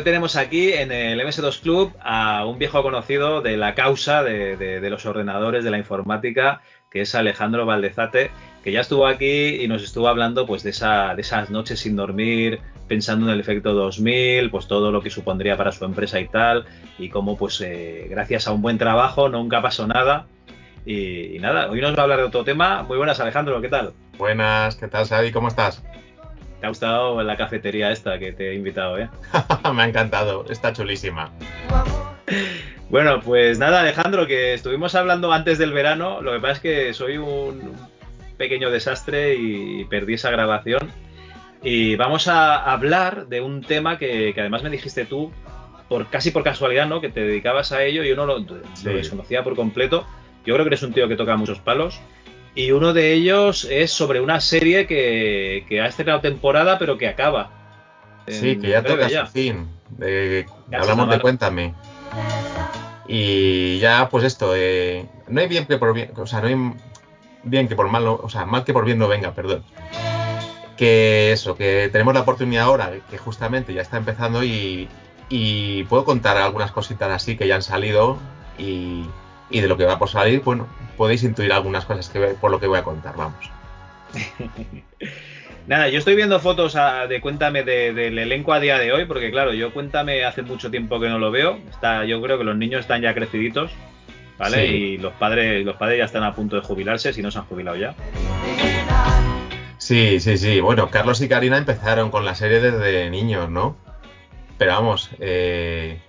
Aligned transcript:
Hoy 0.00 0.04
tenemos 0.04 0.36
aquí 0.36 0.72
en 0.72 0.92
el 0.92 1.20
MS2 1.20 1.60
Club 1.60 1.92
a 2.02 2.46
un 2.46 2.58
viejo 2.58 2.82
conocido 2.82 3.42
de 3.42 3.58
la 3.58 3.74
causa 3.74 4.22
de, 4.22 4.80
los 4.88 5.04
ordenadores, 5.04 5.62
de 5.62 5.70
la 5.70 5.76
informática, 5.76 6.62
que 6.90 7.02
es 7.02 7.14
Alejandro 7.14 7.66
Valdezate, 7.66 8.30
que 8.64 8.72
ya 8.72 8.80
estuvo 8.80 9.06
aquí 9.06 9.62
y 9.62 9.68
nos 9.68 9.82
estuvo 9.82 10.08
hablando 10.08 10.46
pues 10.46 10.62
de, 10.62 10.70
esa, 10.70 11.14
de 11.14 11.20
esas 11.20 11.50
noches 11.50 11.80
sin 11.80 11.96
dormir, 11.96 12.60
pensando 12.88 13.26
en 13.26 13.34
el 13.34 13.40
efecto 13.40 13.74
2000, 13.74 14.50
pues 14.50 14.66
todo 14.66 14.90
lo 14.90 15.02
que 15.02 15.10
supondría 15.10 15.58
para 15.58 15.70
su 15.70 15.84
empresa 15.84 16.18
y 16.18 16.28
tal, 16.28 16.64
y 16.98 17.10
cómo 17.10 17.36
pues 17.36 17.60
eh, 17.60 18.06
gracias 18.08 18.46
a 18.46 18.52
un 18.52 18.62
buen 18.62 18.78
trabajo 18.78 19.28
nunca 19.28 19.60
pasó 19.60 19.86
nada. 19.86 20.28
Y, 20.86 21.36
y 21.36 21.38
nada, 21.40 21.68
hoy 21.68 21.82
nos 21.82 21.94
va 21.94 21.98
a 21.98 22.02
hablar 22.04 22.20
de 22.20 22.24
otro 22.24 22.42
tema. 22.42 22.84
Muy 22.84 22.96
buenas, 22.96 23.20
Alejandro, 23.20 23.60
¿qué 23.60 23.68
tal? 23.68 23.92
Buenas, 24.16 24.76
¿qué 24.76 24.88
tal, 24.88 25.06
Xavi? 25.06 25.30
¿Cómo 25.30 25.48
estás? 25.48 25.82
¿Te 26.60 26.66
ha 26.66 26.68
gustado 26.68 27.22
la 27.22 27.36
cafetería 27.36 27.90
esta 27.90 28.18
que 28.18 28.32
te 28.32 28.50
he 28.50 28.54
invitado, 28.54 28.98
eh? 28.98 29.08
Me 29.74 29.82
ha 29.82 29.88
encantado, 29.88 30.44
está 30.50 30.72
chulísima. 30.72 31.30
Bueno, 32.90 33.20
pues 33.20 33.56
nada, 33.60 33.82
Alejandro, 33.82 34.26
que 34.26 34.52
estuvimos 34.54 34.96
hablando 34.96 35.32
antes 35.32 35.58
del 35.58 35.72
verano. 35.72 36.20
Lo 36.22 36.32
que 36.32 36.40
pasa 36.40 36.52
es 36.54 36.58
que 36.60 36.92
soy 36.92 37.18
un 37.18 37.72
pequeño 38.36 38.68
desastre 38.68 39.36
y 39.36 39.84
perdí 39.84 40.14
esa 40.14 40.32
grabación. 40.32 40.90
Y 41.62 41.94
vamos 41.94 42.26
a 42.26 42.56
hablar 42.56 43.28
de 43.28 43.42
un 43.42 43.60
tema 43.62 43.96
que, 43.96 44.32
que 44.34 44.40
además 44.40 44.64
me 44.64 44.70
dijiste 44.70 45.04
tú, 45.04 45.30
por 45.88 46.08
casi 46.08 46.32
por 46.32 46.42
casualidad, 46.42 46.88
¿no? 46.88 47.00
Que 47.00 47.10
te 47.10 47.20
dedicabas 47.20 47.70
a 47.70 47.84
ello. 47.84 48.02
Yo 48.02 48.16
no 48.16 48.26
lo, 48.26 48.40
lo 48.40 48.56
Sí. 48.74 48.88
desconocía 48.88 49.44
por 49.44 49.54
completo. 49.54 50.04
Yo 50.44 50.54
creo 50.54 50.64
que 50.64 50.70
eres 50.70 50.82
un 50.82 50.92
tío 50.92 51.06
que 51.06 51.14
toca 51.14 51.36
muchos 51.36 51.60
palos. 51.60 52.00
Y 52.54 52.72
uno 52.72 52.92
de 52.92 53.12
ellos 53.12 53.66
es 53.70 53.92
sobre 53.92 54.20
una 54.20 54.40
serie 54.40 54.86
que, 54.86 55.64
que 55.68 55.80
ha 55.80 55.86
estrenado 55.86 56.20
temporada, 56.20 56.78
pero 56.78 56.98
que 56.98 57.08
acaba. 57.08 57.50
Sí, 58.26 58.58
que 58.58 58.68
ya 58.68 58.82
toca 58.82 59.08
su 59.08 59.26
fin. 59.26 59.68
Ya 59.98 60.78
hablamos 60.78 61.10
de. 61.10 61.20
Cuéntame. 61.20 61.74
Y 63.06 63.78
ya, 63.80 64.08
pues 64.08 64.24
esto, 64.24 64.52
eh, 64.54 65.04
no 65.26 65.40
hay 65.40 65.48
bien 65.48 65.66
que 65.66 65.78
por 65.78 65.92
bien, 65.92 66.12
o 66.16 66.26
sea, 66.26 66.40
no 66.40 66.46
hay 66.46 66.56
bien 67.42 67.66
que 67.66 67.74
por 67.74 67.88
mal, 67.88 68.06
o 68.06 68.28
sea, 68.28 68.46
mal 68.46 68.62
que 68.62 68.72
por 68.72 68.84
bien 68.84 68.98
no 68.98 69.08
venga, 69.08 69.34
perdón. 69.34 69.64
Que 70.76 71.32
eso, 71.32 71.56
que 71.56 71.88
tenemos 71.90 72.14
la 72.14 72.20
oportunidad 72.20 72.66
ahora, 72.66 72.92
que 73.10 73.18
justamente 73.18 73.74
ya 73.74 73.82
está 73.82 73.96
empezando 73.96 74.44
y, 74.44 74.88
y 75.28 75.82
puedo 75.84 76.04
contar 76.04 76.36
algunas 76.36 76.70
cositas 76.70 77.10
así 77.10 77.36
que 77.36 77.48
ya 77.48 77.56
han 77.56 77.62
salido 77.62 78.16
y, 78.58 79.06
y 79.50 79.60
de 79.60 79.68
lo 79.68 79.76
que 79.76 79.84
va 79.84 79.98
por 79.98 80.08
salir, 80.08 80.40
bueno, 80.40 80.66
podéis 80.96 81.22
intuir 81.24 81.52
algunas 81.52 81.84
cosas 81.84 82.08
que 82.08 82.20
por 82.40 82.50
lo 82.50 82.60
que 82.60 82.66
voy 82.66 82.78
a 82.78 82.82
contar, 82.84 83.14
vamos. 83.16 83.50
Nada, 85.66 85.88
yo 85.88 85.98
estoy 85.98 86.16
viendo 86.16 86.40
fotos 86.40 86.74
a- 86.74 87.06
de 87.06 87.20
Cuéntame 87.20 87.62
de- 87.62 87.92
del 87.92 88.18
elenco 88.18 88.52
a 88.52 88.60
día 88.60 88.78
de 88.78 88.92
hoy, 88.92 89.04
porque 89.04 89.30
claro, 89.30 89.52
yo 89.52 89.72
Cuéntame 89.72 90.24
hace 90.24 90.42
mucho 90.42 90.70
tiempo 90.70 90.98
que 90.98 91.08
no 91.08 91.18
lo 91.18 91.30
veo. 91.30 91.58
Está, 91.70 92.04
yo 92.04 92.20
creo 92.20 92.38
que 92.38 92.44
los 92.44 92.56
niños 92.56 92.80
están 92.80 93.02
ya 93.02 93.14
creciditos, 93.14 93.70
¿vale? 94.38 94.66
Sí. 94.66 94.72
Y 94.74 94.98
los 94.98 95.12
padres, 95.12 95.64
los 95.64 95.76
padres 95.76 95.98
ya 95.98 96.04
están 96.06 96.24
a 96.24 96.34
punto 96.34 96.56
de 96.56 96.62
jubilarse, 96.62 97.12
si 97.12 97.22
no 97.22 97.30
se 97.30 97.38
han 97.38 97.44
jubilado 97.44 97.76
ya. 97.76 97.94
Sí, 99.78 100.18
sí, 100.20 100.36
sí. 100.38 100.60
Bueno, 100.60 100.90
Carlos 100.90 101.20
y 101.20 101.28
Karina 101.28 101.56
empezaron 101.56 102.10
con 102.10 102.24
la 102.24 102.34
serie 102.34 102.60
desde 102.60 103.08
niños, 103.10 103.48
¿no? 103.50 103.76
Pero 104.58 104.72
vamos, 104.72 105.10
eh, 105.20 106.00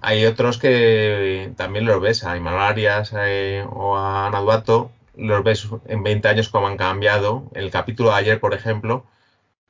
hay 0.00 0.24
otros 0.26 0.58
que 0.58 1.52
también 1.56 1.84
los 1.84 2.00
ves, 2.00 2.24
a 2.24 2.36
Imanol 2.36 2.60
Arias 2.60 3.12
eh, 3.18 3.64
o 3.70 3.96
a 3.96 4.26
Ana 4.26 4.40
Duato, 4.40 4.90
los 5.16 5.42
ves 5.42 5.68
en 5.86 6.02
20 6.02 6.28
años 6.28 6.48
como 6.48 6.68
han 6.68 6.76
cambiado. 6.76 7.50
El 7.54 7.70
capítulo 7.70 8.10
de 8.10 8.16
ayer, 8.16 8.40
por 8.40 8.54
ejemplo, 8.54 9.04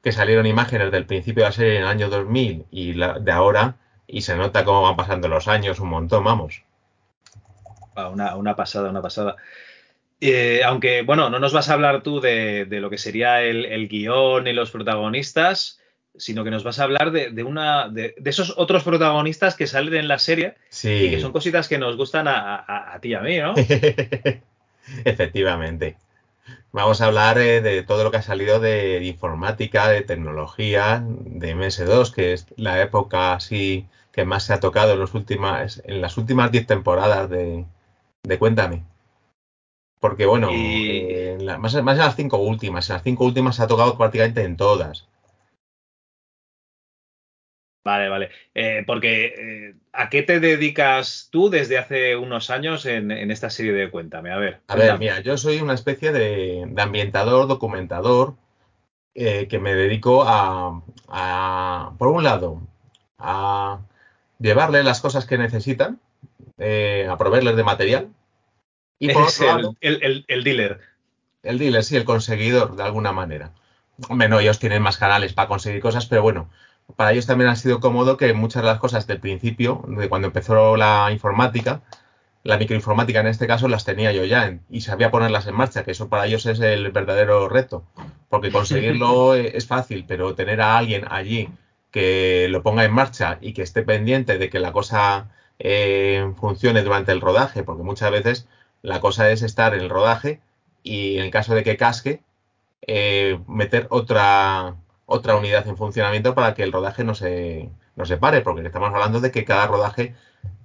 que 0.02 0.12
salieron 0.12 0.46
imágenes 0.46 0.92
del 0.92 1.06
principio 1.06 1.44
de 1.44 1.48
la 1.48 1.52
serie 1.52 1.76
en 1.76 1.82
el 1.82 1.88
año 1.88 2.10
2000 2.10 2.66
y 2.70 2.92
la, 2.94 3.18
de 3.18 3.32
ahora, 3.32 3.76
y 4.06 4.22
se 4.22 4.36
nota 4.36 4.64
cómo 4.64 4.82
van 4.82 4.96
pasando 4.96 5.28
los 5.28 5.48
años 5.48 5.80
un 5.80 5.88
montón, 5.88 6.24
vamos. 6.24 6.62
Ah, 7.94 8.08
Una, 8.08 8.36
una 8.36 8.54
pasada, 8.54 8.90
una 8.90 9.02
pasada. 9.02 9.36
Eh, 10.20 10.62
aunque, 10.64 11.02
bueno, 11.02 11.30
no 11.30 11.38
nos 11.38 11.52
vas 11.52 11.70
a 11.70 11.74
hablar 11.74 12.02
tú 12.02 12.20
de, 12.20 12.64
de 12.66 12.80
lo 12.80 12.90
que 12.90 12.98
sería 12.98 13.42
el, 13.42 13.64
el 13.64 13.88
guion 13.88 14.46
y 14.46 14.52
los 14.52 14.70
protagonistas, 14.70 15.80
sino 16.18 16.44
que 16.44 16.50
nos 16.50 16.64
vas 16.64 16.78
a 16.78 16.84
hablar 16.84 17.10
de, 17.12 17.30
de 17.30 17.42
una, 17.44 17.88
de, 17.88 18.14
de 18.18 18.30
esos 18.30 18.54
otros 18.56 18.84
protagonistas 18.84 19.54
que 19.54 19.66
salen 19.66 19.94
en 19.94 20.08
la 20.08 20.18
serie 20.18 20.56
Sí. 20.68 20.88
y 21.06 21.10
que 21.10 21.20
son 21.20 21.32
cositas 21.32 21.68
que 21.68 21.78
nos 21.78 21.96
gustan 21.96 22.28
a, 22.28 22.56
a- 22.56 22.94
a 22.94 23.00
ti 23.00 23.08
y 23.10 23.14
a 23.14 23.20
mí, 23.20 23.38
¿no? 23.38 23.54
Efectivamente. 25.04 25.96
Vamos 26.72 27.00
a 27.00 27.06
hablar 27.06 27.38
eh, 27.38 27.60
de 27.60 27.82
todo 27.82 28.04
lo 28.04 28.10
que 28.10 28.18
ha 28.18 28.22
salido 28.22 28.60
de, 28.60 29.02
informática, 29.04 29.88
de 29.88 30.02
tecnología, 30.02 31.02
de 31.06 31.54
MS2, 31.56 32.12
que 32.12 32.32
es 32.32 32.46
la 32.56 32.80
época 32.82 33.34
así 33.34 33.86
que 34.12 34.24
más 34.24 34.44
se 34.44 34.52
ha 34.52 34.60
tocado 34.60 34.94
en, 34.94 34.98
los 35.00 35.14
últimas, 35.14 35.82
en 35.84 36.00
las 36.00 36.16
últimas 36.16 36.50
10 36.50 36.66
temporadas 36.66 37.30
de, 37.30 37.64
de 38.24 38.38
Cuéntame. 38.38 38.82
Porque 40.00 40.26
bueno, 40.26 40.50
Y- 40.52 40.86
eh, 41.10 41.32
en 41.34 41.46
la- 41.46 41.58
más, 41.58 41.74
más 41.82 41.94
en 41.98 42.04
las 42.04 42.16
cinco 42.16 42.38
últimas, 42.38 42.88
en 42.88 42.94
las 42.94 43.02
cinco 43.02 43.24
últimas 43.24 43.56
se 43.56 43.62
ha 43.62 43.66
tocado 43.66 43.96
prácticamente 43.98 44.42
en 44.44 44.56
todas. 44.56 45.06
Vale, 47.88 48.08
vale. 48.10 48.28
Eh, 48.54 48.84
porque, 48.86 49.12
eh, 49.38 49.74
¿a 49.94 50.10
qué 50.10 50.22
te 50.22 50.40
dedicas 50.40 51.28
tú 51.32 51.48
desde 51.48 51.78
hace 51.78 52.16
unos 52.16 52.50
años 52.50 52.84
en, 52.84 53.10
en 53.10 53.30
esta 53.30 53.48
serie 53.48 53.72
de 53.72 53.90
Cuéntame? 53.90 54.30
A 54.30 54.36
ver. 54.36 54.60
A 54.68 54.76
ver, 54.76 54.98
mira, 54.98 55.20
yo 55.20 55.38
soy 55.38 55.62
una 55.62 55.72
especie 55.72 56.12
de, 56.12 56.64
de 56.68 56.82
ambientador, 56.82 57.46
documentador, 57.48 58.34
eh, 59.14 59.48
que 59.48 59.58
me 59.58 59.74
dedico 59.74 60.22
a, 60.26 60.82
a, 61.08 61.92
por 61.96 62.08
un 62.08 62.24
lado, 62.24 62.60
a 63.18 63.80
llevarle 64.38 64.84
las 64.84 65.00
cosas 65.00 65.24
que 65.24 65.38
necesitan, 65.38 65.98
eh, 66.58 67.08
a 67.10 67.16
proveerles 67.16 67.56
de 67.56 67.64
material, 67.64 68.08
y 68.98 69.08
por 69.10 69.22
otro 69.22 69.48
el, 69.48 69.56
lado, 69.56 69.76
el- 69.80 70.02
el- 70.02 70.24
el 70.28 70.44
dealer. 70.44 70.80
el 71.42 71.58
dealer, 71.58 71.82
sí, 71.84 71.96
el 71.96 72.04
conseguidor, 72.04 72.76
de 72.76 72.82
alguna 72.82 73.12
manera. 73.12 73.52
Hombre, 74.10 74.28
no, 74.28 74.40
ellos 74.40 74.58
tienen 74.58 74.82
más 74.82 74.98
canales 74.98 75.32
para 75.32 75.48
conseguir 75.48 75.80
cosas, 75.80 76.04
pero 76.06 76.20
bueno, 76.22 76.50
para 76.96 77.12
ellos 77.12 77.26
también 77.26 77.50
ha 77.50 77.56
sido 77.56 77.80
cómodo 77.80 78.16
que 78.16 78.32
muchas 78.32 78.62
de 78.62 78.68
las 78.68 78.78
cosas 78.78 79.06
del 79.06 79.20
principio, 79.20 79.84
de 79.88 80.08
cuando 80.08 80.28
empezó 80.28 80.76
la 80.76 81.08
informática, 81.12 81.82
la 82.44 82.56
microinformática 82.56 83.20
en 83.20 83.26
este 83.26 83.46
caso, 83.46 83.68
las 83.68 83.84
tenía 83.84 84.12
yo 84.12 84.24
ya 84.24 84.46
en- 84.46 84.62
y 84.70 84.80
sabía 84.80 85.10
ponerlas 85.10 85.46
en 85.46 85.54
marcha, 85.56 85.84
que 85.84 85.90
eso 85.92 86.08
para 86.08 86.26
ellos 86.26 86.46
es 86.46 86.60
el 86.60 86.90
verdadero 86.90 87.48
reto, 87.48 87.84
porque 88.28 88.50
conseguirlo 88.50 89.34
eh, 89.36 89.52
es 89.56 89.66
fácil, 89.66 90.04
pero 90.08 90.34
tener 90.34 90.60
a 90.60 90.78
alguien 90.78 91.04
allí 91.10 91.50
que 91.90 92.46
lo 92.50 92.62
ponga 92.62 92.84
en 92.84 92.92
marcha 92.92 93.38
y 93.40 93.52
que 93.52 93.62
esté 93.62 93.82
pendiente 93.82 94.38
de 94.38 94.50
que 94.50 94.58
la 94.58 94.72
cosa 94.72 95.30
eh, 95.58 96.32
funcione 96.40 96.82
durante 96.82 97.12
el 97.12 97.20
rodaje, 97.20 97.62
porque 97.64 97.82
muchas 97.82 98.10
veces 98.10 98.48
la 98.82 99.00
cosa 99.00 99.30
es 99.30 99.42
estar 99.42 99.74
en 99.74 99.80
el 99.80 99.90
rodaje 99.90 100.40
y 100.82 101.16
en 101.18 101.24
el 101.24 101.30
caso 101.30 101.54
de 101.54 101.64
que 101.64 101.76
casque, 101.76 102.22
eh, 102.86 103.38
meter 103.48 103.86
otra, 103.90 104.76
otra 105.10 105.36
unidad 105.36 105.66
en 105.66 105.78
funcionamiento 105.78 106.34
para 106.34 106.54
que 106.54 106.62
el 106.62 106.72
rodaje 106.72 107.02
no 107.02 107.14
se, 107.14 107.70
no 107.96 108.04
se 108.04 108.18
pare, 108.18 108.42
porque 108.42 108.66
estamos 108.66 108.92
hablando 108.92 109.20
de 109.20 109.30
que 109.30 109.44
cada 109.46 109.66
rodaje 109.66 110.14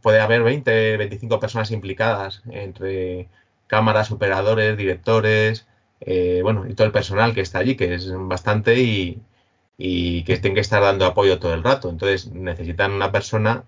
puede 0.01 0.19
haber 0.19 0.43
20, 0.43 0.97
25 0.97 1.39
personas 1.39 1.71
implicadas 1.71 2.43
entre 2.51 3.29
cámaras, 3.67 4.11
operadores, 4.11 4.77
directores, 4.77 5.65
eh, 6.01 6.41
bueno, 6.43 6.67
y 6.67 6.73
todo 6.75 6.85
el 6.87 6.93
personal 6.93 7.33
que 7.33 7.41
está 7.41 7.59
allí, 7.59 7.75
que 7.77 7.93
es 7.95 8.11
bastante 8.13 8.79
y, 8.81 9.21
y 9.77 10.23
que 10.25 10.37
tienen 10.37 10.55
que 10.55 10.61
estar 10.61 10.81
dando 10.81 11.05
apoyo 11.05 11.39
todo 11.39 11.53
el 11.53 11.63
rato. 11.63 11.89
Entonces 11.89 12.31
necesitan 12.31 12.91
una 12.91 13.11
persona 13.11 13.63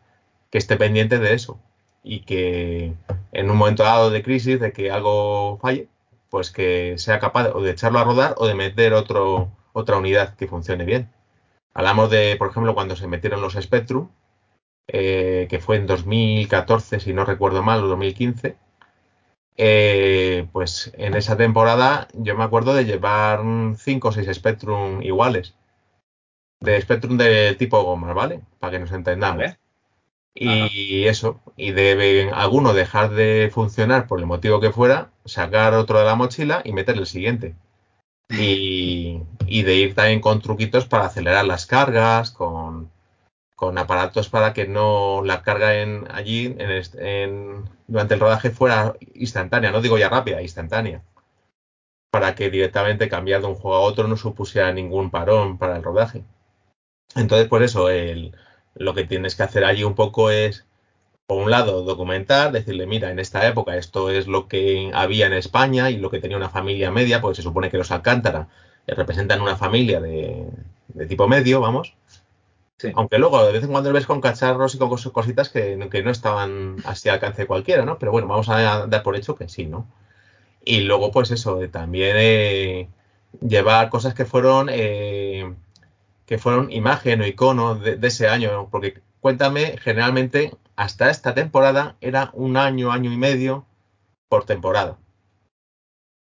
que 0.51 0.57
esté 0.57 0.77
pendiente 0.77 1.19
de 1.19 1.33
eso 1.33 1.59
y 2.03 2.21
que 2.21 2.93
en 3.31 3.49
un 3.49 3.57
momento 3.57 3.83
dado 3.83 4.11
de 4.11 4.23
crisis, 4.23 4.59
de 4.59 4.73
que 4.73 4.91
algo 4.91 5.57
falle, 5.61 5.87
pues 6.29 6.51
que 6.51 6.95
sea 6.97 7.19
capaz 7.19 7.49
o 7.53 7.61
de 7.61 7.71
echarlo 7.71 7.99
a 7.99 8.03
rodar 8.03 8.35
o 8.37 8.47
de 8.47 8.55
meter 8.55 8.93
otro, 8.93 9.51
otra 9.75 9.97
unidad 9.97 10.35
que 10.35 10.47
funcione 10.47 10.85
bien. 10.85 11.09
Hablamos 11.73 12.09
de, 12.09 12.35
por 12.37 12.49
ejemplo, 12.49 12.73
cuando 12.73 12.95
se 12.95 13.07
metieron 13.07 13.41
los 13.41 13.53
Spectrum, 13.53 14.09
eh, 14.87 15.47
que 15.49 15.59
fue 15.59 15.75
en 15.77 15.87
2014, 15.87 16.99
si 17.01 17.13
no 17.13 17.25
recuerdo 17.25 17.61
mal, 17.61 17.83
o 17.83 17.87
2015. 17.87 18.57
Eh, 19.57 20.47
pues 20.51 20.91
en 20.97 21.15
esa 21.15 21.37
temporada 21.37 22.07
yo 22.13 22.35
me 22.35 22.43
acuerdo 22.43 22.73
de 22.73 22.85
llevar 22.85 23.41
5 23.77 24.07
o 24.07 24.11
6 24.11 24.29
Spectrum 24.33 25.01
iguales. 25.01 25.55
De 26.61 26.79
Spectrum 26.81 27.17
de 27.17 27.55
tipo 27.55 27.83
goma, 27.83 28.13
¿vale? 28.13 28.41
Para 28.59 28.71
que 28.71 28.79
nos 28.79 28.91
entendamos. 28.93 29.57
Y 30.33 31.05
eso, 31.07 31.41
y 31.57 31.71
debe 31.71 32.31
alguno 32.31 32.73
dejar 32.73 33.11
de 33.11 33.49
funcionar 33.53 34.07
por 34.07 34.19
el 34.19 34.25
motivo 34.25 34.59
que 34.59 34.71
fuera, 34.71 35.11
sacar 35.25 35.73
otro 35.73 35.99
de 35.99 36.05
la 36.05 36.15
mochila 36.15 36.61
y 36.65 36.73
meterle 36.73 37.01
el 37.01 37.07
siguiente. 37.07 37.55
Y, 38.29 39.21
y 39.47 39.63
de 39.63 39.75
ir 39.75 39.95
también 39.95 40.19
con 40.19 40.41
truquitos 40.41 40.85
para 40.85 41.05
acelerar 41.05 41.45
las 41.45 41.65
cargas, 41.65 42.31
con, 42.31 42.89
con 43.55 43.77
aparatos 43.77 44.29
para 44.29 44.53
que 44.53 44.67
no 44.67 45.21
la 45.23 45.41
carga 45.41 45.75
en, 45.81 46.07
allí 46.11 46.55
en, 46.57 46.83
en, 46.99 47.69
durante 47.87 48.13
el 48.15 48.19
rodaje 48.19 48.51
fuera 48.51 48.95
instantánea, 49.13 49.71
no 49.71 49.81
digo 49.81 49.97
ya 49.97 50.09
rápida, 50.09 50.41
instantánea. 50.41 51.01
Para 52.11 52.35
que 52.35 52.49
directamente 52.49 53.09
cambiar 53.09 53.41
de 53.41 53.47
un 53.47 53.55
juego 53.55 53.77
a 53.77 53.81
otro 53.81 54.07
no 54.07 54.17
supusiera 54.17 54.71
ningún 54.71 55.09
parón 55.09 55.57
para 55.57 55.77
el 55.77 55.83
rodaje. 55.83 56.23
Entonces, 57.15 57.47
por 57.47 57.63
eso, 57.63 57.89
el, 57.89 58.35
lo 58.75 58.93
que 58.93 59.05
tienes 59.05 59.35
que 59.35 59.43
hacer 59.43 59.63
allí 59.63 59.83
un 59.83 59.95
poco 59.95 60.31
es, 60.31 60.64
por 61.27 61.41
un 61.41 61.49
lado, 61.51 61.83
documentar, 61.83 62.51
decirle, 62.51 62.85
mira, 62.85 63.11
en 63.11 63.19
esta 63.19 63.47
época 63.47 63.75
esto 63.77 64.09
es 64.11 64.27
lo 64.27 64.47
que 64.47 64.91
había 64.93 65.27
en 65.27 65.33
España 65.33 65.89
y 65.89 65.97
lo 65.97 66.11
que 66.11 66.19
tenía 66.19 66.37
una 66.37 66.49
familia 66.49 66.91
media, 66.91 67.21
pues 67.21 67.37
se 67.37 67.43
supone 67.43 67.69
que 67.71 67.77
los 67.77 67.91
Alcántara 67.91 68.47
representan 68.87 69.41
una 69.41 69.55
familia 69.55 69.99
de, 69.99 70.45
de 70.89 71.05
tipo 71.07 71.27
medio, 71.27 71.61
vamos. 71.61 71.95
Sí. 72.77 72.91
Aunque 72.95 73.17
luego 73.17 73.43
de 73.45 73.53
vez 73.53 73.63
en 73.63 73.71
cuando 73.71 73.93
ves 73.93 74.05
con 74.05 74.21
cacharros 74.21 74.75
y 74.75 74.77
con 74.77 74.89
cositas 74.89 75.49
que, 75.49 75.87
que 75.89 76.03
no 76.03 76.11
estaban 76.11 76.77
así 76.85 77.09
al 77.09 77.15
alcance 77.15 77.43
de 77.43 77.47
cualquiera, 77.47 77.85
¿no? 77.85 77.97
Pero 77.97 78.11
bueno, 78.11 78.27
vamos 78.27 78.49
a 78.49 78.85
dar 78.87 79.03
por 79.03 79.15
hecho 79.15 79.35
que 79.35 79.47
sí, 79.49 79.65
¿no? 79.65 79.87
Y 80.65 80.81
luego, 80.81 81.11
pues 81.11 81.31
eso, 81.31 81.59
también 81.69 82.15
eh, 82.19 82.89
llevar 83.41 83.89
cosas 83.89 84.13
que 84.13 84.25
fueron 84.25 84.69
eh, 84.71 85.53
que 86.25 86.37
fueron 86.37 86.71
imagen 86.71 87.21
o 87.21 87.27
icono 87.27 87.75
de, 87.75 87.97
de, 87.97 88.07
ese 88.07 88.27
año, 88.27 88.67
porque 88.71 89.01
cuéntame, 89.25 89.77
generalmente 89.79 90.55
hasta 90.75 91.09
esta 91.09 91.33
temporada 91.33 91.95
era 91.99 92.29
un 92.33 92.57
año, 92.57 92.91
año 92.91 93.11
y 93.11 93.17
medio 93.17 93.65
por 94.29 94.45
temporada. 94.45 94.99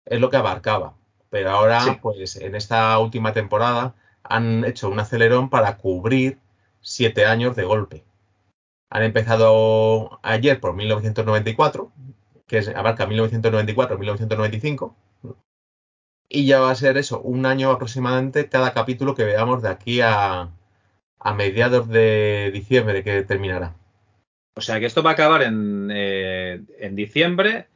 Es 0.04 0.20
lo 0.20 0.30
que 0.30 0.36
abarcaba. 0.36 0.96
Pero 1.30 1.50
ahora, 1.50 1.80
sí. 1.82 1.90
pues 2.02 2.34
en 2.34 2.56
esta 2.56 2.98
última 2.98 3.32
temporada 3.32 3.94
han 4.24 4.64
hecho 4.64 4.88
un 4.88 4.98
acelerón 4.98 5.48
para 5.48 5.76
cubrir 5.76 6.40
siete 6.80 7.24
años 7.24 7.54
de 7.54 7.62
golpe. 7.62 8.02
Han 8.90 9.04
empezado 9.04 10.18
ayer 10.24 10.58
por 10.58 10.74
1994, 10.74 11.92
que 12.48 12.58
es, 12.58 12.66
abarca 12.66 13.06
1994-1995, 13.06 14.92
y 16.28 16.46
ya 16.46 16.58
va 16.58 16.72
a 16.72 16.74
ser 16.74 16.98
eso, 16.98 17.20
un 17.20 17.46
año 17.46 17.70
aproximadamente 17.70 18.48
cada 18.48 18.72
capítulo 18.72 19.14
que 19.14 19.22
veamos 19.22 19.62
de 19.62 19.68
aquí 19.68 20.00
a, 20.00 20.50
a 21.20 21.34
mediados 21.34 21.88
de 21.88 22.50
diciembre 22.52 23.02
que 23.02 23.22
terminará. 23.22 23.74
O 24.54 24.60
sea 24.60 24.80
que 24.80 24.86
esto 24.86 25.02
va 25.02 25.10
a 25.10 25.12
acabar 25.14 25.42
en, 25.42 25.88
eh, 25.92 26.60
en 26.78 26.96
diciembre 26.96 27.68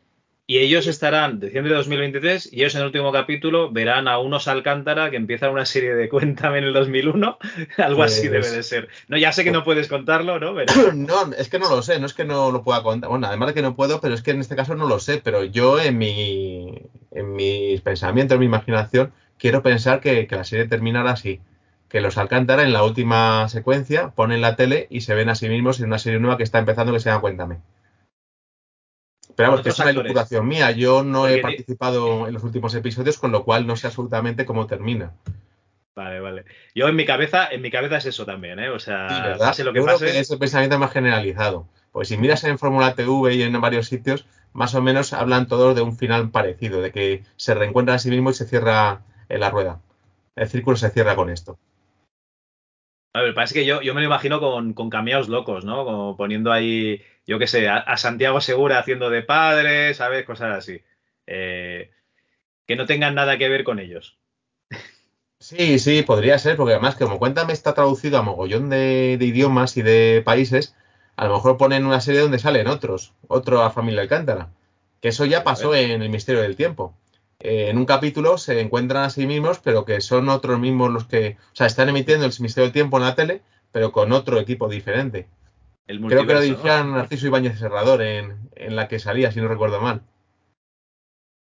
y 0.44 0.58
ellos 0.58 0.88
estarán, 0.88 1.38
diciembre 1.38 1.70
de 1.70 1.78
2023, 1.78 2.52
y 2.52 2.60
ellos 2.60 2.74
en 2.74 2.80
el 2.80 2.88
último 2.88 3.12
capítulo 3.12 3.70
verán 3.70 4.08
a 4.08 4.18
unos 4.18 4.48
Alcántara 4.48 5.08
que 5.10 5.16
empiezan 5.16 5.50
una 5.50 5.64
serie 5.64 5.94
de 5.94 6.08
Cuéntame 6.08 6.58
en 6.58 6.64
el 6.64 6.72
2001. 6.72 7.38
Algo 7.78 7.96
pues... 7.96 8.18
así 8.18 8.28
debe 8.28 8.50
de 8.50 8.62
ser. 8.64 8.88
No, 9.06 9.16
ya 9.16 9.32
sé 9.32 9.44
que 9.44 9.52
no 9.52 9.62
puedes 9.62 9.86
contarlo, 9.86 10.40
¿no? 10.40 10.54
Pero... 10.54 10.92
No, 10.94 11.32
es 11.38 11.48
que 11.48 11.60
no 11.60 11.70
lo 11.70 11.80
sé, 11.80 12.00
no 12.00 12.06
es 12.06 12.12
que 12.12 12.24
no 12.24 12.50
lo 12.50 12.64
pueda 12.64 12.82
contar. 12.82 13.08
Bueno, 13.08 13.28
además 13.28 13.48
de 13.48 13.54
que 13.54 13.62
no 13.62 13.76
puedo, 13.76 14.00
pero 14.00 14.14
es 14.14 14.22
que 14.22 14.32
en 14.32 14.40
este 14.40 14.56
caso 14.56 14.74
no 14.74 14.88
lo 14.88 14.98
sé. 14.98 15.22
Pero 15.22 15.44
yo 15.44 15.80
en 15.80 15.96
mi, 15.96 16.74
en 17.12 17.32
mis 17.34 17.80
pensamientos, 17.80 18.34
en 18.34 18.40
mi 18.40 18.46
imaginación, 18.46 19.12
quiero 19.38 19.62
pensar 19.62 20.00
que, 20.00 20.26
que 20.26 20.36
la 20.36 20.44
serie 20.44 20.66
terminará 20.66 21.12
así. 21.12 21.40
Que 21.92 22.00
los 22.00 22.16
Alcántara 22.16 22.62
en 22.62 22.72
la 22.72 22.84
última 22.84 23.50
secuencia 23.50 24.12
ponen 24.12 24.40
la 24.40 24.56
tele 24.56 24.86
y 24.88 25.02
se 25.02 25.14
ven 25.14 25.28
a 25.28 25.34
sí 25.34 25.50
mismos 25.50 25.78
en 25.78 25.88
una 25.88 25.98
serie 25.98 26.18
nueva 26.18 26.38
que 26.38 26.42
está 26.42 26.58
empezando 26.58 26.90
que 26.90 27.00
se 27.00 27.10
llama 27.10 27.20
Cuéntame. 27.20 27.58
Pero 29.36 29.50
vamos, 29.50 29.62
que 29.62 29.68
es 29.68 29.78
una 29.78 29.90
elucubración 29.90 30.48
mía. 30.48 30.70
Yo 30.70 31.02
no 31.02 31.20
Porque 31.20 31.34
he 31.34 31.42
participado 31.42 32.26
en 32.26 32.32
los 32.32 32.44
últimos 32.44 32.74
episodios, 32.74 33.18
con 33.18 33.30
lo 33.30 33.44
cual 33.44 33.66
no 33.66 33.76
sé 33.76 33.88
absolutamente 33.88 34.46
cómo 34.46 34.66
termina. 34.66 35.12
Vale, 35.94 36.20
vale. 36.20 36.44
Yo 36.74 36.88
en 36.88 36.96
mi 36.96 37.04
cabeza, 37.04 37.48
en 37.50 37.60
mi 37.60 37.70
cabeza 37.70 37.98
es 37.98 38.06
eso 38.06 38.24
también, 38.24 38.58
¿eh? 38.58 38.70
O 38.70 38.78
sea, 38.78 39.10
sí, 39.10 39.20
¿verdad? 39.20 39.48
pase 39.48 39.62
lo 39.62 39.74
que 39.74 39.82
pase. 39.82 40.06
Que 40.06 40.18
es 40.18 40.30
el 40.30 40.38
pensamiento 40.38 40.78
más 40.78 40.92
generalizado. 40.92 41.68
Pues 41.92 42.08
si 42.08 42.16
miras 42.16 42.42
en 42.44 42.58
Fórmula 42.58 42.94
TV 42.94 43.34
y 43.34 43.42
en 43.42 43.60
varios 43.60 43.88
sitios, 43.88 44.24
más 44.54 44.74
o 44.74 44.80
menos 44.80 45.12
hablan 45.12 45.46
todos 45.46 45.74
de 45.76 45.82
un 45.82 45.94
final 45.98 46.30
parecido, 46.30 46.80
de 46.80 46.90
que 46.90 47.24
se 47.36 47.52
reencuentran 47.52 47.96
a 47.96 47.98
sí 47.98 48.08
mismo 48.08 48.30
y 48.30 48.34
se 48.34 48.46
cierra 48.46 49.02
en 49.28 49.40
la 49.40 49.50
rueda. 49.50 49.82
El 50.36 50.48
círculo 50.48 50.78
se 50.78 50.88
cierra 50.88 51.16
con 51.16 51.28
esto. 51.28 51.58
A 53.14 53.20
ver, 53.20 53.34
parece 53.34 53.54
que 53.54 53.66
yo, 53.66 53.82
yo 53.82 53.94
me 53.94 54.00
lo 54.00 54.06
imagino 54.06 54.40
con, 54.40 54.72
con 54.72 54.88
cameos 54.88 55.28
locos, 55.28 55.64
¿no? 55.64 55.84
Como 55.84 56.16
poniendo 56.16 56.50
ahí, 56.50 57.02
yo 57.26 57.38
qué 57.38 57.46
sé, 57.46 57.68
a, 57.68 57.76
a, 57.76 57.96
Santiago 57.98 58.40
Segura 58.40 58.78
haciendo 58.78 59.10
de 59.10 59.22
padre, 59.22 59.92
¿sabes? 59.94 60.24
Cosas 60.24 60.56
así. 60.56 60.80
Eh, 61.26 61.90
que 62.66 62.76
no 62.76 62.86
tengan 62.86 63.14
nada 63.14 63.36
que 63.36 63.48
ver 63.50 63.64
con 63.64 63.78
ellos. 63.80 64.16
Sí, 65.38 65.78
sí, 65.78 66.02
podría 66.02 66.38
ser, 66.38 66.56
porque 66.56 66.72
además, 66.72 66.94
como 66.94 67.18
Cuéntame 67.18 67.52
está 67.52 67.74
traducido 67.74 68.16
a 68.16 68.22
mogollón 68.22 68.70
de, 68.70 69.16
de, 69.18 69.24
idiomas 69.26 69.76
y 69.76 69.82
de 69.82 70.22
países, 70.24 70.74
a 71.16 71.26
lo 71.26 71.34
mejor 71.34 71.58
ponen 71.58 71.84
una 71.84 72.00
serie 72.00 72.20
donde 72.20 72.38
salen 72.38 72.68
otros, 72.68 73.12
otro 73.28 73.62
a 73.62 73.70
Familia 73.70 74.02
Alcántara. 74.02 74.50
Que 75.00 75.08
eso 75.08 75.24
ya 75.24 75.44
pasó 75.44 75.74
en 75.74 76.00
El 76.00 76.08
Misterio 76.10 76.42
del 76.42 76.56
Tiempo 76.56 76.94
eh, 77.44 77.70
en 77.70 77.76
un 77.76 77.86
capítulo 77.86 78.38
se 78.38 78.60
encuentran 78.60 79.02
a 79.02 79.10
sí 79.10 79.26
mismos, 79.26 79.58
pero 79.58 79.84
que 79.84 80.00
son 80.00 80.28
otros 80.28 80.60
mismos 80.60 80.92
los 80.92 81.06
que, 81.06 81.36
o 81.52 81.56
sea, 81.56 81.66
están 81.66 81.88
emitiendo 81.88 82.24
el 82.24 82.32
Misterio 82.38 82.66
del 82.66 82.72
Tiempo 82.72 82.98
en 82.98 83.02
la 83.02 83.16
tele, 83.16 83.42
pero 83.72 83.90
con 83.90 84.12
otro 84.12 84.38
equipo 84.38 84.68
diferente. 84.68 85.26
Creo 85.86 86.26
que 86.26 86.34
lo 86.34 86.40
dirigían. 86.40 86.92
Narciso 86.92 87.26
Ibáñez 87.26 87.58
Serrador 87.58 88.00
en, 88.00 88.48
en, 88.54 88.76
la 88.76 88.86
que 88.86 89.00
salía, 89.00 89.32
si 89.32 89.40
no 89.40 89.48
recuerdo 89.48 89.80
mal. 89.80 90.02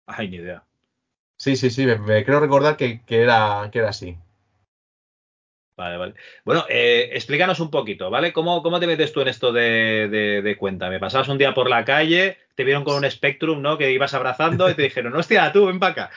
Ay, 0.07 0.29
ni 0.29 0.37
idea. 0.37 0.63
Sí, 1.37 1.57
sí, 1.57 1.69
sí, 1.69 1.85
me, 1.85 1.97
me 1.97 2.23
creo 2.23 2.39
recordar 2.39 2.77
que, 2.77 3.01
que, 3.05 3.21
era, 3.21 3.69
que 3.71 3.79
era 3.79 3.89
así. 3.89 4.17
Vale, 5.75 5.97
vale. 5.97 6.13
Bueno, 6.43 6.65
eh, 6.69 7.09
explícanos 7.13 7.59
un 7.59 7.71
poquito, 7.71 8.09
¿vale? 8.09 8.33
¿Cómo, 8.33 8.61
¿Cómo, 8.63 8.79
te 8.79 8.87
metes 8.87 9.13
tú 9.13 9.21
en 9.21 9.29
esto 9.29 9.51
de, 9.51 10.09
de, 10.09 10.41
de, 10.41 10.57
cuenta? 10.57 10.89
Me 10.89 10.99
pasabas 10.99 11.29
un 11.29 11.37
día 11.37 11.53
por 11.53 11.69
la 11.69 11.85
calle, 11.85 12.37
te 12.59 12.65
vieron 12.65 12.83
con 12.83 12.95
un 12.97 13.09
Spectrum, 13.09 13.61
¿no? 13.61 13.77
Que 13.77 13.93
ibas 13.93 14.13
abrazando 14.13 14.69
y 14.69 14.73
te 14.73 14.81
dijeron, 14.81 15.15
hostia, 15.15 15.49
tú, 15.53 15.67
ven 15.67 15.79
para 15.79 15.91
acá. 15.93 16.09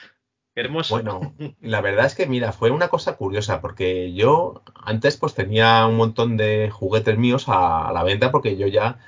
Hermoso. 0.56 0.96
Bueno, 0.96 1.36
la 1.60 1.80
verdad 1.80 2.06
es 2.06 2.16
que, 2.16 2.26
mira, 2.26 2.50
fue 2.50 2.72
una 2.72 2.88
cosa 2.88 3.14
curiosa, 3.14 3.60
porque 3.60 4.12
yo 4.12 4.60
antes 4.74 5.16
pues 5.16 5.34
tenía 5.34 5.86
un 5.86 5.94
montón 5.94 6.36
de 6.36 6.68
juguetes 6.72 7.16
míos 7.16 7.48
a, 7.48 7.86
a 7.86 7.92
la 7.92 8.02
venta, 8.02 8.32
porque 8.32 8.56
yo 8.56 8.66
ya, 8.66 8.98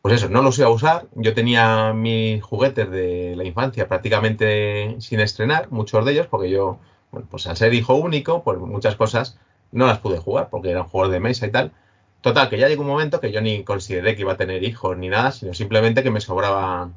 pues 0.00 0.14
eso, 0.14 0.28
no 0.28 0.42
los 0.42 0.60
iba 0.60 0.68
a 0.68 0.70
usar. 0.70 1.08
Yo 1.16 1.34
tenía 1.34 1.92
mis 1.92 2.40
juguetes 2.40 2.88
de 2.88 3.34
la 3.34 3.42
infancia 3.42 3.88
prácticamente 3.88 4.94
sin 5.00 5.18
estrenar, 5.18 5.72
muchos 5.72 6.04
de 6.04 6.12
ellos, 6.12 6.28
porque 6.28 6.50
yo, 6.50 6.78
bueno, 7.10 7.26
pues 7.28 7.48
al 7.48 7.56
ser 7.56 7.74
hijo 7.74 7.96
único, 7.96 8.44
pues 8.44 8.60
muchas 8.60 8.94
cosas 8.94 9.40
no 9.72 9.88
las 9.88 9.98
pude 9.98 10.18
jugar 10.18 10.50
porque 10.50 10.70
eran 10.70 10.84
juegos 10.84 11.10
de 11.10 11.18
mesa 11.18 11.48
y 11.48 11.50
tal. 11.50 11.72
Total, 12.20 12.48
que 12.50 12.58
ya 12.58 12.68
llegó 12.68 12.82
un 12.82 12.88
momento 12.88 13.20
que 13.20 13.32
yo 13.32 13.40
ni 13.40 13.64
consideré 13.64 14.14
que 14.14 14.22
iba 14.22 14.32
a 14.32 14.36
tener 14.36 14.62
hijos 14.62 14.96
ni 14.96 15.08
nada, 15.08 15.32
sino 15.32 15.54
simplemente 15.54 16.02
que 16.02 16.10
me 16.10 16.20
sobraba. 16.20 16.90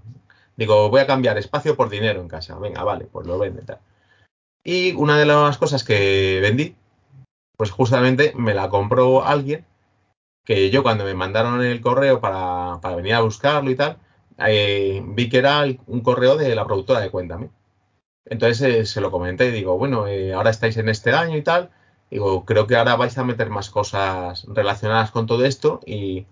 Digo, 0.57 0.89
voy 0.89 1.01
a 1.01 1.07
cambiar 1.07 1.37
espacio 1.37 1.75
por 1.75 1.89
dinero 1.89 2.21
en 2.21 2.27
casa. 2.27 2.57
Venga, 2.59 2.83
vale, 2.83 3.05
pues 3.05 3.25
lo 3.25 3.39
vende 3.39 3.61
tal. 3.63 3.79
Y 4.63 4.93
una 4.93 5.17
de 5.17 5.25
las 5.25 5.57
cosas 5.57 5.83
que 5.83 6.39
vendí, 6.41 6.75
pues 7.57 7.71
justamente 7.71 8.33
me 8.35 8.53
la 8.53 8.69
compró 8.69 9.25
alguien 9.25 9.65
que 10.45 10.69
yo 10.69 10.83
cuando 10.83 11.05
me 11.05 11.13
mandaron 11.13 11.63
el 11.63 11.81
correo 11.81 12.19
para, 12.19 12.79
para 12.81 12.95
venir 12.95 13.13
a 13.13 13.21
buscarlo 13.21 13.71
y 13.71 13.75
tal, 13.75 13.97
eh, 14.39 15.01
vi 15.05 15.29
que 15.29 15.37
era 15.37 15.63
un 15.87 16.01
correo 16.01 16.35
de 16.37 16.55
la 16.55 16.65
productora 16.65 16.99
de 16.99 17.11
Cuéntame. 17.11 17.49
Entonces 18.25 18.61
eh, 18.61 18.85
se 18.85 19.01
lo 19.01 19.11
comenté 19.11 19.47
y 19.47 19.51
digo, 19.51 19.77
bueno, 19.77 20.07
eh, 20.07 20.33
ahora 20.33 20.49
estáis 20.49 20.77
en 20.77 20.89
este 20.89 21.11
año 21.11 21.37
y 21.37 21.41
tal, 21.41 21.71
Digo, 22.13 22.45
creo 22.45 22.67
que 22.67 22.75
ahora 22.75 22.95
vais 22.95 23.17
a 23.17 23.23
meter 23.23 23.49
más 23.49 23.71
cosas 23.71 24.45
relacionadas 24.47 25.09
con 25.09 25.25
todo 25.25 25.45
esto 25.45 25.79
y, 25.83 26.27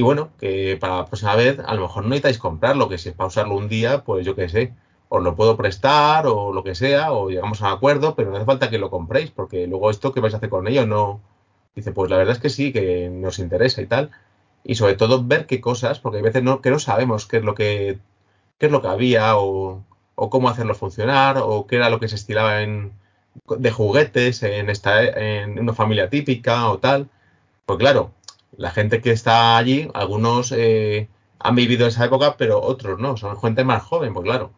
bueno, 0.00 0.30
que 0.38 0.78
para 0.80 0.96
la 0.96 1.04
próxima 1.04 1.36
vez 1.36 1.58
a 1.58 1.74
lo 1.74 1.82
mejor 1.82 2.04
no 2.04 2.08
necesitáis 2.08 2.38
comprarlo, 2.38 2.88
que 2.88 2.96
si 2.96 3.10
es 3.10 3.14
para 3.14 3.26
usarlo 3.26 3.54
un 3.54 3.68
día, 3.68 4.04
pues 4.04 4.24
yo 4.24 4.34
qué 4.34 4.48
sé, 4.48 4.72
os 5.10 5.22
lo 5.22 5.36
puedo 5.36 5.58
prestar 5.58 6.26
o 6.26 6.54
lo 6.54 6.64
que 6.64 6.74
sea, 6.74 7.12
o 7.12 7.28
llegamos 7.28 7.60
a 7.60 7.66
un 7.66 7.72
acuerdo, 7.74 8.14
pero 8.14 8.30
no 8.30 8.36
hace 8.38 8.46
falta 8.46 8.70
que 8.70 8.78
lo 8.78 8.88
compréis, 8.88 9.30
porque 9.30 9.66
luego 9.66 9.90
esto, 9.90 10.14
¿qué 10.14 10.20
vais 10.20 10.32
a 10.32 10.38
hacer 10.38 10.48
con 10.48 10.66
ello? 10.66 10.86
No. 10.86 11.20
Dice, 11.74 11.92
pues 11.92 12.10
la 12.10 12.16
verdad 12.16 12.36
es 12.36 12.40
que 12.40 12.48
sí, 12.48 12.72
que 12.72 13.10
nos 13.10 13.38
interesa 13.38 13.82
y 13.82 13.86
tal. 13.86 14.12
Y 14.64 14.76
sobre 14.76 14.94
todo 14.94 15.22
ver 15.22 15.44
qué 15.46 15.60
cosas, 15.60 15.98
porque 16.00 16.18
hay 16.18 16.22
veces 16.22 16.42
no, 16.42 16.62
que 16.62 16.70
no 16.70 16.78
sabemos 16.78 17.26
qué 17.26 17.36
es 17.38 17.44
lo 17.44 17.54
que, 17.54 17.98
qué 18.58 18.66
es 18.66 18.72
lo 18.72 18.80
que 18.80 18.88
había, 18.88 19.36
o, 19.36 19.84
o 20.14 20.30
cómo 20.30 20.48
hacerlo 20.48 20.74
funcionar, 20.74 21.36
o 21.38 21.66
qué 21.66 21.76
era 21.76 21.90
lo 21.90 22.00
que 22.00 22.08
se 22.08 22.16
estilaba 22.16 22.62
en, 22.62 22.92
de 23.48 23.70
juguetes 23.70 24.42
en 24.42 24.70
esta 24.70 25.02
en 25.04 25.58
una 25.58 25.74
familia 25.74 26.10
típica 26.10 26.70
o 26.70 26.78
tal. 26.78 27.08
Pues 27.66 27.78
claro, 27.78 28.12
la 28.56 28.70
gente 28.70 29.00
que 29.00 29.12
está 29.12 29.56
allí, 29.56 29.88
algunos 29.94 30.52
eh, 30.52 31.08
han 31.38 31.54
vivido 31.54 31.86
esa 31.86 32.04
época, 32.04 32.36
pero 32.36 32.60
otros 32.60 32.98
no, 33.00 33.16
son 33.16 33.40
gente 33.40 33.64
más 33.64 33.82
joven, 33.82 34.14
pues 34.14 34.24
claro. 34.24 34.52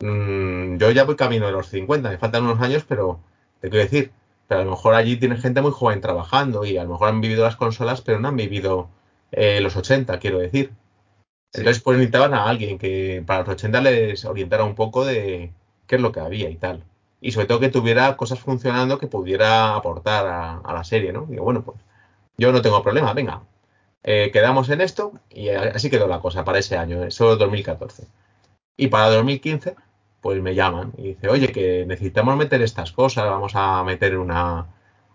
Mm, 0.00 0.76
yo 0.78 0.90
ya 0.90 1.04
voy 1.04 1.16
camino 1.16 1.46
de 1.46 1.52
los 1.52 1.68
50, 1.68 2.10
me 2.10 2.18
faltan 2.18 2.44
unos 2.44 2.60
años, 2.60 2.84
pero 2.86 3.20
te 3.60 3.70
quiero 3.70 3.84
decir, 3.84 4.12
pero 4.48 4.60
a 4.60 4.64
lo 4.64 4.70
mejor 4.72 4.94
allí 4.94 5.16
tiene 5.16 5.36
gente 5.36 5.62
muy 5.62 5.72
joven 5.72 6.00
trabajando 6.00 6.64
y 6.64 6.76
a 6.76 6.84
lo 6.84 6.90
mejor 6.90 7.08
han 7.08 7.20
vivido 7.20 7.44
las 7.44 7.56
consolas, 7.56 8.02
pero 8.02 8.20
no 8.20 8.28
han 8.28 8.36
vivido 8.36 8.88
eh, 9.32 9.60
los 9.60 9.76
80, 9.76 10.18
quiero 10.18 10.38
decir. 10.38 10.72
Sí. 11.52 11.60
Entonces, 11.60 11.82
pues 11.82 11.96
necesitaban 11.98 12.34
a 12.34 12.44
alguien 12.44 12.78
que 12.78 13.22
para 13.26 13.40
los 13.40 13.50
80 13.50 13.80
les 13.80 14.24
orientara 14.24 14.64
un 14.64 14.74
poco 14.74 15.04
de 15.04 15.52
qué 15.86 15.96
es 15.96 16.02
lo 16.02 16.12
que 16.12 16.20
había 16.20 16.50
y 16.50 16.56
tal. 16.56 16.84
Y 17.20 17.32
sobre 17.32 17.46
todo 17.46 17.60
que 17.60 17.68
tuviera 17.70 18.16
cosas 18.16 18.38
funcionando 18.40 18.98
que 18.98 19.06
pudiera 19.06 19.74
aportar 19.74 20.26
a, 20.64 20.72
la 20.72 20.84
serie, 20.84 21.12
¿no? 21.12 21.26
Digo, 21.26 21.44
bueno, 21.44 21.62
pues 21.62 21.78
yo 22.36 22.52
no 22.52 22.62
tengo 22.62 22.82
problema, 22.82 23.12
venga, 23.14 23.42
eh, 24.02 24.30
quedamos 24.32 24.68
en 24.70 24.80
esto 24.80 25.12
y 25.30 25.48
así 25.48 25.90
quedó 25.90 26.06
la 26.06 26.20
cosa 26.20 26.44
para 26.44 26.58
ese 26.58 26.76
año, 26.76 27.04
eso 27.04 27.32
es 27.32 27.38
2014. 27.38 28.06
Y 28.76 28.88
para 28.88 29.10
2015, 29.10 29.74
pues 30.20 30.42
me 30.42 30.54
llaman 30.54 30.92
y 30.98 31.14
dice, 31.14 31.28
oye, 31.28 31.48
que 31.52 31.84
necesitamos 31.86 32.36
meter 32.36 32.62
estas 32.62 32.92
cosas, 32.92 33.24
vamos 33.24 33.52
a 33.54 33.82
meter 33.84 34.18
una, 34.18 34.66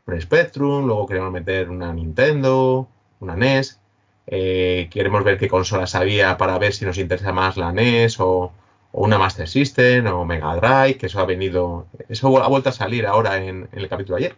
un 0.06 0.22
Spectrum, 0.22 0.86
luego 0.86 1.08
queremos 1.08 1.32
meter 1.32 1.70
una 1.70 1.94
Nintendo, 1.94 2.88
una 3.20 3.36
NES, 3.36 3.80
eh, 4.28 4.90
queremos 4.92 5.24
ver 5.24 5.38
qué 5.38 5.48
consolas 5.48 5.96
había 5.96 6.38
para 6.38 6.58
ver 6.58 6.74
si 6.74 6.86
nos 6.86 6.98
interesa 6.98 7.34
más 7.34 7.58
la 7.58 7.72
NES 7.72 8.20
o, 8.20 8.52
o 8.92 9.04
una 9.04 9.18
Master 9.18 9.48
System 9.48 10.08
o 10.08 10.26
Mega 10.26 10.56
Drive, 10.56 10.98
que 10.98 11.08
eso 11.08 11.20
ha 11.20 11.26
venido, 11.26 11.88
eso 12.10 12.42
ha 12.44 12.48
vuelto 12.48 12.70
a 12.70 12.74
salir 12.74 13.06
ahora 13.06 13.38
en, 13.38 13.70
el 13.72 13.90
capítulo 13.90 14.18
ayer. 14.18 14.36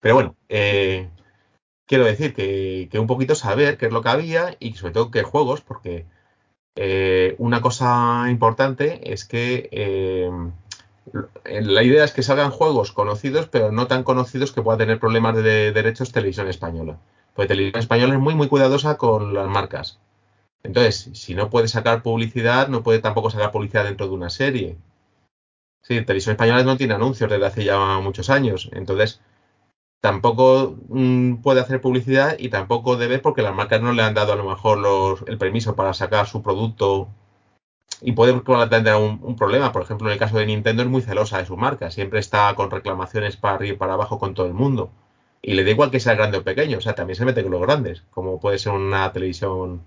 Pero 0.00 0.14
bueno, 0.14 0.36
eh, 0.48 1.08
quiero 1.86 2.04
decir 2.04 2.34
que, 2.34 2.88
que, 2.90 2.98
un 2.98 3.06
poquito 3.06 3.34
saber 3.34 3.78
qué 3.78 3.86
es 3.86 3.92
lo 3.92 4.02
que 4.02 4.08
había 4.08 4.56
y 4.60 4.74
sobre 4.74 4.92
todo 4.92 5.10
qué 5.10 5.22
juegos, 5.22 5.60
porque 5.62 6.06
eh, 6.76 7.34
una 7.38 7.62
cosa 7.62 8.26
importante 8.28 9.12
es 9.12 9.24
que 9.24 9.68
eh, 9.72 10.30
la 11.44 11.82
idea 11.82 12.04
es 12.04 12.12
que 12.12 12.22
salgan 12.22 12.50
juegos 12.50 12.92
conocidos, 12.92 13.48
pero 13.48 13.72
no 13.72 13.86
tan 13.86 14.04
conocidos 14.04 14.52
que 14.52 14.62
pueda 14.62 14.78
tener 14.78 15.00
problemas 15.00 15.34
de, 15.36 15.42
de 15.42 15.72
derechos 15.72 16.12
televisión 16.12 16.48
española. 16.48 16.98
Porque 17.34 17.48
televisión 17.48 17.80
española 17.80 18.14
es 18.14 18.20
muy, 18.20 18.34
muy 18.34 18.48
cuidadosa 18.48 18.96
con 18.98 19.34
las 19.34 19.48
marcas. 19.48 19.98
Entonces, 20.66 21.10
si 21.14 21.34
no 21.34 21.48
puede 21.48 21.68
sacar 21.68 22.02
publicidad, 22.02 22.68
no 22.68 22.82
puede 22.82 22.98
tampoco 22.98 23.30
sacar 23.30 23.52
publicidad 23.52 23.84
dentro 23.84 24.08
de 24.08 24.14
una 24.14 24.30
serie. 24.30 24.76
Sí, 25.82 26.02
televisión 26.02 26.32
española 26.32 26.64
no 26.64 26.76
tiene 26.76 26.94
anuncios 26.94 27.30
desde 27.30 27.46
hace 27.46 27.64
ya 27.64 27.98
muchos 28.00 28.30
años. 28.30 28.68
Entonces, 28.72 29.20
tampoco 30.00 30.76
mmm, 30.88 31.36
puede 31.36 31.60
hacer 31.60 31.80
publicidad 31.80 32.36
y 32.38 32.48
tampoco 32.50 32.96
debe 32.96 33.18
porque 33.20 33.42
las 33.42 33.54
marcas 33.54 33.80
no 33.82 33.92
le 33.92 34.02
han 34.02 34.14
dado 34.14 34.32
a 34.32 34.36
lo 34.36 34.44
mejor 34.44 34.78
los, 34.78 35.22
el 35.28 35.38
permiso 35.38 35.76
para 35.76 35.94
sacar 35.94 36.26
su 36.26 36.42
producto 36.42 37.08
y 38.02 38.12
puede 38.12 38.32
tener 38.68 38.96
un, 38.96 39.20
un, 39.22 39.36
problema. 39.36 39.72
Por 39.72 39.82
ejemplo, 39.82 40.08
en 40.08 40.14
el 40.14 40.18
caso 40.18 40.38
de 40.38 40.46
Nintendo 40.46 40.82
es 40.82 40.88
muy 40.88 41.02
celosa 41.02 41.38
de 41.38 41.46
su 41.46 41.56
marca, 41.56 41.90
siempre 41.90 42.20
está 42.20 42.54
con 42.56 42.70
reclamaciones 42.70 43.36
para 43.36 43.54
arriba 43.56 43.74
y 43.74 43.78
para 43.78 43.94
abajo 43.94 44.18
con 44.18 44.34
todo 44.34 44.46
el 44.46 44.54
mundo. 44.54 44.90
Y 45.42 45.54
le 45.54 45.64
da 45.64 45.70
igual 45.70 45.90
que 45.90 46.00
sea 46.00 46.14
grande 46.14 46.38
o 46.38 46.44
pequeño, 46.44 46.78
o 46.78 46.80
sea, 46.80 46.94
también 46.94 47.16
se 47.16 47.24
mete 47.24 47.42
con 47.42 47.52
los 47.52 47.62
grandes, 47.62 48.02
como 48.10 48.40
puede 48.40 48.58
ser 48.58 48.72
una 48.72 49.12
televisión 49.12 49.82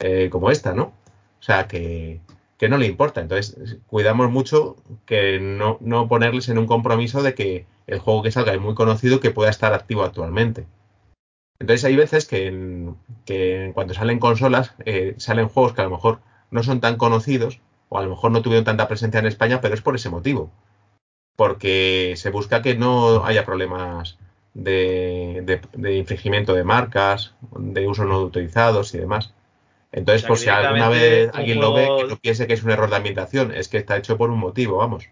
eh, 0.00 0.28
como 0.30 0.50
esta, 0.50 0.74
¿no? 0.74 0.92
O 1.40 1.42
sea, 1.42 1.68
que, 1.68 2.20
que, 2.58 2.68
no 2.68 2.78
le 2.78 2.86
importa. 2.86 3.20
Entonces, 3.20 3.78
cuidamos 3.86 4.30
mucho 4.30 4.76
que 5.06 5.38
no, 5.40 5.78
no 5.80 6.08
ponerles 6.08 6.48
en 6.48 6.58
un 6.58 6.66
compromiso 6.66 7.22
de 7.22 7.34
que 7.34 7.66
el 7.86 7.98
juego 7.98 8.22
que 8.22 8.30
salga 8.30 8.52
es 8.54 8.60
muy 8.60 8.74
conocido 8.74 9.20
que 9.20 9.30
pueda 9.30 9.50
estar 9.50 9.72
activo 9.74 10.04
actualmente. 10.04 10.66
Entonces 11.58 11.84
hay 11.84 11.96
veces 11.96 12.26
que, 12.26 12.46
en, 12.46 12.96
que 13.24 13.72
cuando 13.74 13.94
salen 13.94 14.20
consolas 14.20 14.74
eh, 14.84 15.14
salen 15.18 15.48
juegos 15.48 15.72
que 15.72 15.80
a 15.80 15.84
lo 15.84 15.90
mejor 15.90 16.20
no 16.50 16.62
son 16.62 16.80
tan 16.80 16.96
conocidos 16.96 17.60
o 17.88 17.98
a 17.98 18.02
lo 18.02 18.10
mejor 18.10 18.30
no 18.30 18.42
tuvieron 18.42 18.64
tanta 18.64 18.88
presencia 18.88 19.18
en 19.18 19.26
España, 19.26 19.60
pero 19.60 19.74
es 19.74 19.82
por 19.82 19.96
ese 19.96 20.10
motivo. 20.10 20.50
Porque 21.36 22.14
se 22.16 22.30
busca 22.30 22.62
que 22.62 22.76
no 22.76 23.24
haya 23.24 23.44
problemas 23.44 24.18
de, 24.54 25.42
de, 25.44 25.60
de 25.72 25.96
infringimiento 25.96 26.54
de 26.54 26.64
marcas, 26.64 27.34
de 27.56 27.88
usos 27.88 28.06
no 28.06 28.14
autorizados 28.14 28.94
y 28.94 28.98
demás. 28.98 29.32
Entonces, 29.92 30.22
o 30.22 30.26
sea, 30.26 30.28
por 30.28 30.38
si 30.38 30.48
alguna 30.48 30.88
vez 30.88 31.30
alguien 31.32 31.58
juego... 31.58 31.76
lo 31.76 31.96
ve, 31.96 32.02
que 32.02 32.08
no 32.08 32.16
piense 32.16 32.46
que 32.46 32.54
es 32.54 32.62
un 32.62 32.70
error 32.70 32.90
de 32.90 32.96
ambientación, 32.96 33.52
es 33.52 33.68
que 33.68 33.78
está 33.78 33.96
hecho 33.96 34.16
por 34.18 34.30
un 34.30 34.38
motivo, 34.38 34.76
vamos. 34.76 35.08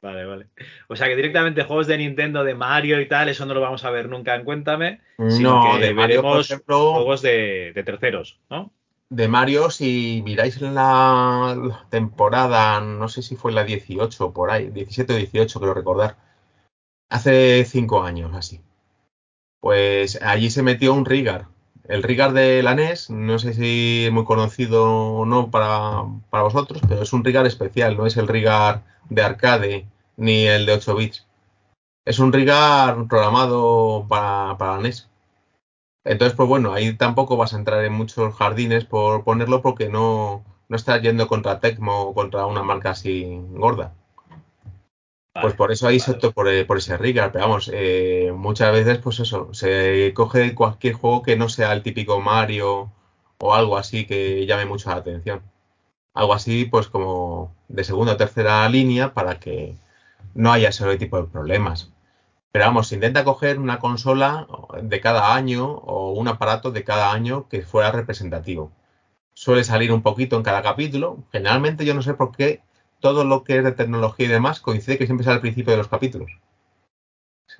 Vale, 0.00 0.24
vale. 0.24 0.46
O 0.86 0.94
sea 0.94 1.08
que 1.08 1.16
directamente 1.16 1.64
juegos 1.64 1.88
de 1.88 1.98
Nintendo, 1.98 2.44
de 2.44 2.54
Mario 2.54 3.00
y 3.00 3.08
tal, 3.08 3.28
eso 3.28 3.44
no 3.46 3.54
lo 3.54 3.60
vamos 3.60 3.84
a 3.84 3.90
ver 3.90 4.08
nunca 4.08 4.34
en 4.36 4.44
Cuéntame. 4.44 5.00
Sino 5.28 5.64
no, 5.64 5.72
que 5.72 5.86
de 5.86 5.94
Mario, 5.94 6.22
veremos 6.22 6.36
por 6.36 6.40
ejemplo, 6.40 6.92
juegos 6.94 7.22
de, 7.22 7.72
de, 7.74 7.82
terceros, 7.82 8.38
¿no? 8.48 8.70
De 9.10 9.26
Mario, 9.26 9.70
si 9.70 10.22
miráis 10.24 10.60
la 10.60 11.86
temporada, 11.90 12.80
no 12.80 13.08
sé 13.08 13.22
si 13.22 13.36
fue 13.36 13.52
la 13.52 13.64
18 13.64 14.32
por 14.32 14.50
ahí, 14.50 14.70
17 14.70 15.14
o 15.14 15.16
18, 15.16 15.60
creo 15.60 15.74
recordar, 15.74 16.16
hace 17.08 17.64
5 17.64 18.02
años 18.02 18.34
así. 18.34 18.60
Pues 19.60 20.20
allí 20.22 20.50
se 20.50 20.62
metió 20.62 20.94
un 20.94 21.06
Rigar. 21.06 21.46
El 21.88 22.02
Rigar 22.02 22.34
de 22.34 22.62
la 22.62 22.74
NES, 22.74 23.08
no 23.08 23.38
sé 23.38 23.54
si 23.54 24.04
es 24.06 24.12
muy 24.12 24.24
conocido 24.24 24.84
o 24.84 25.24
no 25.24 25.50
para, 25.50 26.04
para 26.28 26.42
vosotros, 26.44 26.82
pero 26.86 27.02
es 27.02 27.14
un 27.14 27.24
Rigar 27.24 27.46
especial, 27.46 27.96
no 27.96 28.06
es 28.06 28.18
el 28.18 28.28
Rigar 28.28 28.82
de 29.08 29.22
arcade 29.22 29.86
ni 30.16 30.46
el 30.46 30.66
de 30.66 30.74
8 30.74 30.94
bits. 30.94 31.26
Es 32.04 32.18
un 32.18 32.32
Rigar 32.32 33.06
programado 33.08 34.04
para, 34.06 34.58
para 34.58 34.78
NES. 34.80 35.08
Entonces, 36.04 36.36
pues 36.36 36.48
bueno, 36.48 36.74
ahí 36.74 36.94
tampoco 36.94 37.38
vas 37.38 37.54
a 37.54 37.56
entrar 37.58 37.82
en 37.82 37.94
muchos 37.94 38.34
jardines 38.34 38.84
por 38.84 39.24
ponerlo 39.24 39.62
porque 39.62 39.88
no, 39.88 40.44
no 40.68 40.76
estás 40.76 41.00
yendo 41.00 41.26
contra 41.26 41.58
Tecmo 41.60 42.02
o 42.02 42.14
contra 42.14 42.44
una 42.44 42.62
marca 42.62 42.90
así 42.90 43.40
gorda. 43.50 43.94
Vale, 45.38 45.42
pues 45.42 45.54
por 45.54 45.72
eso 45.72 45.86
ahí 45.86 45.98
vale. 45.98 46.20
se 46.20 46.30
por, 46.32 46.66
por, 46.66 46.78
ese 46.78 46.96
Rigar, 46.96 47.32
pero 47.32 47.46
vamos, 47.46 47.70
eh, 47.72 48.32
muchas 48.34 48.72
veces 48.72 48.98
pues 48.98 49.20
eso, 49.20 49.52
se 49.54 50.12
coge 50.14 50.54
cualquier 50.54 50.94
juego 50.94 51.22
que 51.22 51.36
no 51.36 51.48
sea 51.48 51.72
el 51.72 51.82
típico 51.82 52.20
Mario 52.20 52.92
o 53.38 53.54
algo 53.54 53.76
así 53.76 54.06
que 54.06 54.46
llame 54.46 54.66
mucho 54.66 54.90
la 54.90 54.96
atención 54.96 55.42
algo 56.18 56.34
así, 56.34 56.64
pues 56.64 56.88
como 56.88 57.54
de 57.68 57.84
segunda 57.84 58.14
o 58.14 58.16
tercera 58.16 58.68
línea 58.68 59.14
para 59.14 59.38
que 59.38 59.76
no 60.34 60.52
haya 60.52 60.70
ese 60.70 60.96
tipo 60.96 61.16
de 61.18 61.28
problemas. 61.28 61.92
Pero 62.52 62.64
vamos, 62.66 62.88
se 62.88 62.96
intenta 62.96 63.24
coger 63.24 63.58
una 63.60 63.78
consola 63.78 64.48
de 64.82 65.00
cada 65.00 65.34
año 65.34 65.64
o 65.66 66.12
un 66.12 66.28
aparato 66.28 66.72
de 66.72 66.84
cada 66.84 67.12
año 67.12 67.48
que 67.48 67.62
fuera 67.62 67.92
representativo. 67.92 68.72
Suele 69.34 69.64
salir 69.64 69.92
un 69.92 70.02
poquito 70.02 70.36
en 70.36 70.42
cada 70.42 70.62
capítulo. 70.62 71.18
Generalmente 71.32 71.84
yo 71.84 71.94
no 71.94 72.02
sé 72.02 72.14
por 72.14 72.32
qué 72.36 72.62
todo 73.00 73.24
lo 73.24 73.44
que 73.44 73.58
es 73.58 73.64
de 73.64 73.72
tecnología 73.72 74.26
y 74.26 74.30
demás 74.30 74.60
coincide 74.60 74.98
que 74.98 75.06
siempre 75.06 75.24
sale 75.24 75.36
al 75.36 75.40
principio 75.40 75.72
de 75.72 75.78
los 75.78 75.88
capítulos. 75.88 76.30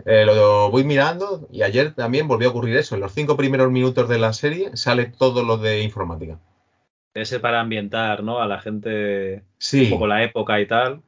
Eh, 0.05 0.25
lo 0.25 0.71
voy 0.71 0.85
mirando 0.85 1.49
y 1.51 1.63
ayer 1.63 1.95
también 1.95 2.29
volvió 2.29 2.49
a 2.49 2.51
ocurrir 2.51 2.77
eso. 2.77 2.95
En 2.95 3.01
los 3.01 3.13
cinco 3.13 3.37
primeros 3.37 3.71
minutos 3.71 4.09
de 4.09 4.19
la 4.19 4.33
serie 4.33 4.77
sale 4.77 5.07
todo 5.07 5.43
lo 5.43 5.59
de 5.59 5.83
informática. 5.83 6.39
Ese 7.15 7.41
para 7.41 7.61
ambientar, 7.61 8.23
¿no? 8.23 8.41
A 8.41 8.47
la 8.47 8.61
gente 8.61 9.43
sí. 9.59 9.85
un 9.85 9.91
poco 9.91 10.07
la 10.07 10.23
época 10.23 10.61
y 10.61 10.67
tal. 10.67 11.03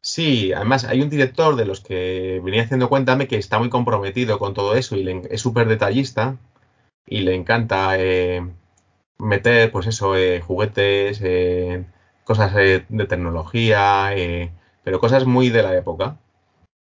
Sí, 0.00 0.52
además 0.52 0.84
hay 0.84 1.00
un 1.00 1.10
director 1.10 1.56
de 1.56 1.64
los 1.64 1.80
que 1.80 2.40
venía 2.44 2.62
haciendo 2.62 2.88
cuéntame 2.88 3.26
que 3.28 3.36
está 3.36 3.58
muy 3.58 3.68
comprometido 3.68 4.38
con 4.38 4.54
todo 4.54 4.74
eso 4.76 4.96
y 4.96 5.02
le, 5.02 5.22
es 5.30 5.40
súper 5.40 5.66
detallista 5.66 6.36
y 7.04 7.20
le 7.20 7.34
encanta 7.34 7.98
eh, 7.98 8.46
meter, 9.18 9.72
pues 9.72 9.86
eso, 9.86 10.16
eh, 10.16 10.40
juguetes, 10.40 11.20
eh, 12.28 12.34
cosas 12.34 12.54
de 12.54 13.06
tecnología, 13.08 14.10
eh, 14.16 14.52
pero 14.84 15.00
cosas 15.00 15.26
muy 15.26 15.50
de 15.50 15.62
la 15.62 15.76
época 15.76 16.18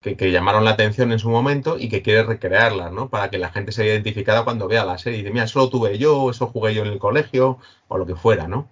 que, 0.00 0.16
que, 0.16 0.32
llamaron 0.32 0.64
la 0.64 0.72
atención 0.72 1.12
en 1.12 1.18
su 1.18 1.30
momento 1.30 1.78
y 1.78 1.88
que 1.88 2.02
quiere 2.02 2.22
recrearlas, 2.24 2.92
¿no? 2.92 3.10
Para 3.10 3.30
que 3.30 3.38
la 3.38 3.50
gente 3.50 3.72
se 3.72 3.82
vea 3.82 3.94
identificada 3.94 4.44
cuando 4.44 4.68
vea 4.68 4.84
la 4.84 4.98
serie 4.98 5.18
y 5.18 5.22
dice, 5.22 5.32
mira, 5.32 5.44
eso 5.44 5.60
lo 5.60 5.70
tuve 5.70 5.98
yo, 5.98 6.30
eso 6.30 6.46
jugué 6.48 6.74
yo 6.74 6.82
en 6.82 6.88
el 6.88 6.98
colegio 6.98 7.58
o 7.88 7.98
lo 7.98 8.06
que 8.06 8.16
fuera, 8.16 8.48
¿no? 8.48 8.68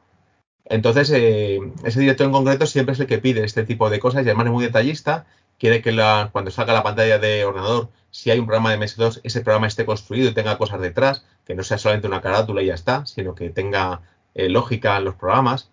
Entonces, 0.67 1.11
eh, 1.13 1.61
ese 1.85 2.01
director 2.01 2.27
en 2.27 2.33
concreto 2.33 2.67
siempre 2.67 2.95
es 2.95 3.01
el 3.01 3.07
que 3.07 3.19
pide 3.19 3.45
este 3.45 3.65
tipo 3.65 3.91
de 3.91 4.01
cosas 4.01 4.25
y 4.25 4.29
además 4.29 4.47
es 4.47 4.53
muy 4.53 4.65
detallista 4.65 5.27
quiere 5.59 5.83
que 5.83 5.93
la, 5.93 6.31
cuando 6.33 6.51
salga 6.51 6.73
la 6.73 6.83
pantalla 6.83 7.19
de 7.19 7.45
ordenador, 7.45 7.89
si 8.11 8.31
hay 8.31 8.39
un 8.39 8.47
programa 8.47 8.71
de 8.71 8.79
MS2, 8.79 9.21
ese 9.25 9.41
programa 9.41 9.67
esté 9.67 9.87
construido 9.87 10.31
y 10.31 10.35
tenga 10.35 10.59
cosas 10.59 10.81
detrás, 10.81 11.25
que 11.45 11.55
no 11.55 11.63
sea 11.63 11.79
solamente 11.79 12.07
una 12.07 12.21
carátula 12.21 12.63
y 12.63 12.67
ya 12.67 12.75
está, 12.75 13.07
sino 13.07 13.35
que 13.35 13.51
tenga 13.51 14.03
eh, 14.35 14.49
lógica 14.49 14.97
en 14.97 15.05
los 15.05 15.15
programas. 15.15 15.71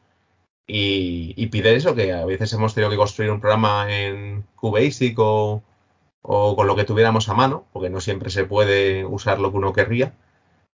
Y, 0.74 1.34
y, 1.36 1.48
pide 1.48 1.76
eso, 1.76 1.96
que 1.96 2.14
a 2.14 2.24
veces 2.26 2.54
hemos 2.54 2.74
tenido 2.74 2.90
que 2.90 2.96
construir 2.96 3.30
un 3.30 3.42
programa 3.42 3.94
en 3.94 4.46
QBasic 4.56 5.20
o, 5.20 5.62
o 6.22 6.56
con 6.56 6.66
lo 6.66 6.78
que 6.78 6.86
tuviéramos 6.86 7.28
a 7.28 7.34
mano, 7.34 7.66
porque 7.74 7.90
no 7.90 8.00
siempre 8.00 8.30
se 8.30 8.46
puede 8.46 9.04
usar 9.06 9.40
lo 9.40 9.52
que 9.52 9.58
uno 9.58 9.74
querría. 9.74 10.14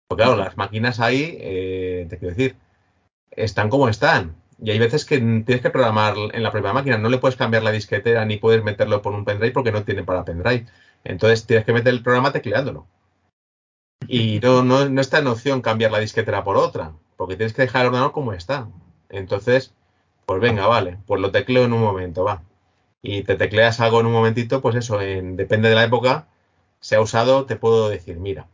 Pero 0.08 0.16
claro, 0.16 0.36
las 0.36 0.56
máquinas 0.56 0.98
ahí, 0.98 1.36
eh, 1.40 2.06
te 2.10 2.18
quiero 2.18 2.34
decir, 2.34 2.56
están 3.30 3.70
como 3.70 3.88
están. 3.88 4.34
Y 4.60 4.72
hay 4.72 4.80
veces 4.80 5.04
que 5.04 5.18
tienes 5.18 5.60
que 5.60 5.70
programar 5.70 6.14
en 6.32 6.42
la 6.42 6.50
propia 6.50 6.72
máquina, 6.72 6.98
no 6.98 7.08
le 7.08 7.18
puedes 7.18 7.36
cambiar 7.36 7.62
la 7.62 7.70
disquetera 7.70 8.24
ni 8.24 8.36
puedes 8.38 8.64
meterlo 8.64 9.00
por 9.00 9.14
un 9.14 9.24
pendrive 9.24 9.52
porque 9.52 9.70
no 9.70 9.84
tiene 9.84 10.02
para 10.02 10.24
pendrive. 10.24 10.66
Entonces 11.04 11.46
tienes 11.46 11.66
que 11.66 11.72
meter 11.72 11.94
el 11.94 12.02
programa 12.02 12.32
tecleándolo. 12.32 12.88
Y 14.08 14.40
no, 14.40 14.64
no, 14.64 14.88
no 14.88 15.00
está 15.00 15.18
en 15.18 15.28
opción 15.28 15.62
cambiar 15.62 15.92
la 15.92 16.00
disquetera 16.00 16.42
por 16.42 16.56
otra, 16.56 16.94
porque 17.16 17.36
tienes 17.36 17.54
que 17.54 17.62
dejar 17.62 17.82
el 17.82 17.88
ordenador 17.88 18.10
como 18.10 18.32
está. 18.32 18.68
Entonces, 19.08 19.72
pues 20.26 20.40
venga, 20.40 20.66
vale, 20.66 20.98
pues 21.06 21.20
lo 21.20 21.30
tecleo 21.30 21.64
en 21.64 21.72
un 21.72 21.80
momento, 21.80 22.24
va. 22.24 22.42
Y 23.02 23.22
te 23.22 23.36
tecleas 23.36 23.80
algo 23.80 24.00
en 24.00 24.06
un 24.06 24.12
momentito, 24.12 24.62
pues 24.62 24.76
eso, 24.76 25.00
en, 25.00 25.36
depende 25.36 25.68
de 25.68 25.74
la 25.74 25.84
época, 25.84 26.28
se 26.80 26.96
ha 26.96 27.00
usado, 27.00 27.46
te 27.46 27.56
puedo 27.56 27.88
decir, 27.88 28.18
mira, 28.18 28.46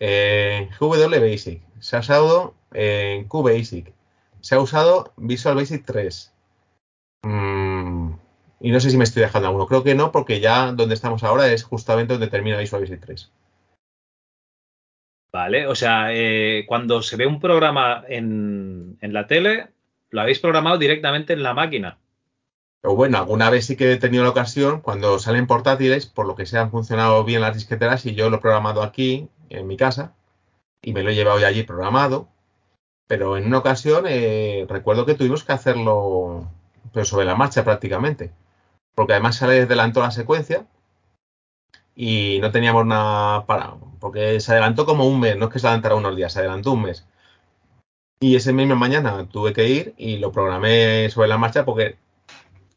eh, 0.00 0.68
GW 0.78 1.20
Basic, 1.20 1.62
se 1.78 1.96
ha 1.96 2.00
usado 2.00 2.54
en 2.72 3.28
QBasic, 3.28 3.92
se 4.40 4.54
ha 4.54 4.60
usado 4.60 5.12
Visual 5.16 5.56
Basic 5.56 5.84
3. 5.84 6.32
Mm, 7.22 8.12
y 8.60 8.70
no 8.70 8.80
sé 8.80 8.90
si 8.90 8.96
me 8.96 9.04
estoy 9.04 9.22
dejando 9.22 9.48
alguno. 9.48 9.66
Creo 9.66 9.82
que 9.82 9.94
no, 9.94 10.12
porque 10.12 10.40
ya 10.40 10.72
donde 10.72 10.94
estamos 10.94 11.22
ahora 11.22 11.52
es 11.52 11.64
justamente 11.64 12.14
donde 12.14 12.28
termina 12.28 12.58
Visual 12.58 12.82
Basic 12.82 13.00
3. 13.00 13.30
Vale, 15.32 15.66
o 15.66 15.74
sea, 15.74 16.12
eh, 16.12 16.64
cuando 16.66 17.02
se 17.02 17.16
ve 17.16 17.26
un 17.26 17.40
programa 17.40 18.04
en, 18.08 18.98
en, 19.00 19.12
la 19.12 19.28
tele, 19.28 19.68
lo 20.10 20.20
habéis 20.20 20.38
programado 20.38 20.78
directamente 20.78 21.32
en 21.32 21.42
la 21.42 21.54
máquina. 21.54 21.98
O 22.82 22.96
bueno, 22.96 23.18
alguna 23.18 23.50
vez 23.50 23.66
sí 23.66 23.76
que 23.76 23.92
he 23.92 23.96
tenido 23.96 24.24
la 24.24 24.30
ocasión, 24.30 24.80
cuando 24.80 25.18
salen 25.18 25.46
portátiles, 25.46 26.06
por 26.06 26.26
lo 26.26 26.34
que 26.34 26.46
se 26.46 26.58
han 26.58 26.70
funcionado 26.70 27.24
bien 27.24 27.42
las 27.42 27.54
disqueteras 27.54 28.06
y 28.06 28.14
yo 28.14 28.30
lo 28.30 28.36
he 28.36 28.40
programado 28.40 28.82
aquí, 28.82 29.28
en 29.50 29.66
mi 29.66 29.76
casa, 29.76 30.14
y 30.82 30.92
me 30.92 31.02
lo 31.02 31.10
he 31.10 31.14
llevado 31.14 31.44
allí 31.44 31.62
programado. 31.62 32.28
Pero 33.06 33.36
en 33.36 33.46
una 33.46 33.58
ocasión 33.58 34.04
eh, 34.08 34.66
recuerdo 34.68 35.04
que 35.04 35.14
tuvimos 35.14 35.44
que 35.44 35.52
hacerlo 35.52 36.48
pero 36.92 37.04
sobre 37.04 37.26
la 37.26 37.36
marcha 37.36 37.64
prácticamente. 37.64 38.32
Porque 38.94 39.12
además 39.12 39.36
se 39.36 39.44
adelantó 39.44 40.00
la 40.00 40.10
secuencia 40.10 40.66
y 41.94 42.38
no 42.40 42.50
teníamos 42.50 42.86
nada 42.86 43.46
para. 43.46 43.74
Porque 44.00 44.40
se 44.40 44.52
adelantó 44.52 44.86
como 44.86 45.06
un 45.06 45.20
mes, 45.20 45.36
no 45.36 45.46
es 45.46 45.52
que 45.52 45.58
se 45.58 45.66
adelantara 45.66 45.94
unos 45.94 46.16
días, 46.16 46.32
se 46.32 46.40
adelantó 46.40 46.72
un 46.72 46.82
mes. 46.82 47.06
Y 48.20 48.36
ese 48.36 48.52
misma 48.52 48.74
mañana 48.74 49.26
tuve 49.30 49.52
que 49.52 49.68
ir 49.68 49.94
y 49.96 50.18
lo 50.18 50.30
programé 50.30 51.08
sobre 51.10 51.28
la 51.28 51.38
marcha 51.38 51.64
porque 51.64 51.96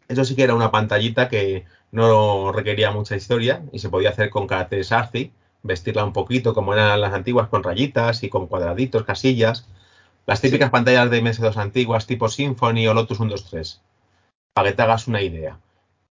eso 0.07 0.23
sí 0.23 0.35
que 0.35 0.43
era 0.43 0.55
una 0.55 0.71
pantallita 0.71 1.27
que 1.27 1.65
no 1.91 2.51
requería 2.51 2.91
mucha 2.91 3.15
historia 3.15 3.63
y 3.71 3.79
se 3.79 3.89
podía 3.89 4.09
hacer 4.09 4.29
con 4.29 4.47
caracteres 4.47 4.91
ARCI, 4.91 5.33
vestirla 5.61 6.05
un 6.05 6.13
poquito 6.13 6.53
como 6.53 6.73
eran 6.73 7.01
las 7.01 7.13
antiguas 7.13 7.49
con 7.49 7.61
rayitas 7.61 8.23
y 8.23 8.29
con 8.29 8.47
cuadraditos, 8.47 9.03
casillas 9.03 9.67
las 10.25 10.39
típicas 10.39 10.67
sí. 10.67 10.71
pantallas 10.71 11.09
de 11.09 11.21
MS2 11.21 11.57
antiguas 11.57 12.07
tipo 12.07 12.29
Symfony 12.29 12.87
o 12.87 12.93
Lotus 12.93 13.17
123, 13.17 13.81
para 14.53 14.69
que 14.69 14.75
te 14.75 14.81
hagas 14.81 15.07
una 15.07 15.21
idea. 15.21 15.59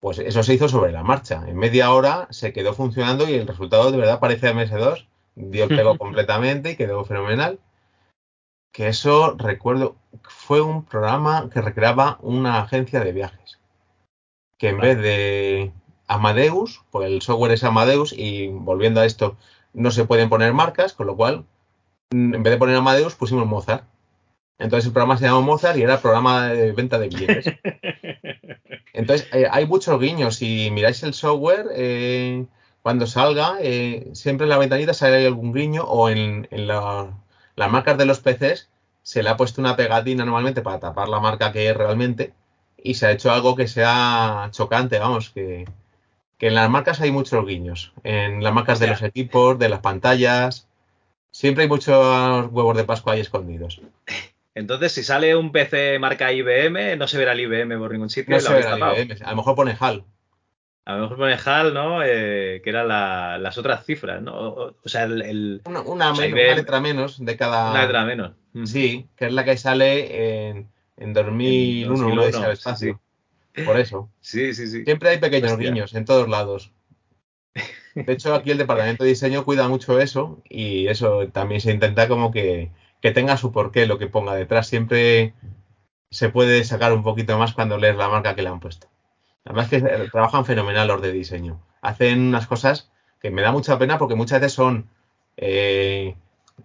Pues 0.00 0.18
eso 0.18 0.42
se 0.42 0.54
hizo 0.54 0.68
sobre 0.68 0.92
la 0.92 1.02
marcha. 1.02 1.44
En 1.46 1.56
media 1.56 1.92
hora 1.92 2.26
se 2.30 2.52
quedó 2.52 2.74
funcionando 2.74 3.28
y 3.28 3.34
el 3.34 3.46
resultado 3.46 3.90
de 3.90 3.98
verdad 3.98 4.20
parece 4.20 4.52
MS2. 4.52 5.06
Dio 5.36 5.64
el 5.64 5.76
pego 5.76 5.96
completamente 5.98 6.72
y 6.72 6.76
quedó 6.76 7.04
fenomenal. 7.04 7.58
Que 8.72 8.88
eso, 8.88 9.36
recuerdo, 9.36 9.96
fue 10.22 10.62
un 10.62 10.84
programa 10.84 11.50
que 11.52 11.60
recreaba 11.60 12.18
una 12.22 12.60
agencia 12.60 13.00
de 13.00 13.12
viajes. 13.12 13.58
Que 14.58 14.70
en 14.70 14.78
vez 14.78 14.98
de 14.98 15.72
Amadeus, 16.06 16.82
pues 16.90 17.08
el 17.08 17.20
software 17.22 17.52
es 17.52 17.64
Amadeus 17.64 18.14
y 18.16 18.48
volviendo 18.48 19.00
a 19.00 19.06
esto, 19.06 19.36
no 19.74 19.90
se 19.90 20.04
pueden 20.04 20.28
poner 20.28 20.52
marcas, 20.54 20.94
con 20.94 21.06
lo 21.06 21.16
cual, 21.16 21.44
en 22.10 22.42
vez 22.42 22.52
de 22.52 22.58
poner 22.58 22.76
Amadeus, 22.76 23.14
pusimos 23.14 23.46
Mozart. 23.46 23.84
Entonces 24.58 24.86
el 24.86 24.92
programa 24.92 25.18
se 25.18 25.24
llama 25.24 25.40
Mozart 25.40 25.76
y 25.76 25.82
era 25.82 26.00
programa 26.00 26.48
de 26.48 26.72
venta 26.72 26.98
de 26.98 27.08
billetes. 27.08 27.46
Entonces 28.92 29.28
eh, 29.32 29.48
hay 29.50 29.66
muchos 29.66 29.98
guiños. 30.00 30.36
Si 30.36 30.70
miráis 30.70 31.02
el 31.02 31.14
software, 31.14 31.66
eh, 31.74 32.46
cuando 32.82 33.06
salga, 33.06 33.56
eh, 33.60 34.10
siempre 34.12 34.44
en 34.44 34.50
la 34.50 34.58
ventanita 34.58 34.94
sale 34.94 35.26
algún 35.26 35.52
guiño 35.52 35.82
o 35.84 36.08
en, 36.08 36.46
en 36.50 36.66
la, 36.68 37.10
las 37.62 37.70
marcas 37.70 37.96
de 37.96 38.06
los 38.06 38.18
PCs 38.18 38.68
se 39.02 39.22
le 39.22 39.28
ha 39.28 39.36
puesto 39.36 39.60
una 39.60 39.76
pegatina 39.76 40.24
normalmente 40.24 40.62
para 40.62 40.80
tapar 40.80 41.08
la 41.08 41.20
marca 41.20 41.52
que 41.52 41.68
es 41.70 41.76
realmente 41.76 42.32
y 42.76 42.94
se 42.94 43.06
ha 43.06 43.12
hecho 43.12 43.30
algo 43.30 43.54
que 43.54 43.68
sea 43.68 44.48
chocante, 44.50 44.98
vamos, 44.98 45.30
que, 45.30 45.66
que 46.38 46.48
en 46.48 46.56
las 46.56 46.68
marcas 46.68 47.00
hay 47.00 47.12
muchos 47.12 47.46
guiños. 47.46 47.92
En 48.02 48.42
las 48.42 48.52
marcas 48.52 48.80
de 48.80 48.88
los 48.88 49.00
equipos, 49.02 49.60
de 49.60 49.68
las 49.68 49.78
pantallas, 49.78 50.66
siempre 51.30 51.62
hay 51.62 51.68
muchos 51.68 52.48
huevos 52.50 52.76
de 52.76 52.82
Pascua 52.82 53.12
ahí 53.12 53.20
escondidos. 53.20 53.80
Entonces, 54.56 54.90
si 54.90 55.04
sale 55.04 55.36
un 55.36 55.52
PC 55.52 56.00
marca 56.00 56.32
IBM, 56.32 56.96
no 56.96 57.06
se 57.06 57.16
verá 57.16 57.32
el 57.32 57.40
IBM 57.40 57.78
por 57.78 57.92
ningún 57.92 58.10
sitio. 58.10 58.34
No 58.34 58.40
se 58.40 58.52
verá 58.52 58.74
el 58.74 59.08
IBM. 59.08 59.24
A 59.24 59.30
lo 59.30 59.36
mejor 59.36 59.54
pone 59.54 59.76
HAL. 59.78 60.04
A 60.84 60.94
lo 60.94 61.02
mejor 61.02 61.16
pone 61.16 61.36
HAL, 61.44 61.74
¿no? 61.74 62.02
Eh, 62.04 62.60
que 62.62 62.70
eran 62.70 62.88
la, 62.88 63.38
las 63.38 63.56
otras 63.58 63.84
cifras, 63.84 64.20
¿no? 64.20 64.32
O, 64.34 64.74
o 64.82 64.88
sea, 64.88 65.04
el... 65.04 65.22
el 65.22 65.62
una, 65.64 65.80
una, 65.82 66.12
o 66.12 66.16
sea, 66.16 66.26
menos, 66.26 66.38
IBM, 66.38 66.46
una, 66.48 66.56
letra 66.56 66.80
menos 66.80 67.24
de 67.24 67.36
cada... 67.36 67.70
Una 67.70 67.82
letra 67.82 68.04
menos. 68.04 68.32
Sí, 68.64 69.08
que 69.16 69.26
es 69.26 69.32
la 69.32 69.44
que 69.44 69.56
sale 69.56 70.48
en, 70.48 70.68
en 70.96 71.12
2001, 71.12 71.82
en 71.82 72.00
2001 72.00 72.38
uno 72.38 72.46
de 72.48 72.52
espacio. 72.54 73.00
Sí. 73.54 73.62
Por 73.64 73.78
eso. 73.78 74.10
Sí, 74.20 74.54
sí, 74.54 74.66
sí. 74.66 74.84
Siempre 74.84 75.10
hay 75.10 75.18
pequeños 75.18 75.52
Hostia. 75.52 75.70
guiños 75.70 75.94
en 75.94 76.04
todos 76.04 76.28
lados. 76.28 76.72
De 77.94 78.12
hecho, 78.12 78.34
aquí 78.34 78.50
el 78.50 78.58
departamento 78.58 79.04
de 79.04 79.10
diseño 79.10 79.44
cuida 79.44 79.68
mucho 79.68 80.00
eso 80.00 80.42
y 80.48 80.88
eso 80.88 81.28
también 81.28 81.60
se 81.60 81.70
intenta 81.70 82.08
como 82.08 82.30
que 82.30 82.70
que 83.02 83.10
tenga 83.10 83.36
su 83.36 83.52
porqué 83.52 83.84
lo 83.86 83.98
que 83.98 84.06
ponga 84.06 84.34
detrás. 84.34 84.68
Siempre 84.68 85.34
se 86.10 86.30
puede 86.30 86.64
sacar 86.64 86.92
un 86.92 87.02
poquito 87.02 87.36
más 87.36 87.52
cuando 87.52 87.76
lees 87.76 87.96
la 87.96 88.08
marca 88.08 88.34
que 88.34 88.42
le 88.42 88.48
han 88.48 88.60
puesto. 88.60 88.88
Además 89.44 89.68
que 89.68 89.80
trabajan 90.12 90.44
fenomenal 90.44 90.88
los 90.88 91.02
de 91.02 91.12
diseño. 91.12 91.60
Hacen 91.80 92.20
unas 92.28 92.46
cosas 92.46 92.90
que 93.20 93.30
me 93.30 93.42
da 93.42 93.52
mucha 93.52 93.78
pena 93.78 93.98
porque 93.98 94.14
muchas 94.14 94.40
veces 94.40 94.52
son 94.52 94.88
eh, 95.36 96.14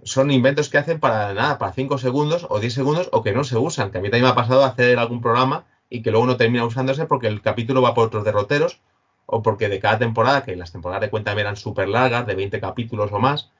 son 0.04 0.32
inventos 0.32 0.70
que 0.70 0.78
hacen 0.78 1.00
para 1.00 1.34
nada, 1.34 1.58
para 1.58 1.74
5 1.74 1.98
segundos 1.98 2.46
o 2.50 2.60
10 2.60 2.74
segundos 2.74 3.10
o 3.12 3.24
que 3.24 3.34
no 3.34 3.44
se 3.44 3.58
usan. 3.58 3.92
Que 3.92 3.98
a 3.98 4.02
mí 4.02 4.10
también 4.10 4.26
me 4.26 4.30
ha 4.30 4.36
pasado 4.36 4.64
hacer 4.64 5.00
algún 5.00 5.22
programa 5.22 5.66
y 5.90 6.02
que 6.02 6.12
luego 6.12 6.26
no 6.26 6.38
termina 6.38 6.66
usándose 6.66 7.06
porque 7.06 7.28
el 7.28 7.42
capítulo 7.42 7.82
va 7.82 7.94
por 7.94 8.08
otros 8.08 8.24
derroteros 8.24 8.80
o 9.26 9.42
porque 9.42 9.70
de 9.70 9.80
cada 9.80 10.00
temporada, 10.00 10.44
que 10.44 10.56
las 10.56 10.72
temporadas 10.72 11.02
de 11.02 11.10
cuenta 11.10 11.34
eran 11.34 11.58
súper 11.58 11.90
largas, 11.90 12.26
de 12.26 12.36
20 12.36 12.60
capítulos 12.62 13.12
o 13.12 13.20
más, 13.20 13.52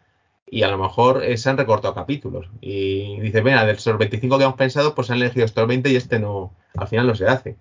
y 0.50 0.64
a 0.64 0.70
lo 0.70 0.78
mejor 0.78 1.24
eh, 1.24 1.38
se 1.38 1.50
han 1.50 1.58
recortado 1.58 1.94
capítulos. 1.94 2.50
Y 2.62 3.20
dices, 3.20 3.44
mira, 3.44 3.66
de 3.66 3.74
esos 3.74 3.98
25 3.98 4.38
que 4.38 4.44
hemos 4.46 4.56
pensado, 4.56 4.96
pues 4.96 5.12
han 5.12 5.18
elegido 5.18 5.46
estos 5.46 5.68
20 5.68 5.90
y 5.90 5.98
este 5.98 6.20
no, 6.20 6.54
al 6.78 6.88
final 6.88 7.08
no 7.08 7.16
se 7.16 7.28
hace. 7.28 7.58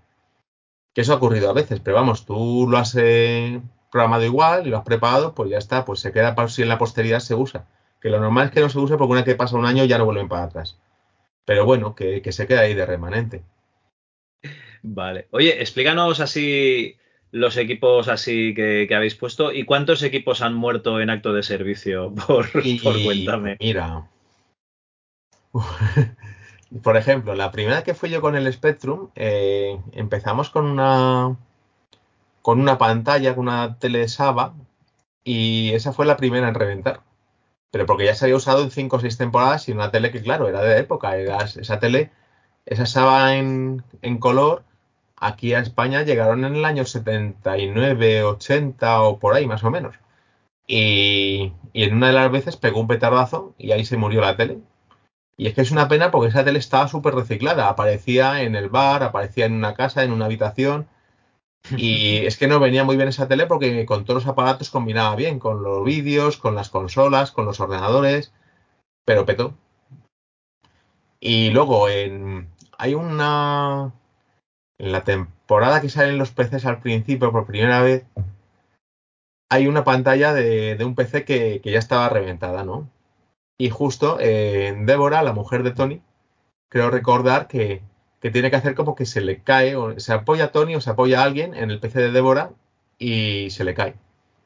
Que 0.97 1.03
eso 1.03 1.13
ha 1.13 1.17
ocurrido 1.17 1.51
a 1.51 1.53
veces, 1.53 1.79
pero 1.81 1.95
vamos, 1.95 2.25
tú 2.25 2.67
lo 2.71 2.79
has 2.79 2.97
eh, 2.99 3.61
programado 3.93 4.25
igual 4.25 4.67
y 4.67 4.71
lo 4.71 4.79
has 4.79 4.85
preparado, 4.85 5.35
pues 5.35 5.51
ya 5.51 5.59
está, 5.59 5.85
pues 5.85 6.01
se 6.01 6.11
queda 6.11 6.35
para 6.35 6.49
si 6.49 6.63
en 6.63 6.71
la 6.71 6.79
posteridad 6.79 7.21
se 7.21 7.35
usa. 7.35 7.67
Que 8.01 8.09
lo 8.09 8.19
normal 8.19 8.47
es 8.47 8.53
que 8.53 8.61
no 8.63 8.71
se 8.71 8.79
use 8.79 8.97
porque 8.97 9.13
una 9.13 9.21
vez 9.21 9.27
que 9.27 9.35
pasa 9.35 9.59
un 9.59 9.67
año 9.67 9.85
ya 9.85 9.99
no 9.99 10.07
vuelven 10.07 10.31
para 10.31 10.45
atrás. 10.45 10.79
Pero 11.45 11.67
bueno, 11.67 11.95
que, 11.95 12.23
que 12.23 12.33
se 12.33 12.47
queda 12.47 12.61
ahí 12.61 12.73
de 12.73 12.87
remanente. 12.87 13.43
Vale. 14.83 15.29
Oye, 15.33 15.61
explícanos 15.61 16.21
así 16.21 16.97
los 17.31 17.59
equipos 17.59 18.09
así 18.09 18.55
que, 18.55 18.87
que, 18.89 18.95
habéis 18.95 19.17
puesto 19.17 19.53
y 19.53 19.65
cuántos 19.65 20.03
equipos 20.03 20.41
han 20.41 20.55
muerto 20.55 20.99
en 20.99 21.11
acto 21.11 21.35
de 21.35 21.43
servicio 21.43 22.15
por, 22.27 22.49
y, 22.65 22.79
por 22.79 22.95
cuéntame. 23.05 23.59
Mira, 23.61 24.09
por 26.83 26.96
ejemplo, 26.96 27.35
la 27.35 27.52
primera 27.52 27.85
que 27.85 27.94
fui 27.94 28.11
yo 28.11 28.20
con 28.20 28.37
el 28.37 28.52
Spectrum, 28.52 29.11
eh, 29.14 29.81
empezamos 29.92 30.50
con 30.50 30.66
una 30.66 31.37
con 32.42 32.61
una 32.61 32.79
pantalla, 32.79 33.35
con 33.35 33.48
una 33.48 33.79
tele 33.79 34.09
Saba, 34.09 34.55
y 35.24 35.72
esa 35.74 35.92
fue 35.92 36.07
la 36.07 36.16
primera 36.16 36.48
en 36.48 36.55
reventar. 36.55 37.02
Pero 37.72 37.87
porque 37.87 38.07
ya 38.07 38.14
se 38.14 38.26
había 38.26 38.37
usado 38.37 38.62
en 38.62 38.70
5 38.70 38.96
o 38.96 39.00
6 39.00 39.18
temporadas 39.18 39.68
y 39.68 39.72
una 39.72 39.90
tele 39.90 40.12
que, 40.12 40.22
claro, 40.22 40.48
era 40.48 40.62
de 40.62 40.79
época. 40.79 41.16
Esa 41.18 41.81
tele, 41.81 42.12
esa 42.66 42.87
Saba 42.87 43.37
en, 43.37 43.85
en 44.02 44.18
color, 44.18 44.64
aquí 45.16 45.55
a 45.55 45.61
España 45.61 46.02
llegaron 46.02 46.44
en 46.44 46.57
el 46.57 46.64
año 46.64 46.85
79, 46.85 48.24
80 48.24 49.02
o 49.02 49.18
por 49.18 49.35
ahí 49.35 49.46
más 49.46 49.64
o 49.64 49.70
menos. 49.70 49.96
Y, 50.68 51.52
y, 51.72 51.85
en 51.85 51.94
una 51.96 52.09
de 52.09 52.12
las 52.14 52.31
veces 52.31 52.57
pegó 52.57 52.81
un 52.81 52.88
petardazo 52.88 53.55
y 53.59 53.72
ahí 53.72 53.85
se 53.85 53.96
murió 53.96 54.20
la 54.20 54.37
tele. 54.37 54.59
Y 55.38 55.46
es 55.46 55.55
que 55.55 55.61
es 55.61 55.70
una 55.70 55.88
pena 55.88 56.11
porque 56.11 56.29
esa 56.29 56.44
tele 56.44 56.59
estaba 56.59 56.88
súper 56.88 57.14
reciclada. 57.14 57.68
Aparecía 57.68 58.42
en 58.42 58.55
el 58.57 58.68
bar, 58.68 59.03
aparecía 59.03 59.46
en 59.46 59.53
una 59.55 59.75
casa, 59.75 60.03
en 60.03 60.12
una 60.12 60.27
habitación. 60.27 60.88
Y 61.77 62.18
es 62.27 62.37
que 62.38 62.49
no 62.49 62.61
venía 62.61 62.85
muy 62.85 62.96
bien 62.96 63.09
esa 63.09 63.29
tele 63.29 63.46
porque 63.46 63.85
con 63.87 64.05
todos 64.05 64.25
los 64.25 64.33
aparatos 64.33 64.70
combinaba 64.70 65.14
bien, 65.16 65.38
con 65.38 65.62
los 65.62 65.85
vídeos, 65.85 66.37
con 66.38 66.55
las 66.55 66.70
consolas, 66.70 67.33
con 67.33 67.44
los 67.44 67.61
ordenadores, 67.61 68.33
pero 69.05 69.27
petó. 69.27 69.55
Y 71.20 71.51
luego 71.51 71.88
en, 71.88 72.49
hay 72.79 72.94
una... 72.94 73.92
En 74.79 74.92
la 74.92 75.05
temporada 75.05 75.81
que 75.81 75.88
salen 75.88 76.18
los 76.18 76.33
PCs 76.33 76.66
al 76.66 76.81
principio 76.81 77.33
por 77.33 77.46
primera 77.46 77.81
vez, 77.81 78.05
hay 79.49 79.66
una 79.68 79.85
pantalla 79.85 80.35
de, 80.35 80.77
un 80.85 80.94
PC 80.94 81.25
que, 81.25 81.61
ya 81.64 81.79
estaba 81.79 82.09
reventada, 82.09 82.64
¿no? 82.64 82.90
Y 83.59 83.71
justo 83.71 84.19
eh, 84.21 84.75
Débora, 84.85 85.23
la 85.23 85.33
mujer 85.33 85.62
de 85.62 85.73
Tony, 85.73 86.03
creo 86.69 86.90
recordar 86.90 87.49
que, 87.49 87.83
que, 88.21 88.31
tiene 88.31 88.51
que 88.51 88.57
hacer 88.57 88.75
como 88.75 88.95
que 88.95 89.07
se 89.07 89.21
le 89.21 89.42
cae, 89.42 89.77
o 89.77 89.99
se 89.99 90.12
apoya 90.12 90.47
a 90.47 90.53
Tony 90.53 90.77
o 90.77 90.81
se 90.81 90.90
apoya 90.90 91.21
a 91.21 91.25
alguien 91.25 91.55
en 91.55 91.71
el 91.71 91.81
PC 91.81 92.01
de 92.01 92.12
Débora 92.12 92.51
y 92.99 93.51
se 93.51 93.64
le 93.64 93.75
cae. 93.75 93.95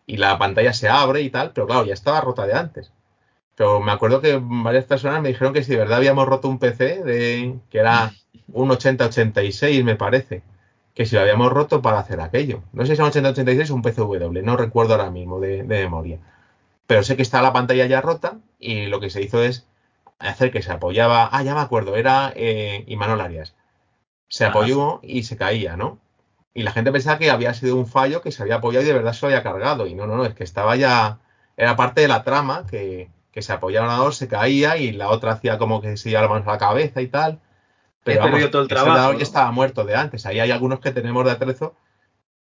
Y 0.06 0.16
la 0.16 0.38
pantalla 0.38 0.72
se 0.72 0.88
abre 0.88 1.22
y 1.22 1.30
tal, 1.30 1.52
pero 1.52 1.66
claro, 1.66 1.86
ya 1.86 1.94
estaba 1.94 2.20
rota 2.20 2.46
de 2.46 2.54
antes. 2.54 2.92
Pero 3.56 3.80
me 3.80 3.92
acuerdo 3.92 4.20
que 4.20 4.40
varias 4.42 4.86
personas 4.86 5.22
me 5.22 5.28
dijeron 5.28 5.52
que 5.52 5.62
si 5.62 5.72
de 5.72 5.78
verdad 5.78 5.98
habíamos 5.98 6.26
roto 6.26 6.48
un 6.48 6.58
PC, 6.58 7.02
de, 7.04 7.58
que 7.70 7.78
era 7.78 8.12
un 8.52 8.70
8086 8.70 9.84
me 9.84 9.96
parece, 9.96 10.42
que 10.94 11.06
si 11.06 11.14
lo 11.14 11.22
habíamos 11.22 11.52
roto 11.52 11.82
para 11.82 11.98
hacer 11.98 12.20
aquello. 12.20 12.62
No 12.72 12.82
sé 12.82 12.88
si 12.88 12.92
es 12.94 12.98
un 13.00 13.06
8086 13.06 13.70
o 13.70 13.74
un 13.74 13.82
PCW, 13.82 14.42
no 14.42 14.56
recuerdo 14.56 14.94
ahora 14.94 15.10
mismo 15.10 15.40
de, 15.40 15.62
memoria. 15.62 16.18
Pero 16.90 17.04
sé 17.04 17.14
que 17.14 17.22
está 17.22 17.40
la 17.40 17.52
pantalla 17.52 17.86
ya 17.86 18.00
rota 18.00 18.38
y 18.58 18.86
lo 18.86 18.98
que 18.98 19.10
se 19.10 19.22
hizo 19.22 19.44
es 19.44 19.64
hacer 20.18 20.50
que 20.50 20.60
se 20.60 20.72
apoyaba. 20.72 21.28
Ah, 21.30 21.44
ya 21.44 21.54
me 21.54 21.60
acuerdo, 21.60 21.94
era 21.94 22.32
eh, 22.34 22.82
Imanol 22.88 23.20
Arias. 23.20 23.54
Se 24.26 24.44
apoyó 24.44 24.98
y 25.04 25.22
se 25.22 25.36
caía, 25.36 25.76
¿no? 25.76 26.00
Y 26.52 26.64
la 26.64 26.72
gente 26.72 26.90
pensaba 26.90 27.16
que 27.16 27.30
había 27.30 27.54
sido 27.54 27.76
un 27.76 27.86
fallo 27.86 28.22
que 28.22 28.32
se 28.32 28.42
había 28.42 28.56
apoyado 28.56 28.84
y 28.84 28.88
de 28.88 28.94
verdad 28.94 29.12
se 29.12 29.20
lo 29.24 29.28
había 29.28 29.44
cargado. 29.44 29.86
Y 29.86 29.94
no, 29.94 30.08
no, 30.08 30.16
no, 30.16 30.24
es 30.24 30.34
que 30.34 30.42
estaba 30.42 30.74
ya. 30.74 31.20
Era 31.56 31.76
parte 31.76 32.00
de 32.00 32.08
la 32.08 32.24
trama 32.24 32.66
que, 32.68 33.08
que 33.30 33.40
se 33.40 33.52
apoyaba 33.52 33.86
una 33.86 33.96
dos, 33.98 34.16
se 34.16 34.26
caía 34.26 34.76
y 34.76 34.90
la 34.90 35.10
otra 35.10 35.34
hacía 35.34 35.58
como 35.58 35.80
que 35.80 35.96
se 35.96 36.10
iba 36.10 36.20
la 36.22 36.26
mano 36.26 36.42
a 36.44 36.54
la 36.54 36.58
cabeza 36.58 37.00
y 37.02 37.06
tal. 37.06 37.38
Pero 38.02 38.22
vamos, 38.22 38.50
todo 38.50 38.62
el 38.62 38.68
trabajo, 38.68 39.12
ya 39.12 39.22
estaba 39.22 39.52
muerto 39.52 39.84
de 39.84 39.94
antes. 39.94 40.26
Ahí 40.26 40.40
hay 40.40 40.50
algunos 40.50 40.80
que 40.80 40.90
tenemos 40.90 41.24
de 41.24 41.30
atrezo 41.30 41.76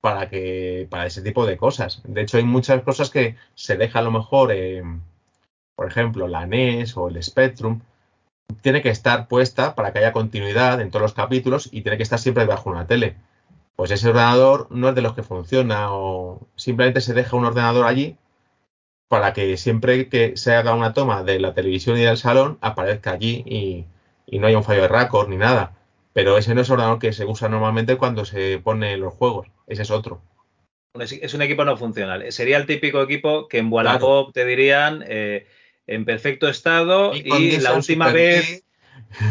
para 0.01 0.29
que 0.29 0.87
para 0.89 1.05
ese 1.05 1.21
tipo 1.21 1.45
de 1.45 1.57
cosas. 1.57 2.01
De 2.05 2.21
hecho, 2.21 2.37
hay 2.37 2.43
muchas 2.43 2.81
cosas 2.83 3.09
que 3.09 3.35
se 3.55 3.77
deja 3.77 3.99
a 3.99 4.01
lo 4.03 4.11
mejor, 4.11 4.53
por 5.75 5.87
ejemplo, 5.87 6.27
la 6.27 6.45
NES 6.45 6.95
o 6.97 7.09
el 7.09 7.21
Spectrum, 7.23 7.81
tiene 8.61 8.81
que 8.81 8.89
estar 8.89 9.27
puesta 9.27 9.75
para 9.75 9.93
que 9.93 9.99
haya 9.99 10.13
continuidad 10.13 10.81
en 10.81 10.91
todos 10.91 11.03
los 11.03 11.13
capítulos 11.13 11.69
y 11.71 11.81
tiene 11.81 11.97
que 11.97 12.03
estar 12.03 12.19
siempre 12.19 12.45
debajo 12.45 12.69
de 12.69 12.75
una 12.75 12.87
tele. 12.87 13.15
Pues 13.75 13.91
ese 13.91 14.09
ordenador 14.09 14.67
no 14.71 14.89
es 14.89 14.95
de 14.95 15.01
los 15.01 15.13
que 15.13 15.23
funciona 15.23 15.93
o 15.93 16.41
simplemente 16.55 17.01
se 17.01 17.13
deja 17.13 17.37
un 17.37 17.45
ordenador 17.45 17.85
allí 17.85 18.17
para 19.07 19.33
que 19.33 19.57
siempre 19.57 20.07
que 20.07 20.37
se 20.37 20.55
haga 20.55 20.73
una 20.73 20.93
toma 20.93 21.23
de 21.23 21.39
la 21.39 21.53
televisión 21.53 21.97
y 21.97 22.01
del 22.01 22.17
salón 22.17 22.57
aparezca 22.61 23.11
allí 23.11 23.43
y, 23.45 23.85
no 24.37 24.47
haya 24.47 24.57
un 24.57 24.63
fallo 24.63 24.83
de 24.83 24.87
récord 24.87 25.27
ni 25.29 25.37
nada. 25.37 25.73
Pero 26.13 26.37
ese 26.37 26.55
no 26.55 26.61
es 26.61 26.67
el 26.67 26.73
ordenador 26.73 26.99
que 26.99 27.13
se 27.13 27.25
usa 27.25 27.49
normalmente 27.49 27.97
cuando 27.97 28.25
se 28.25 28.59
pone 28.59 28.97
los 28.97 29.13
juegos. 29.13 29.47
Ese 29.67 29.83
es 29.83 29.91
otro. 29.91 30.21
Es 30.99 31.33
un 31.33 31.41
equipo 31.41 31.63
no 31.63 31.77
funcional. 31.77 32.31
Sería 32.31 32.57
el 32.57 32.65
típico 32.65 33.01
equipo 33.01 33.47
que 33.47 33.59
en 33.59 33.71
Wallapop 33.71 34.33
te 34.33 34.43
dirían 34.43 35.03
eh, 35.07 35.47
en 35.85 36.03
perfecto 36.03 36.47
estado 36.47 37.13
y, 37.13 37.57
la 37.59 37.73
última 37.73 38.11
vez. 38.11 38.63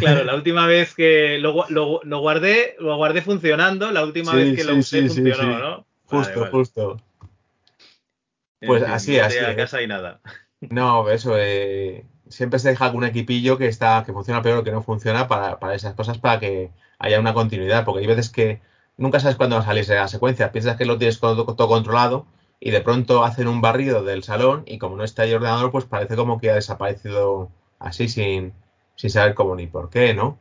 Claro, 0.01 0.25
la 0.25 0.35
última 0.35 0.67
vez 0.67 0.95
que 0.95 1.38
lo, 1.38 1.53
guardé, 1.53 2.75
lo 2.79 2.97
guardé 2.97 3.23
funcionando, 3.23 3.93
la 3.93 4.05
última 4.05 4.35
vez 4.35 4.57
que 4.57 4.64
lo 4.64 4.75
usé 4.75 5.09
funcionó, 5.09 5.59
¿no? 5.59 5.87
Justo, 6.07 6.47
justo. 6.51 7.03
Pues 8.61 8.83
así, 8.83 9.19
así. 9.19 9.38
A 9.38 9.55
casa 9.55 9.83
y 9.83 9.87
nada. 9.87 10.21
No, 10.61 11.09
eso, 11.11 11.35
eh, 11.38 12.05
siempre 12.31 12.59
se 12.59 12.71
deja 12.71 12.87
algún 12.87 13.05
equipillo 13.05 13.59
que 13.59 13.67
está, 13.69 14.05
que 14.05 14.12
funciona 14.12 14.43
peor 14.43 14.59
o 14.59 14.64
que 14.64 14.73
no 14.73 14.83
funciona 14.83 15.29
para, 15.29 15.59
para, 15.59 15.75
esas 15.75 15.95
cosas, 15.95 16.19
para 16.19 16.41
que 16.41 16.71
haya 16.99 17.21
una 17.21 17.35
continuidad, 17.35 17.85
porque 17.85 18.01
hay 18.01 18.07
veces 18.07 18.31
que 18.31 18.61
nunca 18.97 19.21
sabes 19.21 19.37
cuándo 19.37 19.57
va 19.57 19.62
a 19.62 19.64
salir 19.64 19.88
la 19.88 20.09
secuencia, 20.09 20.53
piensas 20.53 20.77
que 20.77 20.85
lo 20.85 20.99
tienes 20.99 21.21
todo, 21.21 21.47
controlado 21.47 22.27
y 22.61 22.71
de 22.71 22.81
pronto 22.81 23.25
hacen 23.25 23.49
un 23.49 23.61
barrido 23.61 24.03
del 24.05 24.25
salón 24.25 24.64
y 24.67 24.79
como 24.79 24.97
no 24.97 25.05
está 25.05 25.23
ahí 25.23 25.33
ordenador, 25.35 25.71
pues 25.71 25.85
parece 25.85 26.17
como 26.17 26.41
que 26.41 26.51
ha 26.51 26.55
desaparecido 26.55 27.51
así 27.79 28.09
sin, 28.09 28.53
sin 28.97 29.11
saber 29.11 29.35
cómo 29.35 29.55
ni 29.57 29.67
por 29.67 29.91
qué, 29.91 30.14
¿no? 30.14 30.38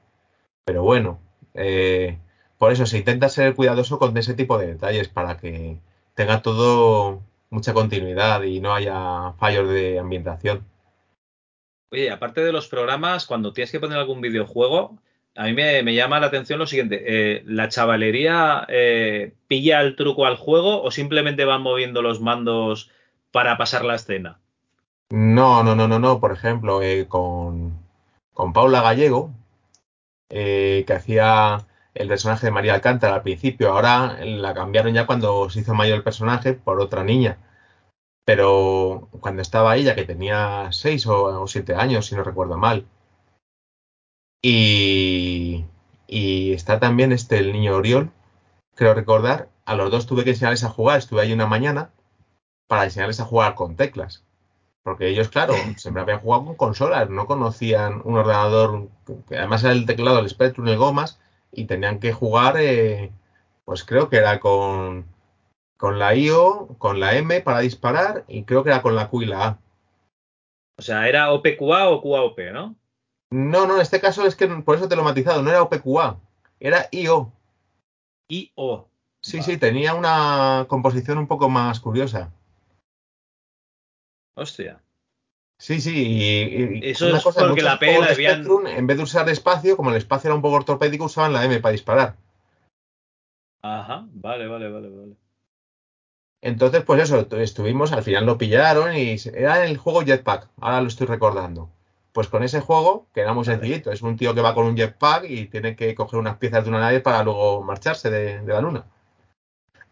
Pero 0.66 0.84
bueno, 0.84 1.20
eh, 1.54 2.20
por 2.58 2.72
eso 2.72 2.86
se 2.86 2.98
intenta 2.98 3.30
ser 3.30 3.56
cuidadoso 3.56 4.00
con 4.00 4.18
ese 4.18 4.34
tipo 4.34 4.58
de 4.58 4.68
detalles 4.68 5.08
para 5.10 5.38
que 5.38 5.80
tenga 6.16 6.42
todo 6.42 7.22
mucha 7.50 7.74
continuidad 7.74 8.44
y 8.44 8.60
no 8.60 8.74
haya 8.74 9.34
fallos 9.40 9.70
de 9.70 10.00
ambientación. 10.00 10.66
Oye, 11.92 12.12
aparte 12.12 12.42
de 12.42 12.52
los 12.52 12.68
programas, 12.68 13.26
cuando 13.26 13.54
tienes 13.54 13.72
que 13.72 13.80
poner 13.80 13.98
algún 13.98 14.20
videojuego, 14.20 14.98
a 15.36 15.46
mí 15.46 15.54
me, 15.54 15.94
llama 15.94 16.20
la 16.20 16.28
atención 16.28 16.60
lo 16.60 16.68
siguiente, 16.68 17.04
eh, 17.06 17.44
¿la 17.46 17.70
chavalería 17.70 18.66
eh, 18.68 19.34
pilla 19.48 19.82
el 19.82 19.96
truco 19.96 20.26
al 20.26 20.36
juego 20.36 20.82
o 20.82 20.92
simplemente 20.92 21.46
van 21.46 21.62
moviendo 21.62 22.02
los 22.02 22.20
mandos 22.20 22.90
para 23.32 23.58
pasar 23.58 23.86
la 23.86 23.96
escena? 23.96 24.40
No, 25.10 25.64
no, 25.64 25.76
no, 25.76 25.88
no, 25.88 26.00
no. 26.00 26.20
Por 26.20 26.34
ejemplo, 26.34 26.82
eh, 26.82 27.08
con, 27.08 27.80
con 28.34 28.52
Paula 28.52 28.82
Gallego, 28.82 29.32
que 30.28 30.94
hacía 30.94 31.66
el 31.94 32.08
personaje 32.08 32.48
de 32.48 32.52
María 32.52 32.74
Alcántara 32.74 33.16
al 33.16 33.22
principio. 33.22 33.72
Ahora 33.72 34.18
la 34.26 34.54
cambiaron 34.54 34.94
ya 34.94 35.06
cuando 35.06 35.50
se 35.50 35.62
hizo 35.62 35.74
mayor 35.74 35.98
el 35.98 36.04
personaje 36.04 36.54
por 36.54 36.82
otra 36.82 37.04
niña. 37.04 37.38
Pero 38.28 39.08
cuando 39.22 39.42
estaba 39.42 39.78
ella, 39.78 39.96
que 39.96 40.04
tenía 40.04 40.68
seis 40.74 41.08
o, 41.08 41.48
siete 41.48 41.76
años, 41.76 42.08
si 42.08 42.16
no 42.16 42.26
recuerdo 42.26 42.58
mal. 42.58 42.86
Y, 44.42 45.64
y 46.08 46.52
está 46.52 46.78
también 46.78 47.14
este 47.14 47.38
el 47.40 47.54
niño 47.54 47.78
Oriol, 47.78 48.12
creo 48.76 48.94
recordar. 48.94 49.48
A 49.64 49.76
los 49.76 49.92
dos 49.92 50.08
tuve 50.08 50.26
que 50.26 50.32
enseñarles 50.32 50.66
a 50.66 50.70
jugar. 50.70 50.98
Estuve 50.98 51.22
ahí 51.22 51.32
una 51.32 51.48
mañana 51.48 51.92
para 52.68 52.84
enseñarles 52.84 53.22
a 53.22 53.26
jugar 53.26 53.56
con 53.56 53.78
teclas. 53.78 54.26
Porque 54.84 55.08
ellos, 55.08 55.30
claro, 55.30 55.54
siempre 55.78 56.02
habían 56.02 56.20
jugado 56.20 56.48
con 56.48 56.56
consolas, 56.56 57.10
no 57.10 57.28
conocían 57.28 58.02
un 58.04 58.18
ordenador, 58.18 58.90
que 59.30 59.38
además 59.38 59.64
era 59.64 59.72
el 59.72 59.86
teclado, 59.86 60.20
el 60.20 60.30
Spectrum, 60.30 60.68
el 60.68 60.78
Gomas, 60.78 61.18
y 61.54 61.64
tenían 61.64 62.02
que 62.02 62.12
jugar, 62.12 62.58
eh, 62.60 63.10
pues 63.64 63.86
creo 63.86 64.10
que 64.10 64.18
era 64.18 64.42
con, 64.42 65.06
con 65.78 66.00
la 66.00 66.16
IO, 66.16 66.76
con 66.78 67.00
la 67.00 67.16
M 67.16 67.40
para 67.42 67.60
disparar 67.60 68.26
y 68.28 68.44
creo 68.44 68.64
que 68.64 68.72
era 68.72 68.82
con 68.82 68.96
la 68.96 69.10
Q 69.10 69.22
y 69.22 69.26
la 69.28 69.46
A. 69.46 69.60
O 70.78 70.82
sea, 70.82 71.08
¿era 71.08 71.32
OPQA 71.32 71.90
o 71.90 72.02
QAOP, 72.02 72.40
no? 72.54 72.76
No, 73.32 73.68
no, 73.68 73.76
en 73.76 73.82
este 73.82 74.00
caso 74.00 74.26
es 74.26 74.36
que 74.36 74.48
por 74.48 74.76
eso 74.76 74.88
te 74.88 74.96
lo 74.96 75.02
he 75.02 75.06
matizado, 75.06 75.42
no 75.42 75.50
era 75.50 75.62
OPQA, 75.64 76.20
era 76.60 76.88
IO. 76.92 77.32
IO. 78.30 78.88
Sí, 79.22 79.42
sí, 79.42 79.58
tenía 79.58 79.94
una 79.94 80.66
composición 80.70 81.18
un 81.18 81.28
poco 81.28 81.50
más 81.50 81.80
curiosa. 81.80 82.32
Hostia. 84.36 84.82
Sí, 85.60 85.82
sí, 85.82 85.94
y, 85.96 86.88
eso 86.88 87.16
es 87.16 87.24
porque 87.24 87.64
la 87.64 87.80
P 87.80 87.98
la 88.00 88.72
en 88.78 88.86
vez 88.86 88.98
de 88.98 89.04
usar 89.04 89.28
espacio, 89.28 89.76
como 89.76 89.90
el 89.90 89.98
espacio 89.98 90.28
era 90.28 90.36
un 90.36 90.42
poco 90.44 90.58
ortopédico, 90.58 91.06
usaban 91.06 91.34
la 91.34 91.44
M 91.44 91.60
para 91.60 91.72
disparar. 91.72 92.16
Ajá, 93.64 94.08
vale, 94.12 94.48
vale, 94.48 94.70
vale, 94.70 94.90
vale. 94.90 95.27
Entonces, 96.42 96.84
pues 96.84 97.02
eso, 97.02 97.28
estuvimos, 97.38 97.92
al 97.92 98.04
final 98.04 98.26
lo 98.26 98.38
pillaron 98.38 98.96
y 98.96 99.16
era 99.34 99.66
el 99.66 99.78
juego 99.78 100.04
Jetpack, 100.04 100.50
ahora 100.62 100.82
lo 100.82 100.88
estoy 100.88 101.08
recordando. 101.08 101.70
Pues 102.12 102.28
con 102.28 102.44
ese 102.44 102.62
juego, 102.62 103.08
que 103.14 103.22
era 103.22 103.34
muy 103.34 103.46
sencillito, 103.46 103.92
es 103.92 104.02
un 104.02 104.18
tío 104.18 104.34
que 104.34 104.42
va 104.42 104.56
con 104.56 104.66
un 104.66 104.76
jetpack 104.76 105.26
y 105.30 105.46
tiene 105.46 105.76
que 105.76 105.94
coger 105.96 106.20
unas 106.20 106.38
piezas 106.38 106.64
de 106.64 106.70
una 106.70 106.80
nave 106.80 107.00
para 107.00 107.24
luego 107.24 107.64
marcharse 107.64 108.10
de, 108.10 108.40
de 108.42 108.54
la 108.54 108.62
luna. 108.62 108.86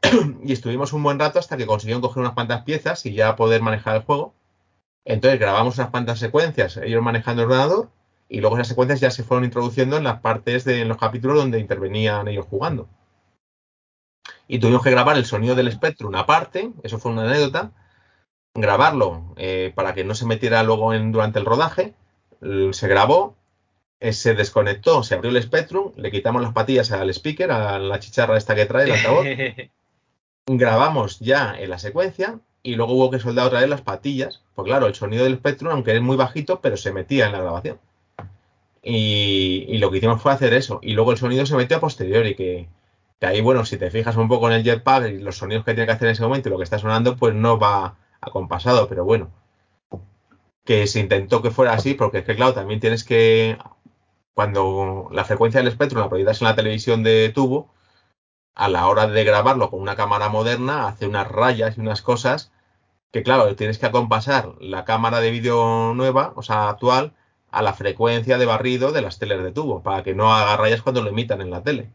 y 0.44 0.54
estuvimos 0.54 0.94
un 0.94 1.04
buen 1.04 1.20
rato 1.20 1.40
hasta 1.40 1.58
que 1.58 1.66
consiguieron 1.66 2.02
coger 2.02 2.22
unas 2.22 2.34
cuantas 2.34 2.64
piezas 2.64 3.06
y 3.06 3.14
ya 3.14 3.36
poder 3.36 3.62
manejar 3.62 3.98
el 3.98 4.04
juego. 4.04 4.34
Entonces 5.06 5.40
grabamos 5.40 5.78
unas 5.78 5.92
cuantas 5.92 6.20
secuencias, 6.20 6.78
ellos 6.78 7.04
manejando 7.04 7.44
el 7.44 7.50
ordenador, 7.50 7.90
y 8.28 8.40
luego 8.40 8.56
esas 8.58 8.70
secuencias 8.70 9.00
ya 9.00 9.12
se 9.12 9.24
fueron 9.24 9.46
introduciendo 9.46 9.98
en 9.98 10.04
las 10.04 10.20
partes 10.22 10.66
de 10.66 10.84
los 10.86 10.98
capítulos 10.98 11.38
donde 11.38 11.60
intervenían 11.60 12.28
ellos 12.28 12.48
jugando. 12.50 12.90
Y 14.48 14.60
tuvimos 14.60 14.84
que 14.84 14.92
grabar 14.92 15.18
el 15.18 15.26
sonido 15.26 15.56
del 15.56 15.72
Spectrum 15.72 16.16
aparte, 16.16 16.72
eso 16.84 17.00
fue 17.00 17.12
una 17.12 17.24
anécdota, 17.24 17.72
grabarlo 18.54 19.34
eh, 19.38 19.72
para 19.76 19.94
que 19.94 20.04
no 20.04 20.16
se 20.16 20.26
metiera 20.26 20.64
luego 20.64 20.94
en, 20.94 21.12
durante 21.12 21.40
el 21.40 21.46
rodaje, 21.46 21.94
se 22.72 22.88
grabó, 22.88 23.36
eh, 24.00 24.14
se 24.14 24.36
desconectó, 24.36 25.04
se 25.04 25.16
abrió 25.16 25.32
el 25.32 25.42
Spectrum, 25.42 25.92
le 25.96 26.12
quitamos 26.12 26.42
las 26.42 26.54
patillas 26.54 26.92
al 26.92 27.10
speaker, 27.10 27.52
a 27.52 27.80
la 27.80 28.00
chicharra 28.00 28.38
esta 28.38 28.56
que 28.56 28.66
trae 28.66 28.86
el 28.86 28.92
altavoz, 28.92 29.26
grabamos 30.46 31.20
ya 31.20 31.56
en 31.58 31.70
la 31.70 31.80
secuencia 31.80 32.40
y 32.66 32.76
luego 32.76 32.94
hubo 32.94 33.12
que 33.12 33.20
soldar 33.20 33.48
otra 33.48 33.60
vez 33.62 33.70
las 33.70 33.82
patillas. 33.82 34.42
Pues 34.56 34.66
claro, 34.66 34.88
el 34.88 34.96
sonido 34.96 35.24
del 35.24 35.38
Spectrum, 35.38 35.72
aunque 35.72 35.96
es 35.96 36.02
muy 36.02 36.18
bajito, 36.18 36.62
pero 36.62 36.78
se 36.78 36.92
metía 36.92 37.28
en 37.28 37.32
la 37.34 37.42
grabación. 37.42 37.80
Y, 38.82 39.78
lo 39.78 39.92
que 39.92 39.98
hicimos 39.98 40.22
fue 40.22 40.32
hacer 40.32 40.54
eso. 40.54 40.80
Y 40.82 40.94
luego 40.94 41.12
el 41.12 41.18
sonido 41.18 41.46
se 41.46 41.56
metió 41.56 41.78
a 41.78 41.80
posteriori, 41.80 42.36
que, 42.36 42.68
Que 43.26 43.32
ahí, 43.32 43.42
bueno, 43.42 43.66
si 43.66 43.78
te 43.78 43.90
fijas 43.90 44.18
un 44.18 44.28
poco 44.28 44.48
en 44.48 44.54
el 44.54 44.64
jetpack 44.64 45.08
y 45.08 45.18
los 45.18 45.38
sonidos 45.38 45.66
que 45.66 45.74
tiene 45.74 45.88
que 45.88 45.94
hacer 45.94 46.08
en 46.10 46.12
ese 46.12 46.22
momento 46.22 46.48
y 46.48 46.52
lo 46.52 46.60
que 46.60 46.64
está 46.64 46.78
sonando, 46.78 47.16
pues 47.18 47.34
no 47.34 47.58
va 47.58 47.96
acompasado, 48.22 48.88
pero 48.88 49.04
bueno. 49.04 49.32
Que 50.64 50.86
se 50.86 51.00
intentó 51.00 51.42
que 51.42 51.50
fuera 51.50 51.74
así, 51.74 51.96
porque 51.96 52.20
es 52.20 52.26
que, 52.26 52.36
claro, 52.36 52.54
también 52.54 52.80
tienes 52.80 53.04
que. 53.04 53.58
Cuando 54.36 55.10
la 55.12 55.26
frecuencia 55.26 55.60
del 55.60 55.70
espectro 55.70 56.00
la 56.00 56.08
proyectas 56.10 56.40
en 56.42 56.48
la 56.48 56.56
televisión 56.56 57.02
de 57.02 57.32
tubo, 57.34 57.74
a 58.54 58.70
la 58.70 58.88
hora 58.88 59.08
de 59.08 59.24
grabarlo 59.24 59.72
con 59.72 59.82
una 59.82 59.96
cámara 59.96 60.30
moderna, 60.30 60.88
hace 60.88 61.08
unas 61.08 61.28
rayas 61.28 61.78
y 61.78 61.82
unas 61.82 62.04
cosas 62.04 62.52
que, 63.12 63.24
claro, 63.24 63.56
tienes 63.56 63.80
que 63.80 63.88
acompasar 63.88 64.54
la 64.60 64.86
cámara 64.86 65.20
de 65.20 65.32
vídeo 65.32 65.94
nueva, 65.96 66.34
o 66.36 66.44
sea, 66.44 66.70
actual, 66.70 67.14
a 67.52 67.64
la 67.64 67.74
frecuencia 67.74 68.38
de 68.38 68.46
barrido 68.46 68.92
de 68.92 69.02
las 69.02 69.20
teles 69.20 69.42
de 69.44 69.52
tubo, 69.52 69.82
para 69.84 70.04
que 70.04 70.14
no 70.14 70.34
haga 70.34 70.58
rayas 70.58 70.84
cuando 70.84 71.02
lo 71.02 71.10
emitan 71.10 71.42
en 71.42 71.50
la 71.50 71.64
tele. 71.64 71.90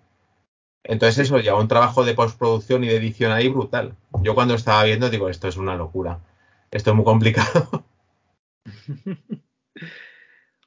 Entonces 0.84 1.18
eso 1.26 1.38
lleva 1.38 1.60
un 1.60 1.68
trabajo 1.68 2.04
de 2.04 2.14
postproducción 2.14 2.84
y 2.84 2.88
de 2.88 2.96
edición 2.96 3.32
ahí 3.32 3.48
brutal. 3.48 3.94
Yo 4.22 4.34
cuando 4.34 4.54
estaba 4.54 4.84
viendo 4.84 5.10
digo, 5.10 5.28
esto 5.28 5.48
es 5.48 5.56
una 5.56 5.76
locura. 5.76 6.20
Esto 6.70 6.90
es 6.90 6.96
muy 6.96 7.04
complicado. 7.04 7.84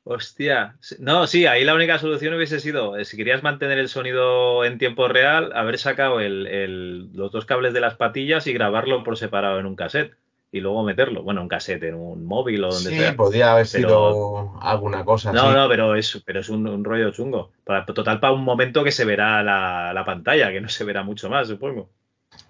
Hostia. 0.05 0.77
No, 0.99 1.27
sí, 1.27 1.45
ahí 1.45 1.63
la 1.63 1.75
única 1.75 1.97
solución 1.97 2.33
hubiese 2.33 2.59
sido, 2.59 2.97
eh, 2.97 3.05
si 3.05 3.15
querías 3.15 3.41
mantener 3.41 3.79
el 3.79 3.87
sonido 3.87 4.65
en 4.65 4.77
tiempo 4.77 5.07
real, 5.07 5.53
haber 5.55 5.77
sacado 5.77 6.19
los 6.19 7.31
dos 7.31 7.45
cables 7.45 7.73
de 7.73 7.79
las 7.79 7.95
patillas 7.95 8.45
y 8.47 8.53
grabarlo 8.53 9.03
por 9.03 9.17
separado 9.17 9.59
en 9.59 9.65
un 9.65 9.77
cassette 9.77 10.17
y 10.53 10.61
luego 10.61 10.83
meterlo. 10.83 11.23
Bueno, 11.23 11.41
un 11.41 11.47
cassette 11.47 11.83
en 11.83 11.95
un 11.95 12.25
móvil 12.25 12.63
o 12.63 12.71
donde 12.71 12.91
sí, 12.91 12.95
sea. 12.95 13.09
Sí, 13.09 13.17
podría 13.17 13.53
haber 13.53 13.65
sido 13.65 14.53
alguna 14.61 15.03
cosa 15.03 15.33
no, 15.33 15.41
así. 15.41 15.55
No, 15.55 15.67
pero 15.67 15.95
es, 15.95 16.21
pero 16.23 16.41
es 16.41 16.47
un, 16.47 16.83
rollo 16.83 17.09
chungo. 17.11 17.51
Para, 17.63 17.85
total, 17.85 18.19
para 18.19 18.33
un 18.33 18.43
momento 18.43 18.83
que 18.83 18.91
se 18.91 19.03
verá 19.03 19.41
la, 19.41 19.91
la, 19.93 20.05
pantalla, 20.05 20.51
que 20.51 20.61
no 20.61 20.69
se 20.69 20.83
verá 20.83 21.01
mucho 21.01 21.27
más, 21.27 21.47
supongo. 21.47 21.89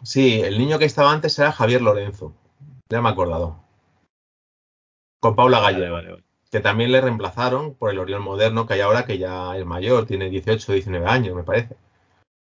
Sí, 0.03 0.41
el 0.41 0.59
niño 0.59 0.79
que 0.79 0.85
estaba 0.85 1.13
antes 1.13 1.39
era 1.39 1.53
Javier 1.53 1.81
Lorenzo. 1.81 2.33
Ya 2.89 3.01
me 3.01 3.07
he 3.07 3.11
acordado. 3.13 3.63
Con 5.21 5.37
Paula. 5.37 5.61
Vale, 5.61 5.89
vale, 5.89 6.17
que 6.51 6.59
también 6.59 6.91
le 6.91 6.99
reemplazaron 6.99 7.73
por 7.73 7.89
el 7.89 7.99
Oriol 7.99 8.19
moderno 8.19 8.67
que 8.67 8.73
hay 8.73 8.81
ahora, 8.81 9.05
que 9.05 9.17
ya 9.17 9.57
es 9.57 9.65
mayor, 9.65 10.05
tiene 10.05 10.29
18, 10.29 10.73
19 10.73 11.07
años, 11.07 11.35
me 11.35 11.43
parece. 11.43 11.77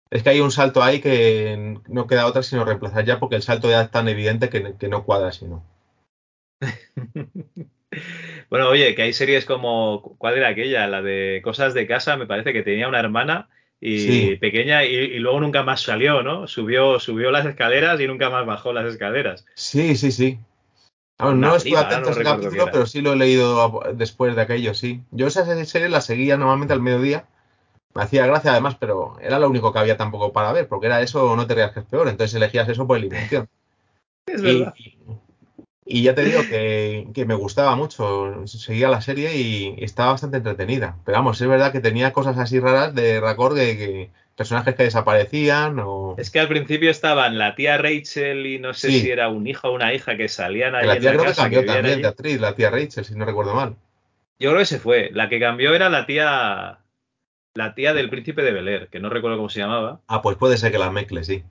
Es 0.09 0.23
que 0.23 0.29
hay 0.29 0.41
un 0.41 0.51
salto 0.51 0.83
ahí 0.83 1.01
que 1.01 1.79
no 1.87 2.07
queda 2.07 2.27
otra 2.27 2.43
sino 2.43 2.65
reemplazar 2.65 3.05
ya 3.05 3.19
porque 3.19 3.35
el 3.35 3.41
salto 3.41 3.69
ya 3.69 3.81
es 3.81 3.91
tan 3.91 4.07
evidente 4.07 4.49
que, 4.49 4.75
que 4.77 4.87
no 4.87 5.03
cuadra 5.03 5.31
sino. 5.31 5.63
bueno, 8.49 8.69
oye, 8.69 8.95
que 8.95 9.01
hay 9.01 9.13
series 9.13 9.45
como, 9.45 10.15
¿cuál 10.17 10.37
era 10.37 10.49
aquella? 10.49 10.87
La 10.87 11.01
de 11.01 11.41
Cosas 11.43 11.73
de 11.73 11.87
Casa, 11.87 12.15
me 12.17 12.27
parece 12.27 12.53
que 12.53 12.63
tenía 12.63 12.87
una 12.87 12.99
hermana 12.99 13.49
y 13.81 13.99
sí. 13.99 14.35
pequeña 14.37 14.85
y, 14.85 14.95
y, 14.95 15.19
luego 15.19 15.41
nunca 15.41 15.63
más 15.63 15.81
salió, 15.81 16.23
¿no? 16.23 16.47
Subió, 16.47 16.99
subió 16.99 17.31
las 17.31 17.45
escaleras 17.45 17.99
y 17.99 18.07
nunca 18.07 18.29
más 18.29 18.45
bajó 18.45 18.71
las 18.71 18.85
escaleras. 18.85 19.45
Sí, 19.55 19.97
sí, 19.97 20.11
sí. 20.11 20.39
Vamos, 21.19 21.35
no 21.35 21.55
estuve 21.55 21.77
atento 21.77 22.09
a 22.09 22.11
ese 22.11 22.23
capítulo, 22.23 22.69
pero 22.71 22.85
sí 22.85 23.01
lo 23.01 23.13
he 23.13 23.15
leído 23.15 23.81
después 23.93 24.35
de 24.35 24.41
aquello, 24.41 24.73
sí. 24.73 25.01
Yo 25.11 25.27
esa 25.27 25.65
serie 25.65 25.89
la 25.89 26.01
seguía 26.01 26.37
normalmente 26.37 26.73
al 26.73 26.81
mediodía 26.81 27.25
me 27.93 28.03
hacía 28.03 28.25
gracia 28.25 28.51
además, 28.51 28.75
pero 28.79 29.17
era 29.21 29.39
lo 29.39 29.49
único 29.49 29.71
que 29.71 29.79
había 29.79 29.97
tampoco 29.97 30.33
para 30.33 30.51
ver, 30.51 30.67
porque 30.67 30.87
era 30.87 31.01
eso 31.01 31.31
o 31.31 31.35
no 31.35 31.45
te 31.47 31.55
rías 31.55 31.71
que 31.71 31.81
es 31.81 31.85
peor, 31.85 32.07
entonces 32.07 32.35
elegías 32.35 32.67
eso 32.69 32.87
por 32.87 32.97
eliminación. 32.97 33.47
Es 34.25 34.41
verdad. 34.41 34.73
Y, 34.77 34.97
y 35.85 36.03
ya 36.03 36.15
te 36.15 36.23
digo 36.23 36.39
que, 36.49 37.07
que, 37.13 37.25
me 37.25 37.35
gustaba 37.35 37.75
mucho, 37.75 38.47
seguía 38.47 38.87
la 38.87 39.01
serie 39.01 39.35
y, 39.35 39.75
y, 39.77 39.83
estaba 39.83 40.11
bastante 40.13 40.37
entretenida. 40.37 40.97
Pero 41.03 41.17
vamos, 41.17 41.41
es 41.41 41.47
verdad 41.47 41.73
que 41.73 41.81
tenía 41.81 42.13
cosas 42.13 42.37
así 42.37 42.57
raras 42.61 42.95
de 42.95 43.19
Raccord, 43.19 43.57
de 43.57 43.77
que 43.77 44.09
personajes 44.35 44.75
que 44.75 44.83
desaparecían 44.83 45.77
o... 45.79 46.15
Es 46.17 46.31
que 46.31 46.39
al 46.39 46.47
principio 46.47 46.89
estaban 46.89 47.37
la 47.37 47.53
tía 47.55 47.77
Rachel 47.77 48.45
y 48.45 48.59
no 48.59 48.73
sé 48.73 48.91
Sí. 48.91 49.01
si 49.01 49.11
era 49.11 49.27
un 49.27 49.45
hijo 49.45 49.67
o 49.67 49.75
una 49.75 49.93
hija 49.93 50.15
que 50.17 50.29
salían 50.29 50.73
ahí 50.73 50.87
la 50.87 50.95
en 50.95 51.01
tía 51.01 51.09
la 51.11 51.15
creo 51.17 51.23
que 51.23 51.29
casa, 51.31 51.41
cambió 51.43 51.59
vivían 51.59 51.75
también 51.75 51.93
allí. 51.95 52.01
de 52.01 52.07
actriz, 52.07 52.39
la 52.39 52.55
tía 52.55 52.69
Rachel, 52.71 53.05
si 53.05 53.15
no 53.15 53.25
recuerdo 53.25 53.53
mal. 53.53 53.75
Yo 54.39 54.49
creo 54.49 54.59
que 54.59 54.65
se 54.65 54.79
fue. 54.79 55.09
La 55.13 55.27
que 55.29 55.39
cambió 55.39 55.75
era 55.75 55.89
la 55.89 56.05
tía 56.05 56.79
la 57.55 57.75
tía 57.75 57.93
del 57.93 58.09
príncipe 58.09 58.41
de 58.41 58.51
Bel 58.51 58.67
Air, 58.67 58.87
que 58.89 58.99
no 58.99 59.09
recuerdo 59.09 59.37
cómo 59.37 59.49
se 59.49 59.59
llamaba. 59.59 60.01
Ah, 60.07 60.21
pues 60.21 60.37
puede 60.37 60.57
ser 60.57 60.71
que 60.71 60.77
la 60.79 60.89
mezcle, 60.91 61.23
sí. 61.23 61.43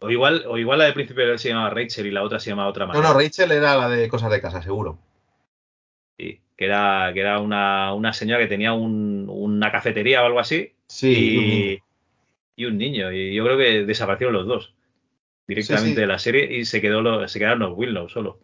O 0.00 0.10
igual, 0.10 0.44
o 0.46 0.56
igual 0.58 0.78
la 0.78 0.84
del 0.84 0.94
príncipe 0.94 1.20
de 1.20 1.26
Bel 1.26 1.32
Air 1.32 1.38
se 1.40 1.48
llamaba 1.48 1.70
Rachel 1.70 2.06
y 2.06 2.10
la 2.12 2.22
otra 2.22 2.38
se 2.38 2.50
llamaba 2.50 2.68
otra 2.70 2.86
No, 2.86 2.92
manera. 2.92 3.08
no, 3.08 3.18
Rachel 3.18 3.50
era 3.52 3.76
la 3.76 3.88
de 3.88 4.08
cosas 4.08 4.30
de 4.30 4.40
casa, 4.40 4.62
seguro. 4.62 4.98
Sí, 6.16 6.40
que 6.56 6.64
era, 6.66 7.10
que 7.12 7.20
era 7.20 7.40
una, 7.40 7.92
una 7.94 8.12
señora 8.12 8.40
que 8.40 8.48
tenía 8.48 8.72
un- 8.72 9.26
una 9.28 9.72
cafetería 9.72 10.22
o 10.22 10.26
algo 10.26 10.40
así. 10.40 10.72
Sí, 10.86 11.32
y, 11.34 11.36
un 11.38 11.46
niño. 11.48 11.78
y 12.56 12.64
un 12.66 12.78
niño. 12.78 13.12
Y 13.12 13.34
yo 13.34 13.44
creo 13.44 13.58
que 13.58 13.84
desaparecieron 13.84 14.34
los 14.34 14.46
dos 14.46 14.74
directamente 15.48 15.88
Sí, 15.90 15.94
sí. 15.94 16.00
de 16.00 16.06
la 16.06 16.18
serie 16.18 16.56
y 16.56 16.64
se 16.64 16.80
quedó 16.80 17.00
lo- 17.02 17.26
se 17.26 17.38
quedaron 17.38 17.60
los 17.60 17.76
Willow 17.76 18.08
solo. 18.08 18.38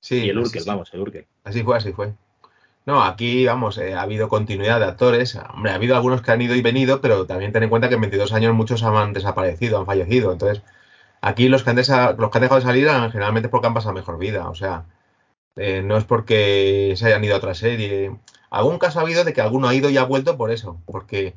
Sí, 0.00 0.24
y 0.24 0.28
el 0.30 0.38
Urkel, 0.38 0.64
vamos, 0.66 0.92
el 0.92 1.00
Urkel. 1.00 1.26
Así 1.44 1.62
fue, 1.62 1.76
así 1.76 1.92
fue. 1.92 2.12
No, 2.84 3.02
aquí, 3.02 3.46
vamos, 3.46 3.78
eh, 3.78 3.94
ha 3.94 4.02
habido 4.02 4.28
continuidad 4.28 4.80
de 4.80 4.86
actores. 4.86 5.36
Hombre, 5.54 5.70
ha 5.70 5.74
habido 5.76 5.94
algunos 5.94 6.20
que 6.22 6.32
han 6.32 6.40
ido 6.42 6.54
y 6.56 6.62
venido, 6.62 7.00
pero 7.00 7.26
también 7.26 7.52
ten 7.52 7.62
en 7.62 7.68
cuenta 7.70 7.88
que 7.88 7.94
en 7.94 8.00
22 8.00 8.32
años 8.32 8.54
muchos 8.54 8.82
han 8.82 9.12
desaparecido, 9.12 9.78
han 9.78 9.86
fallecido. 9.86 10.32
Entonces, 10.32 10.62
aquí 11.20 11.48
los 11.48 11.62
que 11.62 11.70
han, 11.70 11.76
los 11.76 11.86
que 12.30 12.38
han 12.38 12.42
dejado 12.42 12.60
de 12.60 12.66
salir 12.66 12.88
generalmente 13.10 13.46
es 13.48 13.50
porque 13.50 13.68
han 13.68 13.74
pasado 13.74 13.94
mejor 13.94 14.18
vida. 14.18 14.48
O 14.48 14.54
sea, 14.54 14.84
eh, 15.56 15.82
no 15.82 15.96
es 15.96 16.04
porque 16.04 16.94
se 16.96 17.06
hayan 17.06 17.24
ido 17.24 17.34
a 17.34 17.38
otra 17.38 17.54
serie. 17.54 18.16
Algún 18.50 18.78
caso 18.78 18.98
ha 19.00 19.02
habido 19.02 19.24
de 19.24 19.32
que 19.32 19.40
alguno 19.40 19.68
ha 19.68 19.74
ido 19.74 19.90
y 19.90 19.98
ha 19.98 20.04
vuelto 20.04 20.36
por 20.36 20.50
eso, 20.52 20.80
porque 20.86 21.28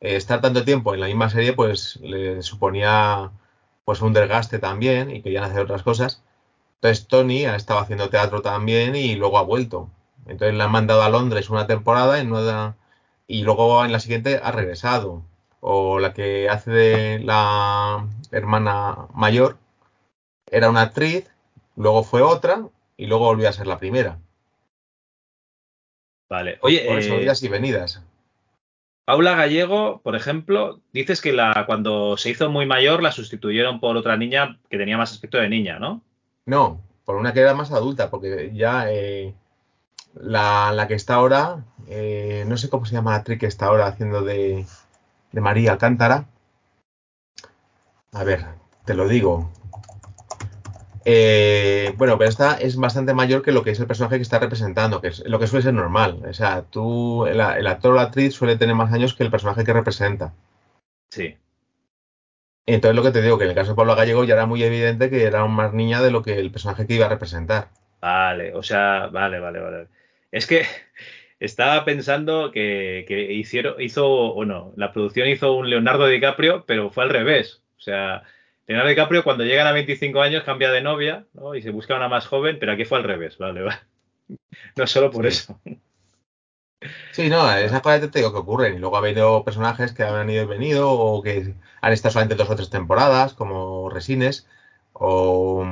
eh, 0.00 0.16
estar 0.16 0.40
tanto 0.40 0.64
tiempo 0.64 0.94
en 0.94 1.00
la 1.00 1.06
misma 1.06 1.30
serie, 1.30 1.52
pues 1.54 1.98
le 2.02 2.42
suponía 2.42 3.32
pues 3.84 4.02
un 4.02 4.12
desgaste 4.12 4.58
también 4.58 5.10
y 5.10 5.22
querían 5.22 5.44
hacer 5.44 5.60
otras 5.60 5.82
cosas. 5.82 6.22
Entonces 6.76 7.06
Tony 7.08 7.46
ha 7.46 7.56
estado 7.56 7.80
haciendo 7.80 8.10
teatro 8.10 8.42
también 8.42 8.94
y 8.96 9.16
luego 9.16 9.38
ha 9.38 9.42
vuelto. 9.42 9.90
Entonces 10.26 10.54
le 10.54 10.62
han 10.62 10.70
mandado 10.72 11.02
a 11.02 11.10
Londres 11.10 11.50
una 11.50 11.66
temporada 11.66 12.20
y, 12.20 12.26
no 12.26 12.42
da- 12.42 12.76
y 13.26 13.42
luego 13.42 13.84
en 13.84 13.92
la 13.92 14.00
siguiente 14.00 14.40
ha 14.42 14.52
regresado. 14.52 15.22
O 15.60 15.98
la 15.98 16.12
que 16.14 16.48
hace 16.48 16.70
de 16.70 17.18
la 17.20 18.06
hermana 18.30 19.06
mayor 19.14 19.58
era 20.50 20.70
una 20.70 20.82
actriz, 20.82 21.30
luego 21.76 22.02
fue 22.02 22.22
otra 22.22 22.66
y 22.96 23.06
luego 23.06 23.26
volvió 23.26 23.48
a 23.48 23.52
ser 23.52 23.66
la 23.66 23.78
primera. 23.78 24.18
Vale. 26.28 26.58
Oye, 26.62 26.84
Por 26.86 26.98
eso, 26.98 27.14
eh, 27.14 27.22
idas 27.24 27.42
y 27.42 27.48
venidas. 27.48 28.02
Paula 29.04 29.34
Gallego, 29.34 30.00
por 30.02 30.14
ejemplo, 30.14 30.80
dices 30.92 31.20
que 31.20 31.32
la, 31.32 31.64
cuando 31.66 32.16
se 32.16 32.30
hizo 32.30 32.48
muy 32.48 32.66
mayor 32.66 33.02
la 33.02 33.10
sustituyeron 33.10 33.80
por 33.80 33.96
otra 33.96 34.16
niña 34.16 34.58
que 34.70 34.78
tenía 34.78 34.96
más 34.96 35.10
aspecto 35.12 35.38
de 35.38 35.48
niña, 35.48 35.78
¿no? 35.80 36.00
No, 36.46 36.80
por 37.04 37.16
una 37.16 37.32
que 37.32 37.40
era 37.40 37.54
más 37.54 37.72
adulta, 37.72 38.08
porque 38.10 38.52
ya 38.54 38.90
eh, 38.90 39.34
la, 40.14 40.72
la 40.72 40.88
que 40.88 40.94
está 40.94 41.14
ahora, 41.14 41.64
eh, 41.88 42.44
no 42.46 42.56
sé 42.56 42.68
cómo 42.68 42.84
se 42.84 42.94
llama 42.94 43.12
la 43.12 43.18
actriz 43.18 43.38
que 43.38 43.46
está 43.46 43.66
ahora 43.66 43.86
haciendo 43.86 44.22
de, 44.22 44.66
de 45.32 45.40
María 45.40 45.72
Alcántara. 45.72 46.26
A 48.12 48.24
ver, 48.24 48.44
te 48.84 48.94
lo 48.94 49.08
digo. 49.08 49.50
Eh, 51.04 51.94
bueno, 51.96 52.18
pero 52.18 52.28
esta 52.28 52.54
es 52.54 52.76
bastante 52.76 53.14
mayor 53.14 53.42
que 53.42 53.52
lo 53.52 53.62
que 53.62 53.70
es 53.70 53.80
el 53.80 53.86
personaje 53.86 54.16
que 54.16 54.22
está 54.22 54.38
representando, 54.38 55.00
que 55.00 55.08
es 55.08 55.26
lo 55.26 55.38
que 55.38 55.46
suele 55.46 55.62
ser 55.62 55.74
normal. 55.74 56.22
O 56.28 56.32
sea, 56.32 56.62
tú, 56.62 57.26
el, 57.26 57.40
el 57.40 57.66
actor 57.66 57.92
o 57.92 57.96
la 57.96 58.02
actriz 58.02 58.34
suele 58.34 58.56
tener 58.56 58.74
más 58.74 58.92
años 58.92 59.14
que 59.14 59.22
el 59.22 59.30
personaje 59.30 59.64
que 59.64 59.72
representa. 59.72 60.32
Sí. 61.10 61.36
Entonces 62.66 62.94
lo 62.94 63.02
que 63.02 63.10
te 63.10 63.22
digo, 63.22 63.38
que 63.38 63.44
en 63.44 63.50
el 63.50 63.56
caso 63.56 63.70
de 63.70 63.76
Pablo 63.76 63.96
Gallego 63.96 64.24
ya 64.24 64.34
era 64.34 64.46
muy 64.46 64.62
evidente 64.62 65.10
que 65.10 65.24
era 65.24 65.44
más 65.46 65.72
niña 65.72 66.02
de 66.02 66.10
lo 66.10 66.22
que 66.22 66.38
el 66.38 66.52
personaje 66.52 66.86
que 66.86 66.94
iba 66.94 67.06
a 67.06 67.08
representar. 67.08 67.68
Vale, 68.00 68.54
o 68.54 68.62
sea, 68.62 69.08
vale, 69.08 69.40
vale, 69.40 69.58
vale. 69.58 69.88
Es 70.32 70.46
que 70.46 70.64
estaba 71.40 71.84
pensando 71.84 72.50
que, 72.52 73.04
que 73.08 73.32
hicieron, 73.32 73.80
hizo, 73.80 74.34
bueno, 74.34 74.72
la 74.76 74.92
producción 74.92 75.28
hizo 75.28 75.54
un 75.54 75.70
Leonardo 75.70 76.06
DiCaprio, 76.06 76.64
pero 76.66 76.90
fue 76.90 77.04
al 77.04 77.10
revés. 77.10 77.62
O 77.78 77.80
sea, 77.80 78.22
Leonardo 78.66 78.90
DiCaprio 78.90 79.24
cuando 79.24 79.44
llegan 79.44 79.66
a 79.66 79.72
25 79.72 80.20
años 80.22 80.44
cambia 80.44 80.70
de 80.70 80.82
novia, 80.82 81.26
¿no? 81.34 81.54
Y 81.54 81.62
se 81.62 81.70
busca 81.70 81.96
una 81.96 82.08
más 82.08 82.26
joven, 82.26 82.58
pero 82.60 82.72
aquí 82.72 82.84
fue 82.84 82.98
al 82.98 83.04
revés, 83.04 83.38
vale. 83.38 83.62
No 84.76 84.86
solo 84.86 85.10
por 85.10 85.24
Sí. 85.24 85.28
eso. 85.28 85.60
Sí, 87.12 87.28
no, 87.28 87.50
esas 87.52 87.82
cosas 87.82 88.10
te 88.10 88.18
digo 88.20 88.32
que 88.32 88.38
ocurren. 88.38 88.74
Y 88.74 88.78
luego 88.78 88.96
ha 88.96 89.00
habido 89.00 89.44
personajes 89.44 89.92
que 89.92 90.02
han 90.02 90.30
ido 90.30 90.44
y 90.44 90.46
venido 90.46 90.90
o 90.92 91.22
que 91.22 91.54
han 91.80 91.92
estado 91.92 92.12
solamente 92.12 92.36
dos 92.36 92.50
o 92.50 92.56
tres 92.56 92.70
temporadas, 92.70 93.34
como 93.34 93.90
Resines, 93.90 94.46
o... 94.92 95.64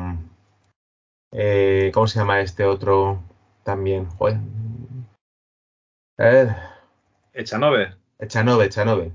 eh, 1.33 1.91
¿Cómo 1.95 2.07
se 2.07 2.19
llama 2.19 2.41
este 2.41 2.65
otro 2.65 3.23
también? 3.69 4.09
Joder. 4.17 4.39
Eh, 6.17 6.49
Echanove. 7.35 7.95
Echanove, 8.19 8.65
Echanove. 8.65 9.13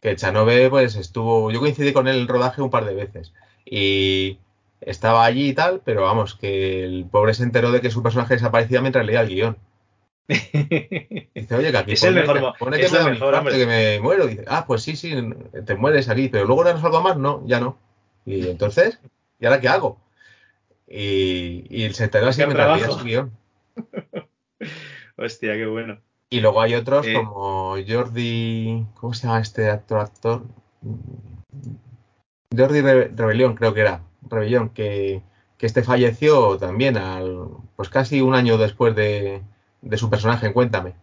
Que 0.00 0.10
Echanove, 0.10 0.68
pues 0.68 0.96
estuvo. 0.96 1.52
Yo 1.52 1.60
coincidí 1.60 1.92
con 1.92 2.08
él 2.08 2.16
en 2.16 2.22
el 2.22 2.28
rodaje 2.28 2.60
un 2.60 2.70
par 2.70 2.84
de 2.84 2.94
veces. 2.94 3.32
Y 3.64 4.38
estaba 4.80 5.24
allí 5.24 5.50
y 5.50 5.54
tal, 5.54 5.80
pero 5.84 6.02
vamos, 6.02 6.34
que 6.34 6.84
el 6.84 7.06
pobre 7.08 7.34
se 7.34 7.44
enteró 7.44 7.70
de 7.70 7.80
que 7.80 7.92
su 7.92 8.02
personaje 8.02 8.34
desaparecía 8.34 8.80
mientras 8.80 9.06
leía 9.06 9.20
el 9.20 9.28
guion. 9.28 9.56
Dice, 10.28 11.54
oye, 11.54 11.70
que 11.70 11.78
aquí 11.78 11.92
Es 11.92 12.02
el 12.02 12.24
pone, 12.24 12.40
mejor 12.40 12.58
pone 12.58 12.78
que 12.78 12.88
me 12.88 12.98
el 12.98 13.04
mejor, 13.04 13.14
infarto, 13.14 13.38
hombre. 13.38 13.58
que 13.58 13.66
me 13.66 14.00
muero. 14.00 14.26
Dice, 14.26 14.44
ah, 14.48 14.64
pues 14.66 14.82
sí, 14.82 14.96
sí, 14.96 15.14
te 15.64 15.76
mueres 15.76 16.08
aquí, 16.08 16.28
pero 16.28 16.46
luego 16.46 16.62
harás 16.62 16.82
algo 16.82 17.00
más, 17.00 17.16
no, 17.16 17.44
ya 17.46 17.60
no. 17.60 17.78
Y 18.26 18.48
entonces, 18.48 18.98
¿y 19.38 19.46
ahora 19.46 19.60
qué 19.60 19.68
hago? 19.68 20.00
Y, 20.88 21.64
y 21.70 21.92
se 21.92 22.04
enteró 22.04 22.26
así 22.26 22.44
mientras 22.44 22.76
leía 22.76 22.90
su 22.90 23.04
guion. 23.04 23.37
Hostia, 25.16 25.54
qué 25.54 25.66
bueno. 25.66 26.00
Y 26.30 26.40
luego 26.40 26.60
hay 26.60 26.74
otros 26.74 27.06
Eh. 27.06 27.14
como 27.14 27.76
Jordi. 27.86 28.86
¿Cómo 28.94 29.14
se 29.14 29.26
llama 29.26 29.40
este 29.40 29.70
actor? 29.70 30.00
actor? 30.00 30.42
Jordi 32.56 32.80
Re- 32.80 33.08
Rebelión, 33.14 33.54
creo 33.54 33.74
que 33.74 33.80
era. 33.80 34.02
Rebelión, 34.22 34.70
que, 34.70 35.22
que 35.56 35.66
este 35.66 35.82
falleció 35.82 36.58
también 36.58 36.96
al, 36.96 37.48
pues 37.76 37.88
casi 37.88 38.20
un 38.20 38.34
año 38.34 38.58
después 38.58 38.94
de, 38.94 39.42
de 39.80 39.96
su 39.96 40.10
personaje 40.10 40.46
en 40.46 40.52
Cuéntame. 40.52 40.94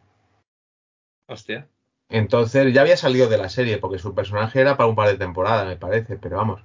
Hostia. 1.28 1.68
Entonces 2.10 2.72
ya 2.72 2.82
había 2.82 2.98
salido 2.98 3.28
de 3.28 3.38
la 3.40 3.50
serie, 3.50 3.80
porque 3.80 3.98
su 3.98 4.14
personaje 4.14 4.62
era 4.62 4.78
para 4.78 4.88
un 4.88 4.96
par 4.96 5.08
de 5.10 5.18
temporadas, 5.18 5.66
me 5.68 5.76
parece, 5.76 6.18
pero 6.18 6.38
vamos. 6.38 6.62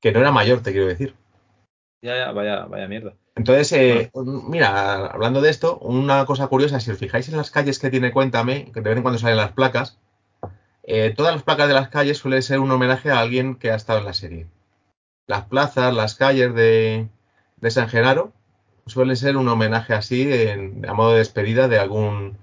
Que 0.00 0.12
no 0.12 0.20
era 0.20 0.30
mayor, 0.30 0.60
te 0.62 0.72
quiero 0.72 0.88
decir. 0.88 1.14
Ya, 2.04 2.16
ya, 2.18 2.32
vaya, 2.32 2.66
vaya 2.66 2.86
mierda. 2.88 3.14
Entonces, 3.34 3.72
eh, 3.72 4.10
mira, 4.48 5.06
hablando 5.06 5.40
de 5.40 5.50
esto, 5.50 5.78
una 5.78 6.26
cosa 6.26 6.48
curiosa, 6.48 6.80
si 6.80 6.90
os 6.90 6.98
fijáis 6.98 7.28
en 7.28 7.36
las 7.38 7.50
calles 7.50 7.78
que 7.78 7.90
tiene 7.90 8.12
Cuéntame, 8.12 8.70
que 8.72 8.80
de 8.80 8.88
vez 8.90 8.96
en 8.96 9.02
cuando 9.02 9.18
salen 9.18 9.38
las 9.38 9.52
placas, 9.52 9.98
eh, 10.84 11.14
todas 11.16 11.34
las 11.34 11.44
placas 11.44 11.68
de 11.68 11.74
las 11.74 11.88
calles 11.90 12.18
suelen 12.18 12.42
ser 12.42 12.60
un 12.60 12.70
homenaje 12.72 13.10
a 13.10 13.20
alguien 13.20 13.56
que 13.56 13.70
ha 13.72 13.76
estado 13.76 14.00
en 14.00 14.06
la 14.06 14.14
serie. 14.14 14.48
Las 15.28 15.46
plazas, 15.46 15.94
las 15.94 16.14
calles 16.16 16.54
de, 16.54 17.08
de 17.58 17.72
San 17.72 17.88
Genaro 17.88 18.32
suelen 18.86 19.16
ser 19.16 19.36
un 19.38 19.48
homenaje 19.48 19.94
así, 19.94 20.22
en- 20.32 20.86
a 20.88 20.94
modo 20.94 21.12
de 21.12 21.18
despedida 21.20 21.68
de 21.68 21.78
algún, 21.80 22.38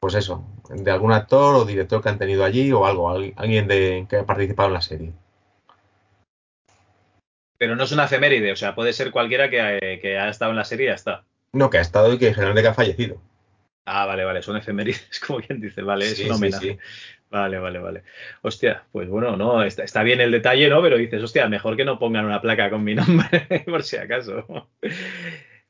pues 0.00 0.14
eso, 0.14 0.44
de 0.70 0.90
algún 0.90 1.12
actor 1.12 1.54
o 1.56 1.64
director 1.64 2.02
que 2.02 2.10
han 2.10 2.18
tenido 2.18 2.44
allí 2.44 2.72
o 2.72 2.86
algo, 2.86 3.10
al- 3.10 3.34
alguien 3.36 3.68
de, 3.68 4.06
que 4.10 4.18
ha 4.18 4.26
participado 4.26 4.68
en 4.68 4.74
la 4.74 4.82
serie. 4.82 5.12
Pero 7.60 7.76
no 7.76 7.84
es 7.84 7.92
una 7.92 8.06
efeméride, 8.06 8.52
o 8.52 8.56
sea, 8.56 8.74
puede 8.74 8.94
ser 8.94 9.10
cualquiera 9.10 9.50
que, 9.50 9.78
eh, 9.82 10.00
que 10.00 10.18
ha 10.18 10.30
estado 10.30 10.50
en 10.52 10.56
la 10.56 10.64
serie 10.64 10.86
y 10.86 10.88
ya 10.88 10.94
está. 10.94 11.26
No, 11.52 11.68
que 11.68 11.76
ha 11.76 11.82
estado 11.82 12.10
y 12.14 12.18
que 12.18 12.32
generalmente 12.32 12.62
que 12.62 12.68
ha 12.68 12.74
fallecido. 12.74 13.22
Ah, 13.84 14.06
vale, 14.06 14.24
vale, 14.24 14.40
son 14.42 14.56
efemérides, 14.56 15.20
como 15.26 15.40
quien 15.40 15.60
dice, 15.60 15.82
vale, 15.82 16.12
es 16.12 16.22
un 16.22 16.28
sí, 16.28 16.30
homenaje. 16.30 16.72
sí. 16.72 16.78
Vale, 17.28 17.58
vale, 17.58 17.78
vale. 17.78 18.02
Hostia, 18.40 18.84
pues 18.92 19.08
bueno, 19.10 19.36
no, 19.36 19.62
está, 19.62 19.84
está 19.84 20.02
bien 20.02 20.22
el 20.22 20.30
detalle, 20.32 20.70
¿no? 20.70 20.80
Pero 20.82 20.96
dices, 20.96 21.22
hostia, 21.22 21.48
mejor 21.48 21.76
que 21.76 21.84
no 21.84 21.98
pongan 21.98 22.24
una 22.24 22.40
placa 22.40 22.70
con 22.70 22.82
mi 22.82 22.94
nombre, 22.94 23.46
por 23.66 23.82
si 23.82 23.96
acaso. 23.98 24.46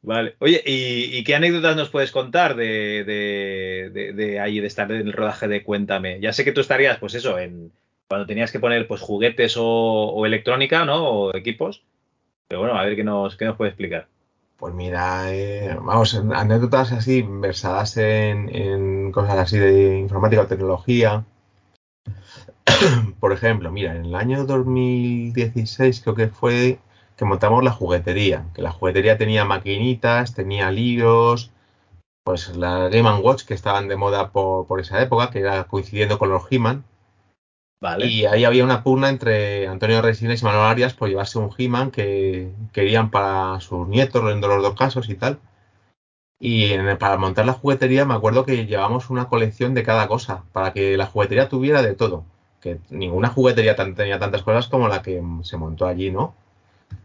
Vale. 0.02 0.36
Oye, 0.38 0.62
¿y, 0.64 1.18
y 1.18 1.24
qué 1.24 1.34
anécdotas 1.34 1.76
nos 1.76 1.90
puedes 1.90 2.12
contar 2.12 2.54
de, 2.56 3.04
de, 3.04 3.90
de, 3.92 4.12
de 4.14 4.40
ahí, 4.40 4.60
de 4.60 4.66
estar 4.68 4.90
en 4.92 5.06
el 5.08 5.12
rodaje 5.12 5.48
de 5.48 5.62
Cuéntame? 5.64 6.20
Ya 6.20 6.32
sé 6.32 6.44
que 6.44 6.52
tú 6.52 6.60
estarías, 6.62 6.98
pues 6.98 7.14
eso, 7.14 7.38
en 7.38 7.72
cuando 8.10 8.26
tenías 8.26 8.50
que 8.50 8.58
poner 8.58 8.88
pues 8.88 9.00
juguetes 9.00 9.54
o, 9.56 10.26
electrónica, 10.26 10.84
¿no? 10.84 11.08
O 11.08 11.36
equipos. 11.36 11.84
Pero 12.48 12.62
bueno, 12.62 12.76
a 12.76 12.84
ver 12.84 12.96
qué 12.96 13.04
nos, 13.04 13.36
qué 13.36 13.44
nos 13.44 13.56
puede 13.56 13.70
explicar. 13.70 14.08
Pues 14.56 14.74
mira, 14.74 15.32
eh, 15.32 15.78
vamos, 15.80 16.16
anécdotas 16.16 16.90
así 16.90 17.22
versadas 17.22 17.96
en, 17.98 18.52
en 18.52 19.12
cosas 19.12 19.38
así 19.38 19.58
de 19.58 19.96
informática 20.00 20.42
o 20.42 20.46
tecnología. 20.48 21.24
Por 23.20 23.32
ejemplo, 23.32 23.70
mira, 23.70 23.94
en 23.94 24.06
el 24.06 24.14
año 24.16 24.44
2016 24.44 26.00
creo 26.00 26.16
que 26.16 26.26
fue 26.26 26.80
que 27.16 27.24
montamos 27.24 27.62
la 27.62 27.70
juguetería, 27.70 28.46
que 28.54 28.62
la 28.62 28.72
juguetería 28.72 29.18
tenía 29.18 29.44
maquinitas, 29.44 30.34
tenía 30.34 30.72
libros, 30.72 31.52
pues 32.24 32.56
la 32.56 32.88
Game 32.88 33.08
Watch 33.20 33.44
que 33.44 33.54
estaban 33.54 33.86
de 33.86 33.94
moda 33.94 34.32
por, 34.32 34.66
por 34.66 34.80
esa 34.80 35.00
época, 35.00 35.30
que 35.30 35.38
era 35.38 35.62
coincidiendo 35.64 36.18
con 36.18 36.30
los 36.30 36.42
He-Man. 36.50 36.82
Y 38.06 38.26
ahí 38.26 38.44
había 38.44 38.62
una 38.64 38.82
pugna 38.82 39.08
entre 39.08 39.66
Antonio 39.66 40.02
Resines 40.02 40.42
y 40.42 40.44
Manuel 40.44 40.66
Arias 40.66 40.92
por 40.94 41.08
llevarse 41.08 41.38
un 41.38 41.50
He-Man 41.56 41.90
que 41.90 42.52
querían 42.72 43.10
para 43.10 43.58
sus 43.60 43.88
nietos, 43.88 44.30
en 44.30 44.40
los 44.40 44.62
dos 44.62 44.74
casos 44.74 45.08
y 45.08 45.14
tal. 45.14 45.38
Y 46.38 46.76
para 46.98 47.16
montar 47.16 47.46
la 47.46 47.52
juguetería 47.54 48.04
me 48.04 48.14
acuerdo 48.14 48.44
que 48.44 48.66
llevamos 48.66 49.10
una 49.10 49.28
colección 49.28 49.74
de 49.74 49.82
cada 49.82 50.08
cosa, 50.08 50.44
para 50.52 50.72
que 50.72 50.96
la 50.96 51.06
juguetería 51.06 51.48
tuviera 51.48 51.82
de 51.82 51.94
todo. 51.94 52.24
Que 52.60 52.78
ninguna 52.90 53.28
juguetería 53.28 53.76
tenía 53.76 54.18
tantas 54.18 54.42
cosas 54.42 54.68
como 54.68 54.88
la 54.88 55.00
que 55.02 55.22
se 55.42 55.56
montó 55.56 55.86
allí, 55.86 56.10
¿no? 56.10 56.34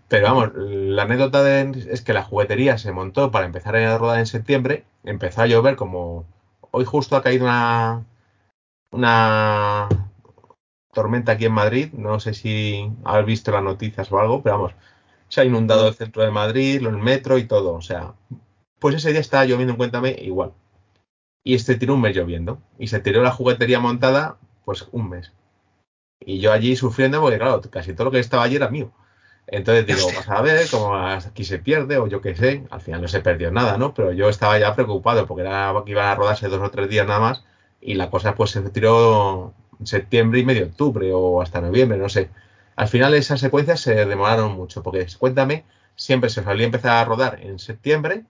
Pero 0.09 0.25
vamos, 0.27 0.51
la 0.55 1.03
anécdota 1.03 1.43
de- 1.43 1.87
es 1.91 2.01
que 2.01 2.13
la 2.13 2.23
juguetería 2.23 2.77
se 2.77 2.91
montó 2.91 3.31
para 3.31 3.45
empezar 3.45 3.75
a 3.75 3.97
rodar 3.97 4.19
en 4.19 4.25
septiembre, 4.27 4.83
empezó 5.03 5.41
a 5.41 5.47
llover 5.47 5.75
como 5.75 6.25
hoy 6.71 6.85
justo 6.85 7.15
ha 7.15 7.21
caído 7.23 7.45
una, 7.45 8.03
una 8.91 9.89
tormenta 10.95 11.33
aquí 11.33 11.45
en 11.45 11.53
Madrid, 11.53 11.93
no 11.93 12.19
sé 12.19 12.33
si 12.33 12.91
habéis 13.03 13.27
visto 13.27 13.51
las 13.51 13.63
noticias 13.63 14.11
o 14.11 14.19
algo, 14.19 14.41
pero 14.41 14.57
vamos, 14.57 14.73
se 15.27 15.41
ha 15.41 15.45
inundado 15.45 15.87
el 15.87 15.93
centro 15.93 16.23
de 16.23 16.31
Madrid, 16.31 16.77
el 16.77 16.97
metro 16.97 17.37
y 17.37 17.45
todo, 17.45 17.73
o 17.73 17.81
sea, 17.81 18.15
pues 18.79 18.95
ese 18.95 19.11
día 19.11 19.21
estaba 19.21 19.45
lloviendo 19.45 19.73
en 19.73 19.77
Cuéntame 19.77 20.15
igual. 20.21 20.53
Y 21.43 21.55
este 21.55 21.75
tiró 21.75 21.93
un 21.93 22.01
mes 22.01 22.15
lloviendo. 22.15 22.59
Y 22.79 22.87
se 22.87 22.99
tiró 22.99 23.21
la 23.23 23.31
juguetería 23.31 23.79
montada, 23.79 24.37
pues 24.65 24.87
un 24.91 25.09
mes. 25.09 25.31
Y 26.19 26.39
yo 26.39 26.51
allí 26.51 26.75
sufriendo 26.75 27.21
porque, 27.21 27.37
claro, 27.37 27.61
casi 27.61 27.93
todo 27.93 28.05
lo 28.05 28.11
que 28.11 28.19
estaba 28.19 28.43
allí 28.43 28.55
era 28.55 28.69
mío. 28.69 28.91
Entonces 29.47 29.85
digo, 29.85 30.07
vas 30.15 30.29
a 30.29 30.41
ver 30.41 30.67
cómo 30.69 30.95
aquí 30.95 31.43
se 31.43 31.59
pierde 31.59 31.97
o 31.97 32.07
yo 32.07 32.21
qué 32.21 32.35
sé. 32.35 32.63
Al 32.71 32.81
final 32.81 33.01
no 33.01 33.07
se 33.07 33.21
perdió 33.21 33.51
nada, 33.51 33.77
¿no? 33.77 33.93
Pero 33.93 34.11
yo 34.11 34.29
estaba 34.29 34.57
ya 34.59 34.75
preocupado 34.75 35.27
porque 35.27 35.41
era 35.43 35.73
que 35.85 35.91
iban 35.91 36.07
a 36.07 36.15
rodarse 36.15 36.47
dos 36.47 36.61
o 36.61 36.71
tres 36.71 36.89
días 36.89 37.07
nada 37.07 37.19
más. 37.19 37.43
Y 37.81 37.95
la 37.95 38.09
cosa 38.09 38.35
pues 38.35 38.51
se 38.51 38.61
tiró 38.71 39.53
septiembre 39.83 40.39
y 40.39 40.45
medio 40.45 40.65
octubre 40.65 41.11
o 41.13 41.41
hasta 41.41 41.61
noviembre, 41.61 41.97
no 41.97 42.09
sé. 42.09 42.29
Al 42.75 42.87
final 42.87 43.13
esas 43.13 43.39
secuencias 43.39 43.79
se 43.79 44.05
demoraron 44.05 44.53
mucho 44.53 44.83
porque, 44.83 45.05
cuéntame, 45.17 45.65
siempre 45.95 46.29
se 46.29 46.43
solía 46.43 46.65
empezar 46.65 46.97
a 46.97 47.05
rodar 47.05 47.39
en 47.41 47.59
septiembre 47.59 48.25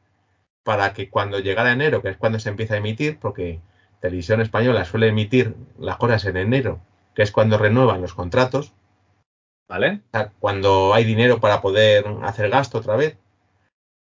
para 0.63 0.93
que 0.93 1.09
cuando 1.09 1.39
llegara 1.39 1.71
enero, 1.71 2.01
que 2.01 2.09
es 2.09 2.17
cuando 2.17 2.39
se 2.39 2.49
empieza 2.49 2.75
a 2.75 2.77
emitir, 2.77 3.19
porque 3.19 3.59
Televisión 4.01 4.41
Española 4.41 4.85
suele 4.85 5.09
emitir 5.09 5.55
las 5.79 5.97
cosas 5.97 6.25
en 6.25 6.37
enero, 6.37 6.79
que 7.13 7.23
es 7.23 7.31
cuando 7.31 7.57
renuevan 7.57 8.01
los 8.01 8.13
contratos, 8.13 8.73
¿Vale? 9.67 10.01
o 10.07 10.11
sea, 10.11 10.31
cuando 10.39 10.93
hay 10.93 11.05
dinero 11.05 11.39
para 11.39 11.61
poder 11.61 12.05
hacer 12.21 12.49
gasto 12.49 12.77
otra 12.77 12.95
vez. 12.95 13.17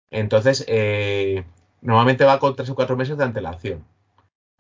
Entonces, 0.10 0.66
eh, 0.68 1.44
normalmente 1.82 2.24
va 2.24 2.40
con 2.40 2.56
tres 2.56 2.70
o 2.70 2.76
cuatro 2.76 2.96
meses 2.96 3.18
de 3.18 3.24
antelación. 3.24 3.86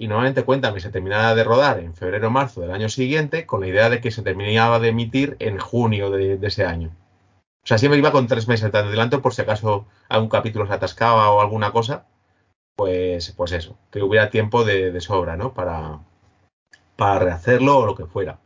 Y 0.01 0.07
normalmente 0.07 0.43
Cuéntame 0.43 0.79
se 0.79 0.89
terminaba 0.89 1.35
de 1.35 1.43
rodar 1.43 1.79
en 1.79 1.93
febrero 1.93 2.29
o 2.29 2.31
marzo 2.31 2.61
del 2.61 2.71
año 2.71 2.87
siguiente, 2.87 3.45
con 3.45 3.59
la 3.59 3.67
idea 3.67 3.89
de 3.89 3.99
que 3.99 4.11
se 4.11 4.23
terminaba 4.23 4.79
de 4.79 4.89
emitir 4.89 5.35
en 5.39 5.59
junio 5.59 6.09
de, 6.09 6.37
de 6.37 6.47
ese 6.47 6.65
año. 6.65 6.95
O 7.63 7.67
sea, 7.67 7.77
siempre 7.77 7.99
iba 7.99 8.13
con 8.13 8.25
tres 8.25 8.47
meses 8.47 8.71
de 8.71 8.77
adelanto 8.79 9.21
por 9.21 9.33
si 9.33 9.41
acaso 9.41 9.85
algún 10.07 10.29
capítulo 10.29 10.65
se 10.65 10.73
atascaba 10.73 11.29
o 11.31 11.41
alguna 11.41 11.71
cosa. 11.71 12.05
Pues, 12.77 13.33
pues 13.35 13.51
eso, 13.51 13.77
que 13.91 14.01
hubiera 14.01 14.29
tiempo 14.29 14.63
de, 14.63 14.91
de 14.91 15.01
sobra, 15.01 15.35
¿no? 15.35 15.53
Para, 15.53 15.99
para 16.95 17.19
rehacerlo 17.19 17.79
o 17.79 17.85
lo 17.85 17.95
que 17.95 18.05
fuera. 18.05 18.39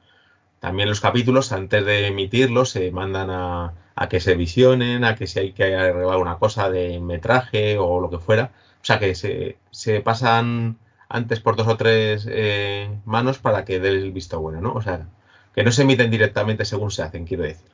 También 0.60 0.90
los 0.90 1.02
capítulos, 1.02 1.52
antes 1.52 1.86
de 1.86 2.08
emitirlos, 2.08 2.72
se 2.72 2.92
mandan 2.92 3.30
a, 3.30 3.74
a 3.96 4.10
que 4.10 4.20
se 4.20 4.36
visionen, 4.36 5.04
a 5.04 5.16
que 5.16 5.28
si 5.28 5.40
hay 5.40 5.52
que 5.54 5.76
arreglar 5.76 6.18
una 6.18 6.40
cosa 6.40 6.72
de 6.72 7.00
metraje 7.00 7.78
o 7.78 8.00
lo 8.02 8.10
que 8.10 8.20
fuera. 8.20 8.52
O 8.82 8.86
sea, 8.86 9.00
que 9.00 9.14
se, 9.16 9.58
se 9.72 10.02
pasan 10.02 10.78
antes 11.14 11.40
por 11.40 11.56
dos 11.56 11.68
o 11.68 11.78
tres 11.78 12.28
eh, 12.28 12.90
manos 13.06 13.38
para 13.38 13.66
que 13.66 13.80
dé 13.80 13.90
el 13.90 14.12
visto 14.12 14.42
bueno, 14.42 14.62
¿no? 14.62 14.74
O 14.74 14.82
sea, 14.82 15.06
que 15.54 15.64
no 15.64 15.72
se 15.72 15.84
emiten 15.84 16.10
directamente 16.10 16.66
según 16.66 16.90
se 16.90 17.04
hacen, 17.04 17.26
quiero 17.26 17.44
decir. 17.44 17.70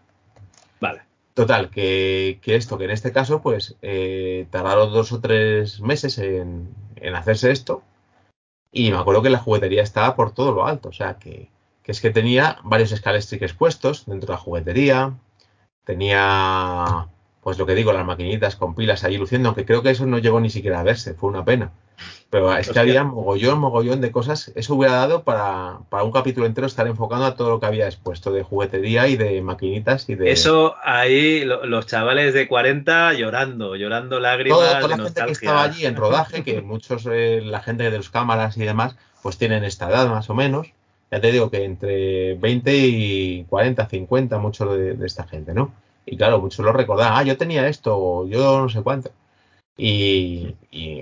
Vale. 0.82 1.04
Total, 1.34 1.70
que, 1.70 2.40
que 2.42 2.58
esto, 2.58 2.78
que 2.78 2.84
en 2.84 2.92
este 2.92 3.14
caso, 3.14 3.42
pues 3.42 3.78
eh, 3.82 4.46
tardaron 4.50 4.92
dos 4.92 5.14
o 5.14 5.22
tres 5.22 5.80
meses 5.80 6.18
en, 6.18 6.68
en 6.98 7.16
hacerse 7.16 7.52
esto. 7.52 7.82
Y 8.74 8.92
me 8.92 8.98
acuerdo 8.98 9.22
que 9.22 9.30
la 9.30 9.40
juguetería 9.40 9.84
estaba 9.84 10.18
por 10.18 10.34
todo 10.34 10.52
lo 10.52 10.68
alto. 10.68 10.90
O 10.90 10.94
sea, 10.94 11.14
que, 11.14 11.50
que 11.82 11.94
es 11.94 12.02
que 12.02 12.10
tenía 12.10 12.58
varios 12.64 12.92
escalestriques 12.92 13.54
puestos 13.54 14.06
dentro 14.06 14.28
de 14.28 14.34
la 14.34 14.40
juguetería. 14.40 15.14
Tenía, 15.86 17.08
pues 17.42 17.58
lo 17.58 17.66
que 17.66 17.76
digo, 17.76 17.94
las 17.94 18.06
maquinitas 18.06 18.58
con 18.58 18.76
pilas 18.76 19.06
ahí 19.06 19.18
luciendo, 19.18 19.48
aunque 19.48 19.66
creo 19.66 19.82
que 19.82 19.92
eso 19.92 20.06
no 20.06 20.18
llegó 20.18 20.42
ni 20.42 20.50
siquiera 20.50 20.82
a 20.82 20.84
verse, 20.84 21.14
fue 21.14 21.30
una 21.30 21.46
pena. 21.46 21.72
Pero 22.30 22.56
es 22.56 22.70
que 22.70 22.80
había 22.80 23.04
mogollón, 23.04 23.60
mogollón 23.60 24.02
de 24.02 24.12
cosas. 24.12 24.52
Eso 24.56 24.76
hubiera 24.76 24.94
dado 24.96 25.24
para, 25.24 25.80
para 25.90 26.04
un 26.04 26.12
capítulo 26.12 26.46
entero 26.46 26.68
estar 26.68 26.86
enfocando 26.88 27.26
a 27.26 27.36
todo 27.36 27.50
lo 27.50 27.60
que 27.60 27.66
había 27.66 27.88
expuesto 27.88 28.32
de 28.32 28.44
juguetería 28.44 29.08
y 29.08 29.18
de 29.18 29.42
maquinitas 29.42 30.08
y 30.10 30.16
de. 30.16 30.32
Eso 30.32 30.76
ahí, 30.84 31.44
lo- 31.44 31.66
los 31.66 31.88
chavales 31.88 32.34
de 32.36 32.48
40 32.48 33.14
llorando, 33.14 33.76
llorando 33.76 34.18
Todo- 34.18 34.20
lágrimas 34.20 34.60
toda 34.60 34.68
de 34.68 34.74
la 34.74 34.80
gente 34.82 34.96
que 34.98 35.02
nostalgia. 35.04 35.32
estaba 35.34 35.64
allí 35.64 35.86
en 35.86 35.96
rodaje, 35.96 36.44
que 36.44 36.62
muchos, 36.62 37.08
eh, 37.12 37.42
la 37.44 37.62
gente 37.62 37.90
de 37.90 37.98
los 37.98 38.10
cámaras 38.12 38.58
y 38.58 38.62
demás, 38.66 38.96
pues 39.24 39.38
tienen 39.38 39.64
esta 39.64 39.90
edad 39.90 40.08
más 40.10 40.30
o 40.30 40.36
menos. 40.36 40.68
Ya 41.12 41.20
te 41.20 41.32
digo 41.32 41.50
que 41.50 41.64
entre 41.64 42.36
20 42.36 42.78
y 42.78 43.44
40, 43.50 43.88
50, 43.88 44.38
muchos 44.38 44.78
de, 44.78 44.94
de 44.94 45.08
esta 45.08 45.24
gente, 45.26 45.56
¿no? 45.56 45.74
Y 46.06 46.16
claro, 46.18 46.40
muchos 46.40 46.64
lo 46.64 46.72
recordaban, 46.72 47.14
ah, 47.18 47.24
yo 47.24 47.36
tenía 47.38 47.68
esto, 47.68 48.28
yo 48.28 48.62
no 48.62 48.70
sé 48.70 48.82
cuánto. 48.84 49.10
Y, 49.82 50.56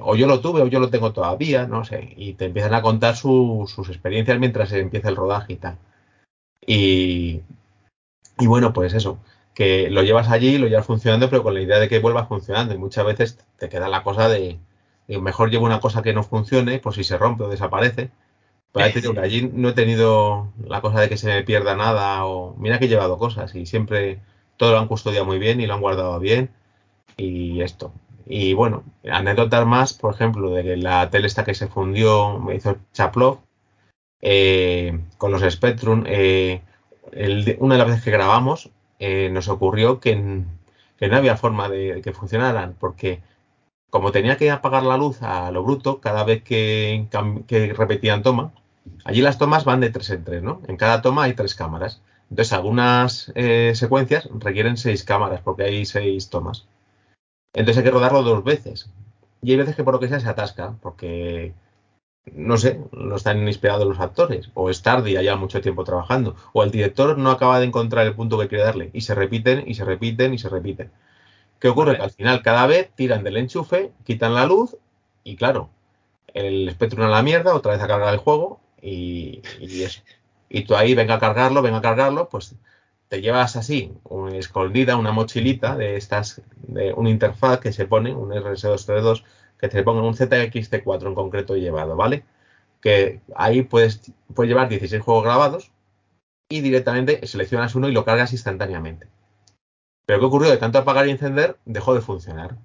o 0.03 0.15
yo 0.15 0.27
lo 0.27 0.39
tuve 0.39 0.61
o 0.61 0.67
yo 0.67 0.79
lo 0.79 0.91
tengo 0.91 1.11
todavía, 1.11 1.65
no 1.65 1.83
sé, 1.83 2.13
y 2.15 2.33
te 2.33 2.45
empiezan 2.45 2.75
a 2.75 2.83
contar 2.83 3.15
sus 3.15 3.89
experiencias 3.89 4.39
mientras 4.39 4.71
empieza 4.71 5.09
el 5.09 5.15
rodaje 5.15 5.53
y 5.53 5.55
tal. 5.57 5.77
Y, 6.65 7.41
y 8.39 8.47
bueno, 8.47 8.73
pues 8.73 8.93
eso, 8.93 9.19
que 9.55 9.89
lo 9.89 10.03
llevas 10.03 10.29
allí, 10.29 10.59
lo 10.59 10.67
llevas 10.67 10.85
funcionando, 10.85 11.29
pero 11.29 11.41
con 11.41 11.55
la 11.55 11.61
idea 11.61 11.79
de 11.79 11.89
que 11.89 11.99
vuelva 11.99 12.27
funcionando. 12.27 12.75
Y 12.75 12.77
muchas 12.77 13.05
veces 13.05 13.39
te 13.57 13.69
queda 13.69 13.89
la 13.89 14.03
cosa 14.03 14.29
de, 14.29 14.59
mejor 15.07 15.49
llevo 15.49 15.65
una 15.65 15.79
cosa 15.79 16.03
que 16.03 16.13
no 16.13 16.23
funcione, 16.23 16.79
pues 16.79 16.95
si 16.95 17.03
se 17.03 17.17
rompe 17.17 17.43
o 17.43 17.49
desaparece. 17.49 18.11
Pero 18.73 19.19
allí 19.19 19.49
no 19.51 19.69
he 19.69 19.73
tenido 19.73 20.51
la 20.63 20.81
cosa 20.81 21.01
de 21.01 21.09
que 21.09 21.17
se 21.17 21.27
me 21.27 21.43
pierda 21.43 21.75
nada 21.75 22.25
o 22.25 22.55
mira 22.57 22.77
que 22.77 22.85
he 22.85 22.89
llevado 22.89 23.17
cosas 23.17 23.55
y 23.55 23.65
siempre 23.65 24.19
todo 24.57 24.73
lo 24.73 24.79
han 24.79 24.87
custodiado 24.87 25.25
muy 25.25 25.39
bien 25.39 25.59
y 25.59 25.65
lo 25.65 25.73
han 25.73 25.81
guardado 25.81 26.19
bien 26.19 26.51
y 27.15 27.61
esto. 27.61 27.91
Y 28.29 28.53
bueno, 28.53 28.83
anécdotas 29.09 29.65
más, 29.65 29.93
por 29.93 30.13
ejemplo, 30.13 30.51
de 30.51 30.63
que 30.63 30.77
la 30.77 31.09
tele 31.09 31.27
esta 31.27 31.45
que 31.45 31.53
se 31.53 31.67
fundió, 31.67 32.39
me 32.39 32.55
hizo 32.55 32.77
Chaplov, 32.93 33.39
eh, 34.21 34.99
con 35.17 35.31
los 35.31 35.41
Spectrum, 35.49 36.03
eh, 36.07 36.61
una 37.59 37.75
de 37.75 37.79
las 37.79 37.87
veces 37.87 38.03
que 38.03 38.11
grabamos, 38.11 38.71
eh, 38.99 39.29
nos 39.31 39.47
ocurrió 39.47 39.99
que, 39.99 40.15
no 40.15 40.45
había 41.15 41.37
forma 41.37 41.69
de 41.69 42.01
que 42.03 42.13
funcionaran, 42.13 42.75
porque 42.79 43.21
como 43.89 44.11
tenía 44.11 44.37
que 44.37 44.51
apagar 44.51 44.83
la 44.83 44.97
luz 44.97 45.21
a 45.21 45.51
lo 45.51 45.63
bruto 45.63 46.01
cada 46.01 46.23
vez 46.23 46.43
que, 46.43 47.07
repetían 47.75 48.23
toma, 48.23 48.51
allí 49.05 49.21
las 49.21 49.37
tomas 49.37 49.65
van 49.65 49.79
de 49.81 49.89
tres 49.89 50.09
en 50.09 50.23
tres, 50.23 50.43
¿no? 50.43 50.61
En 50.67 50.77
cada 50.77 51.01
toma 51.01 51.23
hay 51.23 51.33
tres 51.33 51.55
cámaras. 51.55 52.01
Entonces, 52.29 52.53
algunas 52.53 53.31
eh, 53.35 53.73
secuencias 53.75 54.27
requieren 54.33 54.77
seis 54.77 55.03
cámaras 55.03 55.41
porque 55.41 55.63
hay 55.63 55.85
seis 55.85 56.29
tomas. 56.29 56.67
Entonces 57.57 57.79
hay 57.79 57.83
que 57.85 57.91
rodarlo 57.91 58.21
dos 58.21 58.43
veces. 58.43 58.89
Y 59.41 59.51
hay 59.51 59.57
veces 59.57 59.75
que 59.75 59.83
por 59.83 59.95
lo 59.95 59.99
que 59.99 60.07
sea 60.07 60.19
se 60.19 60.29
atasca, 60.29 60.75
porque 60.81 61.53
no 62.33 62.57
sé, 62.57 62.79
no 62.91 63.15
están 63.15 63.47
inspirados 63.47 63.87
los 63.87 63.99
actores, 63.99 64.51
o 64.53 64.69
es 64.69 64.83
tarde 64.83 65.11
y 65.11 65.17
haya 65.17 65.35
mucho 65.35 65.59
tiempo 65.61 65.83
trabajando, 65.83 66.35
o 66.53 66.63
el 66.63 66.71
director 66.71 67.17
no 67.17 67.31
acaba 67.31 67.59
de 67.59 67.65
encontrar 67.65 68.05
el 68.05 68.15
punto 68.15 68.37
que 68.37 68.47
quiere 68.47 68.63
darle, 68.63 68.91
y 68.93 69.01
se 69.01 69.15
repiten, 69.15 69.63
y 69.67 69.73
se 69.73 69.85
repiten, 69.85 70.33
y 70.33 70.37
se 70.37 70.49
repiten. 70.49 70.91
¿Qué 71.59 71.69
ocurre? 71.69 71.97
Que 71.97 72.03
al 72.03 72.11
final 72.11 72.43
cada 72.43 72.67
vez 72.67 72.91
tiran 72.95 73.23
del 73.23 73.37
enchufe, 73.37 73.91
quitan 74.05 74.35
la 74.35 74.45
luz, 74.45 74.77
y 75.23 75.35
claro, 75.35 75.69
el 76.33 76.69
espectro 76.69 77.03
a 77.05 77.09
la 77.09 77.23
mierda, 77.23 77.55
otra 77.55 77.73
vez 77.73 77.81
a 77.81 77.87
cargar 77.87 78.13
el 78.13 78.19
juego, 78.19 78.59
y, 78.81 79.41
y 79.59 79.83
eso. 79.83 80.01
Y 80.49 80.63
tú 80.65 80.75
ahí, 80.75 80.93
venga 80.95 81.15
a 81.15 81.19
cargarlo, 81.19 81.63
venga 81.63 81.79
a 81.79 81.81
cargarlo, 81.81 82.29
pues 82.29 82.55
te 83.07 83.21
llevas 83.21 83.55
así, 83.55 83.93
una 84.03 84.35
escondida, 84.37 84.97
una 84.97 85.11
mochilita 85.11 85.75
de 85.75 85.95
estas, 85.95 86.41
de 86.63 86.93
una 86.93 87.09
interfaz 87.09 87.59
que 87.59 87.71
se 87.71 87.85
pone, 87.85 88.13
un 88.13 88.29
RS232, 88.29 89.23
que 89.57 89.69
te 89.69 89.83
pongan 89.83 90.03
un 90.03 90.13
ZXT4 90.13 91.07
en 91.07 91.15
concreto 91.15 91.55
llevado, 91.55 91.95
¿vale? 91.95 92.23
Que 92.81 93.21
ahí 93.35 93.63
puedes, 93.63 94.11
puedes 94.33 94.49
llevar 94.49 94.69
16 94.69 95.01
juegos 95.01 95.23
grabados 95.23 95.71
y 96.49 96.61
directamente 96.61 97.25
seleccionas 97.25 97.75
uno 97.75 97.89
y 97.89 97.93
lo 97.93 98.05
cargas 98.05 98.33
instantáneamente. 98.33 99.07
Pero 100.05 100.19
¿qué 100.19 100.25
ocurrió? 100.25 100.49
De 100.49 100.57
tanto 100.57 100.77
apagar 100.79 101.07
y 101.07 101.11
encender, 101.11 101.57
dejó 101.65 101.93
de 101.93 102.01
funcionar. 102.01 102.55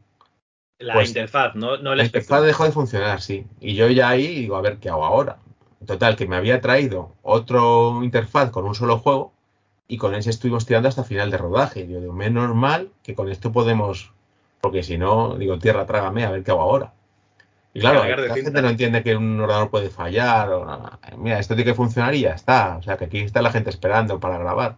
La 0.79 0.95
pues, 0.95 1.09
interfaz, 1.09 1.55
no, 1.55 1.77
no 1.77 1.93
el 1.93 1.99
La 1.99 2.05
interfaz 2.05 2.43
dejó 2.43 2.65
de 2.65 2.73
funcionar, 2.73 3.21
sí. 3.21 3.47
Y 3.61 3.75
yo 3.75 3.89
ya 3.89 4.09
ahí 4.09 4.27
digo, 4.27 4.57
a 4.57 4.61
ver 4.61 4.79
qué 4.79 4.89
hago 4.89 5.05
ahora. 5.05 5.39
Total, 5.87 6.15
que 6.17 6.27
me 6.27 6.37
había 6.37 6.61
traído 6.61 7.13
otro 7.23 8.05
interfaz 8.05 8.51
con 8.51 8.65
un 8.65 8.75
solo 8.75 8.99
juego 8.99 9.33
y 9.93 9.99
con 9.99 10.15
ese 10.15 10.31
estuvimos 10.31 10.65
tirando 10.65 10.89
hasta 10.89 11.05
final 11.05 11.31
de 11.31 11.37
rodaje. 11.37 11.81
Y 11.81 11.89
yo 11.89 12.01
digo, 12.01 12.15
menos 12.15 12.55
mal 12.55 12.91
que 13.03 13.15
con 13.15 13.29
esto 13.29 13.53
podemos 13.53 14.11
porque 14.63 14.83
si 14.83 14.97
no, 14.97 15.37
digo, 15.37 15.59
tierra, 15.59 15.85
trágame, 15.85 16.25
a 16.25 16.31
ver 16.31 16.43
qué 16.43 16.51
hago 16.51 16.63
ahora. 16.63 16.95
Y 17.75 17.81
claro, 17.81 18.05
la 18.05 18.35
gente 18.35 18.63
no 18.63 18.71
entiende 18.71 19.03
que 19.03 19.15
un 19.17 19.39
ordenador 19.39 19.69
puede 19.69 19.91
fallar. 19.91 20.49
O, 20.51 20.99
mira, 21.19 21.39
esto 21.39 21.55
tiene 21.55 21.71
que 21.71 21.77
funcionar 21.77 22.15
y 22.15 22.23
ya 22.23 22.31
está. 22.31 22.79
O 22.79 22.83
sea, 22.83 22.97
que 22.97 23.05
aquí 23.05 23.19
está 23.19 23.43
la 23.43 23.53
gente 23.53 23.69
esperando 23.69 24.19
para 24.19 24.39
grabar. 24.39 24.77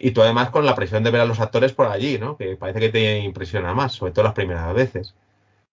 Y 0.00 0.10
tú 0.10 0.22
además 0.22 0.50
con 0.50 0.66
la 0.66 0.74
presión 0.74 1.04
de 1.04 1.12
ver 1.12 1.20
a 1.20 1.26
los 1.26 1.38
actores 1.38 1.72
por 1.72 1.86
allí, 1.86 2.18
¿no? 2.18 2.36
Que 2.36 2.56
parece 2.56 2.80
que 2.80 2.88
te 2.88 3.18
impresiona 3.20 3.72
más, 3.72 3.92
sobre 3.92 4.10
todo 4.10 4.24
las 4.24 4.34
primeras 4.34 4.74
veces. 4.74 5.14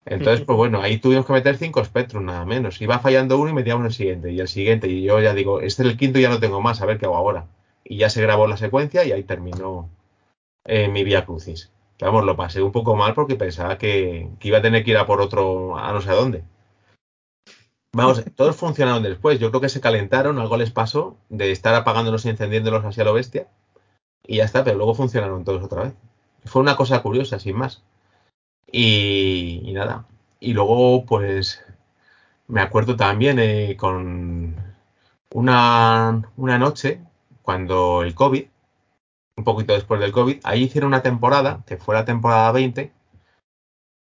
Entonces, 0.05 0.45
pues 0.45 0.57
bueno, 0.59 0.83
ahí 0.83 0.99
tuvimos 0.99 1.25
que 1.25 1.33
meter 1.33 1.57
cinco 1.57 1.83
Spectrum, 1.83 2.27
nada 2.27 2.45
menos. 2.45 2.83
Iba 2.83 2.99
fallando 2.99 3.39
uno 3.39 3.51
y 3.51 3.55
metíamos 3.55 3.87
el 3.87 3.93
siguiente, 3.95 4.33
y 4.33 4.41
el 4.41 4.49
siguiente. 4.49 4.89
Y 4.89 5.03
yo 5.03 5.19
ya 5.21 5.33
digo, 5.33 5.61
este 5.61 5.83
es 5.83 5.89
el 5.89 5.97
quinto 5.97 6.19
y 6.19 6.23
ya 6.23 6.29
no 6.29 6.41
tengo 6.41 6.61
más, 6.61 6.83
a 6.83 6.87
ver 6.87 6.99
qué 6.99 7.07
hago 7.07 7.17
ahora. 7.17 7.47
Y 7.93 7.99
ya 7.99 8.11
se 8.11 8.23
grabó 8.23 8.47
la 8.47 8.57
secuencia 8.57 9.05
y 9.05 9.13
ahí 9.13 9.23
terminó 9.25 9.91
eh, 10.65 10.89
mi 10.89 11.05
Vía 11.05 11.27
Crucis 11.27 11.73
vamos, 12.07 12.25
lo 12.25 12.37
pasé 12.37 12.63
un 12.63 12.73
poco 12.73 12.97
mal 12.97 13.15
porque 13.15 13.37
pensaba 13.37 13.79
que, 13.79 14.29
iba 14.43 14.59
a 14.59 14.63
tener 14.63 14.85
que 14.85 14.93
ir 14.93 14.97
a 14.99 15.07
por 15.07 15.21
otro, 15.21 15.79
a 15.79 15.93
no 15.93 16.01
sé 16.01 16.11
a 16.11 16.15
dónde. 16.15 16.45
Vamos, 17.93 18.23
todos 18.37 18.57
funcionaron 18.57 19.03
después. 19.03 19.39
Yo 19.39 19.51
creo 19.51 19.61
que 19.61 19.69
se 19.69 19.81
calentaron, 19.81 20.39
algo 20.39 20.57
les 20.57 20.71
pasó 20.71 21.17
de 21.29 21.51
estar 21.53 21.75
apagándolos 21.75 22.25
y 22.25 22.31
encendiéndolos 22.31 22.85
así 22.85 23.01
a 23.01 23.05
lo 23.05 23.15
bestia. 23.15 23.49
Y 24.27 24.37
ya 24.39 24.45
está, 24.45 24.65
pero 24.65 24.77
luego 24.77 24.95
funcionaron 24.95 25.45
todos 25.45 25.63
otra 25.63 25.85
vez. 25.85 25.95
Fue 26.45 26.63
una 26.63 26.77
cosa 26.77 27.03
curiosa, 27.03 27.39
sin 27.39 27.57
más. 27.57 27.83
Y, 28.71 29.71
nada. 29.75 30.07
Y 30.41 30.55
luego, 30.55 31.05
pues, 31.07 31.65
me 32.49 32.61
acuerdo 32.61 32.97
también 32.97 33.39
eh, 33.39 33.77
con 33.79 34.57
una, 35.35 36.23
una 36.37 36.59
noche, 36.59 37.01
cuando 37.43 38.03
el 38.03 38.15
COVID, 38.15 38.47
un 39.37 39.45
poquito 39.45 39.75
después 39.75 40.01
del 40.01 40.13
COVID, 40.13 40.41
ahí 40.45 40.65
hicieron 40.65 40.89
una 40.89 41.03
temporada, 41.03 41.63
que 41.67 41.77
fue 41.77 41.95
la 41.95 42.05
temporada 42.05 42.53
20, 42.53 42.93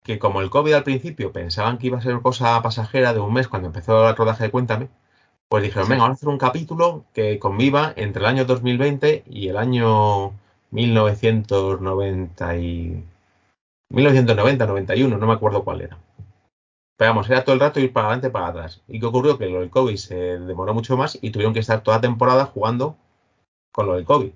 que 0.03 0.19
como 0.19 0.41
el 0.41 0.49
COVID 0.49 0.73
al 0.73 0.83
principio 0.83 1.31
pensaban 1.31 1.77
que 1.77 1.87
iba 1.87 1.97
a 1.97 2.01
ser 2.01 2.21
cosa 2.21 2.61
pasajera 2.61 3.13
de 3.13 3.19
un 3.19 3.33
mes 3.33 3.47
cuando 3.47 3.67
empezó 3.67 4.09
el 4.09 4.15
rodaje 4.15 4.45
de 4.45 4.51
Cuéntame, 4.51 4.89
pues 5.49 5.63
dijeron, 5.63 5.89
venga, 5.89 6.03
vamos 6.03 6.15
a 6.15 6.19
hacer 6.19 6.29
un 6.29 6.37
capítulo 6.37 7.05
que 7.13 7.39
conviva 7.39 7.93
entre 7.95 8.21
el 8.21 8.27
año 8.27 8.45
2020 8.45 9.23
y 9.27 9.47
el 9.49 9.57
año 9.57 10.33
1990 10.71 12.57
y... 12.57 13.03
1990, 13.91 14.67
91, 14.67 15.17
no 15.17 15.27
me 15.27 15.33
acuerdo 15.33 15.63
cuál 15.63 15.81
era. 15.81 15.97
Pero 16.95 17.11
vamos, 17.11 17.29
era 17.29 17.43
todo 17.43 17.53
el 17.53 17.59
rato 17.59 17.79
ir 17.79 17.91
para 17.91 18.07
adelante, 18.07 18.29
para 18.29 18.47
atrás. 18.47 18.81
¿Y 18.87 18.99
qué 18.99 19.05
ocurrió? 19.05 19.37
Que 19.37 19.45
del 19.45 19.69
COVID 19.69 19.95
se 19.95 20.15
demoró 20.15 20.73
mucho 20.73 20.97
más 20.97 21.17
y 21.21 21.31
tuvieron 21.31 21.53
que 21.53 21.61
estar 21.61 21.81
toda 21.81 22.01
temporada 22.01 22.45
jugando 22.45 22.97
con 23.71 23.87
lo 23.87 23.95
del 23.95 24.05
COVID. 24.05 24.31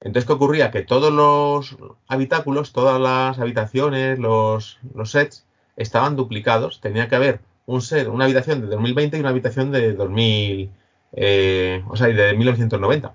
Entonces, 0.00 0.26
¿qué 0.26 0.32
ocurría? 0.32 0.70
Que 0.70 0.82
todos 0.82 1.12
los 1.12 1.76
habitáculos, 2.06 2.72
todas 2.72 3.00
las 3.00 3.38
habitaciones, 3.38 4.18
los, 4.18 4.78
sets, 5.04 5.46
estaban 5.76 6.16
duplicados. 6.16 6.80
Tenía 6.80 7.08
que 7.08 7.16
haber 7.16 7.40
un 7.66 7.82
set, 7.82 8.08
una 8.08 8.24
habitación 8.24 8.60
de 8.60 8.68
2020 8.68 9.16
y 9.16 9.20
una 9.20 9.30
habitación 9.30 9.72
de 9.72 9.94
2000, 9.94 10.70
eh, 11.12 11.84
o 11.88 11.96
sea, 11.96 12.08
de 12.08 12.34
1990. 12.36 13.14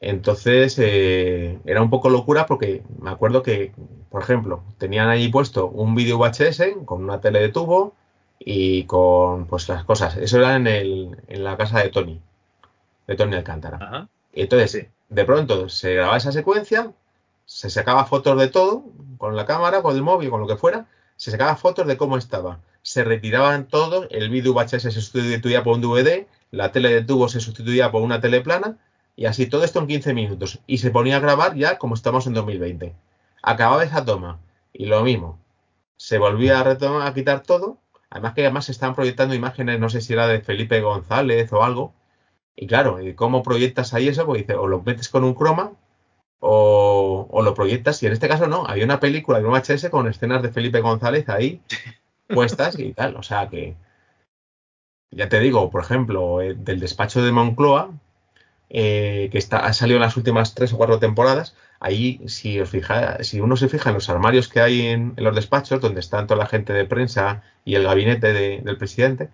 Entonces, 0.00 0.78
eh, 0.78 1.58
era 1.64 1.80
un 1.80 1.88
poco 1.88 2.10
locura 2.10 2.44
porque 2.46 2.82
me 3.00 3.10
acuerdo 3.10 3.42
que, 3.42 3.72
por 4.10 4.22
ejemplo, 4.22 4.62
tenían 4.78 5.08
ahí 5.08 5.28
puesto 5.28 5.68
un 5.68 5.94
vídeo 5.94 6.18
VHS 6.18 6.84
con 6.84 7.02
una 7.02 7.20
tele 7.22 7.40
de 7.40 7.48
tubo 7.48 7.94
y 8.38 8.84
con 8.84 9.46
pues 9.46 9.68
las 9.68 9.84
cosas. 9.84 10.16
Eso 10.18 10.38
era 10.38 10.56
en, 10.56 10.66
el, 10.66 11.16
en 11.28 11.44
la 11.44 11.56
casa 11.56 11.80
de 11.80 11.88
Tony, 11.88 12.20
de 13.06 13.16
Tony 13.16 13.36
Alcántara. 13.36 13.78
Ajá. 13.80 14.08
Entonces, 14.32 14.88
de 15.08 15.24
pronto 15.24 15.68
se 15.68 15.94
grababa 15.94 16.16
esa 16.16 16.32
secuencia, 16.32 16.92
se 17.46 17.70
sacaba 17.70 18.04
fotos 18.04 18.38
de 18.38 18.48
todo, 18.48 18.84
con 19.18 19.36
la 19.36 19.46
cámara, 19.46 19.82
con 19.82 19.94
el 19.94 20.02
móvil, 20.02 20.30
con 20.30 20.40
lo 20.40 20.46
que 20.46 20.56
fuera, 20.56 20.86
se 21.16 21.30
sacaba 21.30 21.56
fotos 21.56 21.86
de 21.86 21.96
cómo 21.96 22.16
estaba. 22.16 22.60
Se 22.82 23.04
retiraban 23.04 23.66
todos, 23.66 24.06
el 24.10 24.28
vídeo 24.30 24.52
VHS 24.52 24.82
se 24.82 24.90
sustituía 24.90 25.62
por 25.62 25.74
un 25.74 25.82
DVD, 25.82 26.26
la 26.50 26.72
tele 26.72 26.92
de 26.92 27.02
tubo 27.02 27.28
se 27.28 27.40
sustituía 27.40 27.90
por 27.90 28.02
una 28.02 28.20
tele 28.20 28.40
plana, 28.40 28.78
y 29.16 29.26
así 29.26 29.46
todo 29.46 29.64
esto 29.64 29.78
en 29.78 29.86
15 29.86 30.14
minutos. 30.14 30.58
Y 30.66 30.78
se 30.78 30.90
ponía 30.90 31.16
a 31.16 31.20
grabar 31.20 31.54
ya 31.54 31.78
como 31.78 31.94
estamos 31.94 32.26
en 32.26 32.34
2020. 32.34 32.94
Acababa 33.42 33.84
esa 33.84 34.04
toma, 34.04 34.40
y 34.72 34.86
lo 34.86 35.02
mismo. 35.02 35.38
Se 35.96 36.18
volvía 36.18 36.60
a 36.60 36.64
retomar, 36.64 37.06
a 37.06 37.14
quitar 37.14 37.42
todo. 37.42 37.78
Además 38.10 38.34
que 38.34 38.42
además 38.42 38.66
se 38.66 38.72
estaban 38.72 38.94
proyectando 38.94 39.34
imágenes, 39.34 39.78
no 39.78 39.88
sé 39.88 40.00
si 40.00 40.12
era 40.12 40.26
de 40.26 40.40
Felipe 40.40 40.80
González 40.80 41.52
o 41.52 41.64
algo, 41.64 41.94
y 42.56 42.66
claro, 42.66 42.98
¿cómo 43.16 43.42
proyectas 43.42 43.94
ahí 43.94 44.08
eso? 44.08 44.26
Pues 44.26 44.42
dice, 44.42 44.54
o 44.54 44.66
lo 44.66 44.82
metes 44.82 45.08
con 45.08 45.24
un 45.24 45.34
croma 45.34 45.72
o, 46.40 47.42
lo 47.42 47.54
proyectas. 47.54 48.02
Y 48.02 48.06
en 48.06 48.12
este 48.12 48.28
caso 48.28 48.46
no, 48.46 48.64
había 48.66 48.84
una 48.84 49.00
película 49.00 49.40
de 49.40 49.46
un 49.46 49.52
VHS 49.52 49.88
con 49.90 50.08
escenas 50.08 50.42
de 50.42 50.52
Felipe 50.52 50.80
González 50.80 51.28
ahí 51.28 51.60
puestas 52.28 52.78
y 52.78 52.92
tal. 52.92 53.16
O 53.16 53.22
sea 53.22 53.48
que, 53.48 53.76
ya 55.10 55.28
te 55.28 55.40
digo, 55.40 55.70
por 55.70 55.82
ejemplo, 55.82 56.42
eh, 56.42 56.54
del 56.54 56.80
despacho 56.80 57.22
de 57.22 57.32
Moncloa, 57.32 57.90
eh, 58.70 59.28
que 59.32 59.38
está, 59.38 59.58
ha 59.66 59.72
salido 59.72 59.96
en 59.98 60.02
las 60.02 60.16
últimas 60.16 60.54
tres 60.54 60.72
o 60.72 60.76
cuatro 60.76 60.98
temporadas, 60.98 61.56
ahí 61.80 62.20
si 62.26 62.60
os 62.60 62.70
fija, 62.70 63.22
si 63.24 63.40
uno 63.40 63.56
se 63.56 63.68
fija 63.68 63.90
en 63.90 63.94
los 63.94 64.08
armarios 64.10 64.48
que 64.48 64.60
hay 64.60 64.86
en, 64.86 65.14
los 65.16 65.34
despachos, 65.34 65.80
donde 65.80 66.00
están 66.00 66.26
toda 66.26 66.38
la 66.38 66.46
gente 66.46 66.72
de 66.72 66.84
prensa 66.84 67.42
y 67.64 67.74
el 67.76 67.84
gabinete 67.84 68.32
del 68.32 68.76
presidente, 68.78 69.30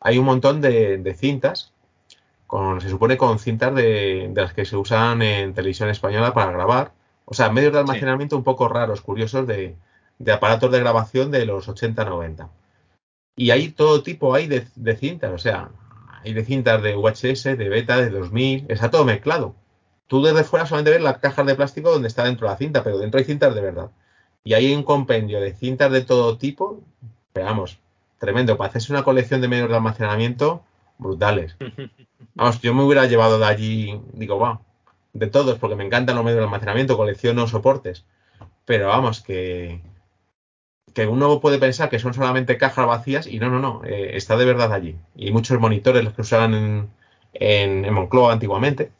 hay 0.00 0.18
un 0.18 0.24
montón 0.24 0.60
de 0.60 1.14
cintas 1.18 1.72
se 2.80 2.88
supone 2.88 3.16
con 3.16 3.38
cintas 3.38 3.74
de, 3.74 4.32
las 4.34 4.54
que 4.54 4.64
se 4.64 4.76
usan 4.76 5.22
en 5.22 5.54
televisión 5.54 5.88
española 5.88 6.34
para 6.34 6.52
grabar. 6.52 6.92
O 7.24 7.34
sea, 7.34 7.50
medios 7.50 7.72
de 7.72 7.80
almacenamiento 7.80 8.36
un 8.36 8.44
poco 8.44 8.68
raros, 8.68 9.02
curiosos 9.02 9.46
de, 9.46 9.76
de 10.18 10.32
aparatos 10.32 10.70
de 10.72 10.80
grabación 10.80 11.30
de 11.30 11.46
los 11.46 11.68
80-90. 11.68 12.48
Y 13.36 13.50
hay 13.50 13.70
todo 13.70 14.02
tipo 14.02 14.34
hay 14.34 14.46
de, 14.48 14.66
de 14.74 14.96
cintas, 14.96 15.32
o 15.32 15.38
sea, 15.38 15.70
hay 16.22 16.34
de 16.34 16.44
cintas 16.44 16.82
de 16.82 16.96
UHS, 16.96 17.44
de 17.44 17.68
beta, 17.68 17.96
de 17.96 18.10
2000, 18.10 18.66
está 18.68 18.90
todo 18.90 19.04
mezclado. 19.04 19.54
Tú 20.06 20.22
desde 20.22 20.44
fuera 20.44 20.66
solamente 20.66 20.90
ves 20.90 21.02
las 21.02 21.18
cajas 21.18 21.46
de 21.46 21.54
plástico 21.54 21.90
donde 21.90 22.08
está 22.08 22.24
dentro 22.24 22.48
la 22.48 22.56
cinta, 22.56 22.82
pero 22.82 22.98
dentro 22.98 23.18
hay 23.18 23.24
cintas 23.24 23.54
de 23.54 23.60
verdad. 23.60 23.90
Y 24.42 24.54
hay 24.54 24.74
un 24.74 24.82
compendio 24.82 25.40
de 25.40 25.54
cintas 25.54 25.92
de 25.92 26.02
todo 26.02 26.36
tipo, 26.36 26.82
pero 27.32 27.46
vamos, 27.46 27.78
tremendo. 28.18 28.56
Para 28.56 28.70
hacerse 28.70 28.92
una 28.92 29.04
colección 29.04 29.40
de 29.40 29.48
medios 29.48 29.68
de 29.68 29.76
almacenamiento, 29.76 30.64
brutales. 31.00 31.56
Vamos, 32.34 32.60
yo 32.60 32.74
me 32.74 32.84
hubiera 32.84 33.06
llevado 33.06 33.38
de 33.38 33.46
allí, 33.46 34.00
digo, 34.12 34.38
wow, 34.38 34.60
de 35.12 35.26
todos, 35.26 35.58
porque 35.58 35.76
me 35.76 35.84
encantan 35.84 36.16
los 36.16 36.24
medios 36.24 36.38
de 36.38 36.44
almacenamiento, 36.44 36.96
colecciono 36.96 37.46
soportes. 37.46 38.06
Pero 38.64 38.88
vamos, 38.88 39.20
que, 39.20 39.82
que 40.94 41.06
uno 41.06 41.40
puede 41.40 41.58
pensar 41.58 41.88
que 41.90 41.98
son 41.98 42.14
solamente 42.14 42.56
cajas 42.56 42.86
vacías 42.86 43.26
y 43.26 43.40
no, 43.40 43.50
no, 43.50 43.58
no, 43.58 43.82
eh, 43.84 44.16
está 44.16 44.36
de 44.36 44.44
verdad 44.44 44.72
allí. 44.72 44.96
Y 45.16 45.32
muchos 45.32 45.58
monitores, 45.58 46.04
los 46.04 46.14
que 46.14 46.22
usaban 46.22 46.54
en, 46.54 46.90
en, 47.32 47.84
en 47.84 47.94
Moncloa 47.94 48.32
antiguamente, 48.32 48.92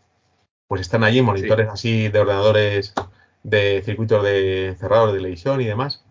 pues 0.67 0.81
están 0.81 1.05
allí, 1.05 1.23
monitores 1.23 1.67
sí. 1.67 1.73
así 1.73 2.09
de 2.09 2.19
ordenadores 2.19 2.95
de 3.43 3.83
circuitos 3.85 4.23
de 4.25 4.77
cerrados 4.79 5.13
de 5.13 5.19
televisión 5.19 5.61
y 5.61 5.67
demás. 5.67 6.05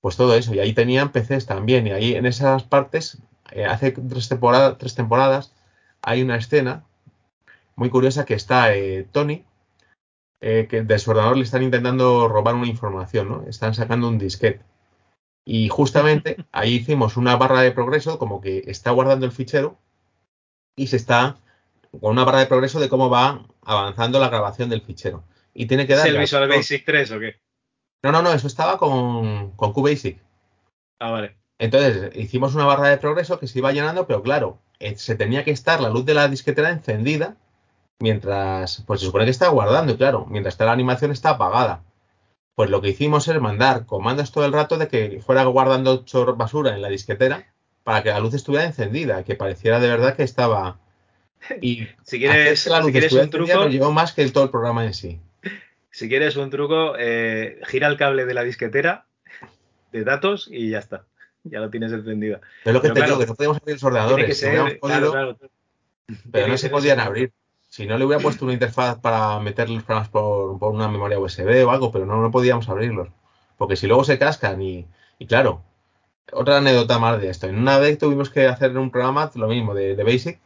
Pues 0.00 0.16
todo 0.16 0.34
eso. 0.34 0.54
Y 0.54 0.60
ahí 0.60 0.72
tenían 0.72 1.12
PCs 1.12 1.46
también. 1.46 1.86
Y 1.86 1.90
ahí 1.90 2.14
en 2.14 2.26
esas 2.26 2.62
partes, 2.62 3.18
eh, 3.52 3.64
hace 3.64 3.92
tres, 3.92 4.28
temporada, 4.28 4.78
tres, 4.78 4.94
temporadas, 4.94 5.54
hay 6.02 6.22
una 6.22 6.36
escena 6.36 6.84
muy 7.76 7.90
curiosa 7.90 8.24
que 8.24 8.34
está 8.34 8.74
eh, 8.74 9.06
Tony, 9.10 9.44
eh, 10.40 10.66
que 10.68 10.82
de 10.82 10.98
su 10.98 11.10
ordenador 11.10 11.36
le 11.36 11.44
están 11.44 11.62
intentando 11.62 12.28
robar 12.28 12.54
una 12.54 12.66
información, 12.66 13.28
¿no? 13.28 13.44
Están 13.48 13.74
sacando 13.74 14.08
un 14.08 14.18
disquete. 14.18 14.64
Y 15.44 15.68
justamente 15.68 16.36
ahí 16.52 16.74
hicimos 16.74 17.16
una 17.16 17.36
barra 17.36 17.62
de 17.62 17.72
progreso, 17.72 18.18
como 18.18 18.40
que 18.40 18.64
está 18.66 18.90
guardando 18.90 19.26
el 19.26 19.32
fichero 19.32 19.78
y 20.76 20.88
se 20.88 20.96
está 20.96 21.38
con 22.00 22.12
una 22.12 22.24
barra 22.24 22.40
de 22.40 22.46
progreso 22.46 22.80
de 22.80 22.88
cómo 22.88 23.08
va 23.08 23.46
avanzando 23.62 24.20
la 24.20 24.28
grabación 24.28 24.68
del 24.68 24.82
fichero. 24.82 25.24
Y 25.54 25.66
tiene 25.66 25.86
que 25.86 25.94
dar. 25.94 26.06
¿Es 26.06 26.14
el 26.14 26.20
Visual 26.20 26.48
Basic 26.48 26.84
3 26.84 27.10
o 27.12 27.18
qué? 27.18 27.40
No, 28.02 28.12
no, 28.12 28.22
no, 28.22 28.32
eso 28.32 28.46
estaba 28.46 28.78
con, 28.78 29.52
con 29.52 29.72
QBasic. 29.72 30.20
Ah, 31.00 31.10
vale. 31.10 31.37
Entonces, 31.58 32.12
hicimos 32.14 32.54
una 32.54 32.66
barra 32.66 32.88
de 32.88 32.98
progreso 32.98 33.40
que 33.40 33.48
se 33.48 33.58
iba 33.58 33.72
llenando, 33.72 34.06
pero 34.06 34.22
claro, 34.22 34.58
eh, 34.78 34.96
se 34.96 35.16
tenía 35.16 35.44
que 35.44 35.50
estar 35.50 35.80
la 35.80 35.90
luz 35.90 36.04
de 36.04 36.14
la 36.14 36.28
disquetera 36.28 36.70
encendida 36.70 37.36
mientras, 37.98 38.84
pues 38.86 39.00
se 39.00 39.06
supone 39.06 39.24
que 39.24 39.32
está 39.32 39.48
guardando, 39.48 39.92
y 39.92 39.96
claro, 39.96 40.26
mientras 40.28 40.54
está 40.54 40.66
la 40.66 40.72
animación 40.72 41.10
está 41.10 41.30
apagada. 41.30 41.82
Pues 42.54 42.70
lo 42.70 42.80
que 42.80 42.88
hicimos 42.90 43.28
es 43.28 43.40
mandar 43.40 43.86
comandos 43.86 44.32
todo 44.32 44.44
el 44.44 44.52
rato 44.52 44.78
de 44.78 44.88
que 44.88 45.20
fuera 45.24 45.44
guardando 45.44 46.04
basura 46.36 46.74
en 46.74 46.82
la 46.82 46.88
disquetera 46.88 47.52
para 47.84 48.02
que 48.02 48.10
la 48.10 48.20
luz 48.20 48.34
estuviera 48.34 48.64
encendida, 48.66 49.24
que 49.24 49.34
pareciera 49.34 49.80
de 49.80 49.88
verdad 49.88 50.16
que 50.16 50.22
estaba. 50.22 50.78
Y 51.62 51.86
si 52.02 52.18
quieres, 52.18 52.66
la 52.66 52.80
luz 52.80 52.86
si 52.86 52.92
quieres 52.92 53.12
un 53.12 53.30
truco, 53.30 53.54
nos 53.54 53.70
llevó 53.70 53.92
más 53.92 54.12
que 54.12 54.22
el, 54.22 54.32
todo 54.32 54.44
el 54.44 54.50
programa 54.50 54.84
en 54.84 54.92
sí. 54.92 55.20
Si 55.90 56.08
quieres 56.08 56.36
un 56.36 56.50
truco, 56.50 56.94
eh, 56.98 57.60
gira 57.66 57.86
el 57.86 57.96
cable 57.96 58.26
de 58.26 58.34
la 58.34 58.42
disquetera 58.42 59.06
de 59.92 60.04
datos 60.04 60.48
y 60.50 60.70
ya 60.70 60.80
está. 60.80 61.06
Ya 61.44 61.60
lo 61.60 61.70
tienes 61.70 61.92
encendido. 61.92 62.40
Es 62.64 62.72
lo 62.72 62.80
que 62.80 62.88
pero 62.88 62.94
te 62.94 63.00
claro, 63.00 63.14
digo, 63.14 63.20
que 63.20 63.26
no 63.26 63.34
podíamos 63.34 63.56
abrir 63.58 63.74
los 63.76 63.84
ordenadores. 63.84 64.40
Podido, 64.40 64.78
claro, 64.80 65.10
claro. 65.12 65.38
Pero 66.30 66.48
no 66.48 66.58
se 66.58 66.70
podían 66.70 67.00
abrir. 67.00 67.32
Si 67.68 67.86
no 67.86 67.98
le 67.98 68.04
hubiera 68.04 68.22
puesto 68.22 68.44
una 68.44 68.54
interfaz 68.54 68.98
para 68.98 69.38
meter 69.40 69.68
los 69.68 69.82
programas 69.82 70.08
por, 70.08 70.58
por, 70.58 70.74
una 70.74 70.88
memoria 70.88 71.18
USB 71.18 71.66
o 71.66 71.70
algo, 71.70 71.92
pero 71.92 72.06
no, 72.06 72.20
no 72.20 72.30
podíamos 72.30 72.68
abrirlos. 72.68 73.08
Porque 73.58 73.76
si 73.76 73.86
luego 73.86 74.04
se 74.04 74.18
cascan 74.18 74.60
y, 74.62 74.86
y, 75.18 75.26
claro, 75.26 75.62
otra 76.32 76.58
anécdota 76.58 76.98
más 76.98 77.20
de 77.20 77.28
esto. 77.28 77.46
En 77.46 77.58
una 77.58 77.78
vez 77.78 77.98
tuvimos 77.98 78.30
que 78.30 78.46
hacer 78.46 78.76
un 78.78 78.90
programa, 78.90 79.30
lo 79.34 79.48
mismo, 79.48 79.74
de, 79.74 79.96
de 79.96 80.04
Basic, 80.04 80.40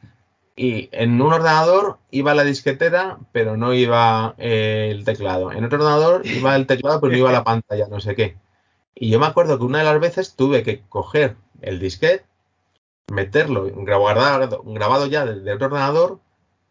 y 0.57 0.89
en 0.93 1.21
un 1.21 1.33
ordenador 1.33 1.99
iba 2.11 2.35
la 2.35 2.45
disquetera, 2.45 3.19
pero 3.33 3.57
no 3.57 3.73
iba 3.73 4.35
eh, 4.39 4.89
el 4.91 5.05
teclado. 5.05 5.53
En 5.53 5.65
otro 5.65 5.79
ordenador 5.79 6.27
iba 6.27 6.55
el 6.57 6.67
teclado, 6.67 7.01
pero 7.01 7.13
no 7.13 7.19
iba 7.19 7.33
la 7.33 7.45
pantalla, 7.45 7.87
no 7.89 8.01
sé 8.01 8.15
qué. 8.15 8.37
Y 8.95 9.11
yo 9.11 9.19
me 9.19 9.27
acuerdo 9.27 9.59
que 9.59 9.65
una 9.65 9.79
de 9.79 9.85
las 9.85 10.01
veces 10.01 10.37
tuve 10.37 10.63
que 10.63 10.83
coger 10.89 11.37
el 11.61 11.79
disquete, 11.79 12.25
meterlo 13.11 13.71
grabado, 13.75 14.63
grabado 14.65 15.07
ya 15.07 15.25
de 15.25 15.53
otro 15.53 15.67
ordenador, 15.67 16.21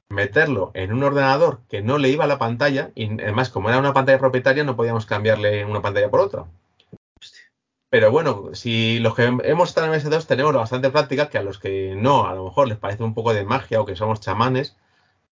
meterlo 0.09 0.71
en 0.73 0.93
un 0.93 1.03
ordenador 1.03 1.61
que 1.69 1.81
no 1.81 1.97
le 1.97 2.09
iba 2.09 2.25
a 2.25 2.27
la 2.27 2.39
pantalla, 2.39 2.91
y 2.95 3.11
además, 3.21 3.49
como 3.49 3.69
era 3.69 3.79
una 3.79 3.93
pantalla 3.93 4.19
propietaria, 4.19 4.63
no 4.63 4.75
podíamos 4.75 5.05
cambiarle 5.05 5.65
una 5.65 5.81
pantalla 5.81 6.09
por 6.09 6.19
otra. 6.19 6.45
Pero 7.89 8.09
bueno, 8.09 8.51
si 8.53 8.99
los 8.99 9.15
que 9.15 9.23
hemos 9.23 9.69
estado 9.69 9.93
en 9.93 9.99
MS2 9.99 10.25
tenemos 10.25 10.53
bastante 10.53 10.89
práctica, 10.91 11.29
que 11.29 11.37
a 11.37 11.43
los 11.43 11.59
que 11.59 11.93
no, 11.97 12.25
a 12.25 12.33
lo 12.35 12.45
mejor 12.45 12.67
les 12.69 12.77
parece 12.77 13.03
un 13.03 13.13
poco 13.13 13.33
de 13.33 13.43
magia 13.43 13.81
o 13.81 13.85
que 13.85 13.97
somos 13.97 14.21
chamanes, 14.21 14.77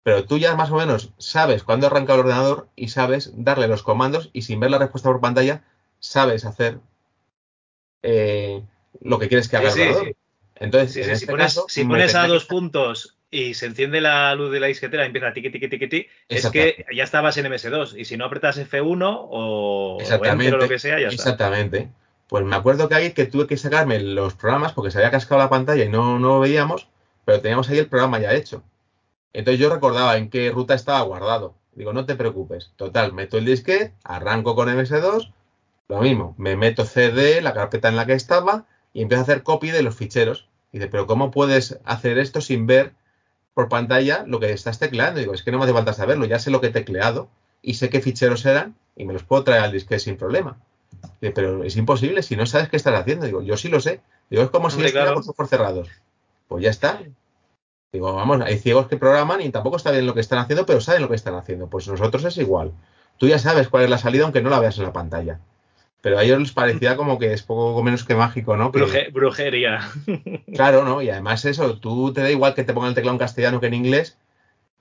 pero 0.03 0.24
tú 0.24 0.39
ya 0.39 0.57
más 0.57 0.70
o 0.70 0.76
menos 0.76 1.12
sabes 1.18 1.64
cuándo 1.64 1.87
arranca 1.89 2.14
el 2.14 2.20
ordenador 2.20 2.68
y 2.74 2.89
sabes 2.89 3.32
darle 3.34 3.68
los 3.68 3.82
comandos 3.82 4.30
y 4.32 4.43
sin 4.43 4.61
ver 4.61 4.70
la 4.70 4.78
respuesta 4.78 5.11
por 5.11 5.20
pantalla, 5.20 5.64
sabes 5.99 6.44
hacer 6.44 6.78
eh, 8.03 8.62
lo 9.01 9.18
que 9.18 9.28
quieres 9.28 9.49
que 9.49 9.57
haga 9.57 9.70
sí, 9.70 9.82
el. 9.82 9.94
Sí. 9.94 10.16
Entonces, 10.57 10.92
sí, 10.92 11.01
en 11.03 11.11
este 11.11 11.26
si 11.26 11.26
pones, 11.26 11.47
caso, 11.47 11.66
si 11.68 11.84
pones 11.84 12.14
a 12.14 12.26
dos 12.26 12.47
puntos 12.47 13.16
y 13.30 13.55
se 13.55 13.66
enciende 13.66 14.01
la 14.01 14.34
luz 14.34 14.53
de 14.53 14.61
la 14.61 14.68
disquetera 14.68 15.03
y 15.03 15.07
empieza 15.07 15.32
tiqui, 15.32 15.51
tiqui, 15.51 15.68
tiqui, 15.68 15.88
tiqui, 15.88 16.09
es 16.28 16.49
que 16.51 16.86
ya 16.94 17.05
estabas 17.05 17.36
en 17.36 17.47
MS2 17.47 17.99
y 17.99 18.05
si 18.05 18.16
no 18.16 18.24
apretas 18.24 18.59
F1 18.59 19.03
o, 19.03 19.99
o 19.99 20.24
Enter 20.24 20.55
o 20.55 20.59
lo 20.59 20.68
que 20.68 20.78
sea, 20.78 20.99
ya 20.99 21.09
está. 21.09 21.22
Exactamente. 21.22 21.90
Pues 22.28 22.44
me 22.44 22.57
acuerdo 22.57 22.88
que 22.88 22.94
ahí 22.94 23.12
que 23.12 23.26
tuve 23.26 23.47
que 23.47 23.57
sacarme 23.57 24.01
los 24.01 24.34
programas 24.34 24.72
porque 24.72 24.90
se 24.90 24.99
había 24.99 25.11
cascado 25.11 25.40
la 25.40 25.51
pantalla 25.51 25.84
y 25.84 25.88
no, 25.88 26.18
no 26.18 26.28
lo 26.28 26.40
veíamos, 26.40 26.88
pero 27.24 27.40
teníamos 27.40 27.68
ahí 27.68 27.78
el 27.78 27.88
programa 27.88 28.18
ya 28.18 28.32
hecho. 28.32 28.62
Entonces 29.32 29.61
yo 29.61 29.72
recordaba 29.72 30.16
en 30.16 30.30
qué 30.30 30.51
ruta 30.51 30.74
estaba 30.74 31.03
guardado. 31.03 31.55
Digo, 31.72 31.92
no 31.92 32.07
te 32.07 32.16
preocupes. 32.16 32.72
Total, 32.76 33.12
meto 33.12 33.36
el 33.36 33.44
disquete, 33.44 33.92
arranco 34.03 34.55
con 34.55 34.68
MS2, 34.68 35.30
lo 35.89 36.01
mismo, 36.01 36.34
me 36.39 36.57
meto 36.57 36.84
CD, 36.84 37.41
la 37.41 37.55
carpeta 37.55 37.89
en 37.89 37.97
la 37.97 38.07
que 38.07 38.14
estaba, 38.14 38.66
y 38.93 39.03
empiezo 39.03 39.20
a 39.20 39.24
hacer 39.24 39.43
copy 39.43 39.70
de 39.70 39.82
los 39.82 39.95
ficheros. 39.95 40.49
Y 40.72 40.78
dice, 40.78 40.91
pero 40.91 41.07
¿cómo 41.07 41.30
puedes 41.30 41.78
hacer 41.84 42.18
esto 42.18 42.41
sin 42.41 42.66
ver 42.66 42.95
por 43.55 43.68
pantalla 43.68 44.24
lo 44.26 44.41
que 44.41 44.53
estás 44.53 44.78
tecleando? 44.78 45.20
Digo, 45.20 45.34
es 45.34 45.43
que 45.43 45.53
no 45.53 45.59
me 45.59 45.64
hace 45.64 45.72
falta 45.72 45.93
saberlo, 45.93 46.24
ya 46.24 46.39
sé 46.39 46.51
lo 46.51 46.61
que 46.61 46.68
he 46.68 46.72
tecleado 46.72 47.28
y 47.62 47.74
sé 47.74 47.89
qué 47.89 48.01
ficheros 48.01 48.45
eran 48.47 48.74
y 48.97 49.05
me 49.05 49.12
los 49.12 49.22
puedo 49.22 49.45
traer 49.45 49.62
al 49.62 49.72
disquete 49.72 50.01
sin 50.01 50.16
problema. 50.16 50.57
Dice, 51.20 51.32
pero 51.32 51.62
es 51.62 51.76
imposible 51.76 52.22
si 52.22 52.37
no 52.37 52.47
sabes 52.47 52.68
qué 52.68 52.76
estás 52.76 52.99
haciendo. 52.99 53.26
Digo, 53.26 53.43
yo 53.43 53.57
sí 53.57 53.68
lo 53.68 53.80
sé. 53.80 54.01
Digo, 54.30 54.43
es 54.43 54.51
como 54.51 54.70
si 54.70 54.80
estuviera 54.80 55.12
claro. 55.12 55.20
ojos 55.20 55.49
cerrados. 55.49 55.89
Pues 56.49 56.64
ya 56.64 56.70
está. 56.70 57.01
Digo, 57.93 58.12
vamos, 58.14 58.41
hay 58.41 58.59
ciegos 58.59 58.89
que 58.89 58.97
programan 58.97 59.41
y 59.41 59.51
tampoco 59.51 59.76
está 59.76 59.91
bien 59.91 60.07
lo 60.07 60.14
que 60.14 60.20
están 60.20 60.39
haciendo, 60.39 60.66
pero 60.66 60.80
saben 60.80 61.03
lo 61.03 61.09
que 61.09 61.14
están 61.14 61.34
haciendo. 61.34 61.68
Pues 61.68 61.87
nosotros 61.89 62.24
es 62.24 62.37
igual. 62.39 62.72
Tú 63.18 63.28
ya 63.28 63.39
sabes 63.39 63.68
cuál 63.68 63.84
es 63.84 63.91
la 63.91 63.99
salida, 63.99 64.24
aunque 64.24 64.43
no 64.43 64.51
la 64.51 64.61
veas 64.61 64.78
en 64.78 64.84
la 64.84 64.93
pantalla. 64.93 65.41
Pero 66.07 66.20
a 66.20 66.22
ellos 66.22 66.38
les 66.38 66.52
parecía 66.52 66.96
como 66.96 67.18
que 67.18 67.32
es 67.32 67.42
poco 67.42 67.82
menos 67.82 68.04
que 68.04 68.14
mágico, 68.14 68.57
¿no? 68.57 68.70
Que, 68.70 68.78
Bruje, 68.78 69.11
brujería. 69.11 69.80
Claro, 70.54 70.84
¿no? 70.84 71.02
Y 71.02 71.11
además 71.11 71.44
eso, 71.44 71.80
tú 71.80 72.12
te 72.12 72.20
da 72.20 72.30
igual 72.30 72.54
que 72.54 72.62
te 72.62 72.72
pongan 72.72 72.90
el 72.90 72.94
teclado 72.94 73.16
en 73.16 73.18
castellano 73.18 73.59
que 73.59 73.66
en 73.66 73.74
inglés, 73.74 74.16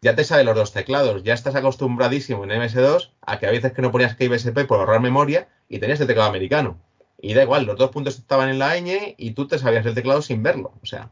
ya 0.01 0.15
te 0.15 0.23
sabe 0.23 0.43
los 0.43 0.55
dos 0.55 0.71
teclados, 0.71 1.23
ya 1.23 1.33
estás 1.33 1.55
acostumbradísimo 1.55 2.43
en 2.43 2.51
MS2 2.51 3.09
a 3.21 3.39
que 3.39 3.47
a 3.47 3.49
veces 3.49 3.73
que 3.73 3.81
no 3.81 3.91
ponías 3.91 4.15
KBSP 4.15 4.67
por 4.67 4.77
ahorrar 4.77 5.01
memoria 5.01 5.47
y 5.67 5.79
tenías 5.79 5.99
el 5.99 6.05
teclado 6.05 6.29
americano. 6.29 6.77
Y 7.19 7.33
da 7.33 7.41
igual, 7.41 7.65
los 7.65 7.75
dos 7.75 7.89
puntos 7.89 8.19
estaban 8.19 8.49
en 8.49 8.59
la 8.59 8.79
ñ 8.79 9.15
y 9.17 9.31
tú 9.31 9.47
te 9.47 9.57
sabías 9.57 9.87
el 9.87 9.95
teclado 9.95 10.21
sin 10.21 10.43
verlo. 10.43 10.73
O 10.83 10.85
sea, 10.85 11.09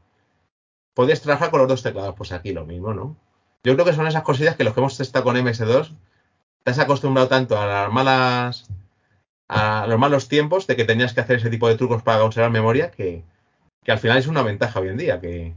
podías 0.93 1.21
trabajar 1.21 1.49
con 1.49 1.61
los 1.61 1.67
dos 1.67 1.81
teclados, 1.81 2.13
pues 2.15 2.31
aquí 2.33 2.53
lo 2.53 2.67
mismo, 2.67 2.93
¿no? 2.93 3.17
Yo 3.63 3.73
creo 3.73 3.83
que 3.83 3.93
son 3.93 4.05
esas 4.05 4.21
cosillas 4.21 4.57
que 4.57 4.63
los 4.63 4.75
que 4.75 4.79
hemos 4.79 4.99
estado 4.99 5.25
con 5.25 5.37
MS2, 5.37 5.89
te 6.63 6.69
has 6.69 6.77
acostumbrado 6.77 7.29
tanto 7.29 7.59
a 7.59 7.65
las 7.65 7.91
malas 7.91 8.69
a 9.47 9.85
los 9.87 9.99
malos 9.99 10.27
tiempos 10.27 10.67
de 10.67 10.75
que 10.75 10.85
tenías 10.85 11.13
que 11.13 11.21
hacer 11.21 11.37
ese 11.37 11.49
tipo 11.49 11.67
de 11.67 11.75
trucos 11.75 12.01
para 12.01 12.19
conservar 12.19 12.51
memoria 12.51 12.91
que, 12.91 13.23
que 13.83 13.91
al 13.91 13.99
final 13.99 14.17
es 14.17 14.27
una 14.27 14.43
ventaja 14.43 14.79
hoy 14.79 14.89
en 14.89 14.97
día, 14.97 15.19
que 15.19 15.53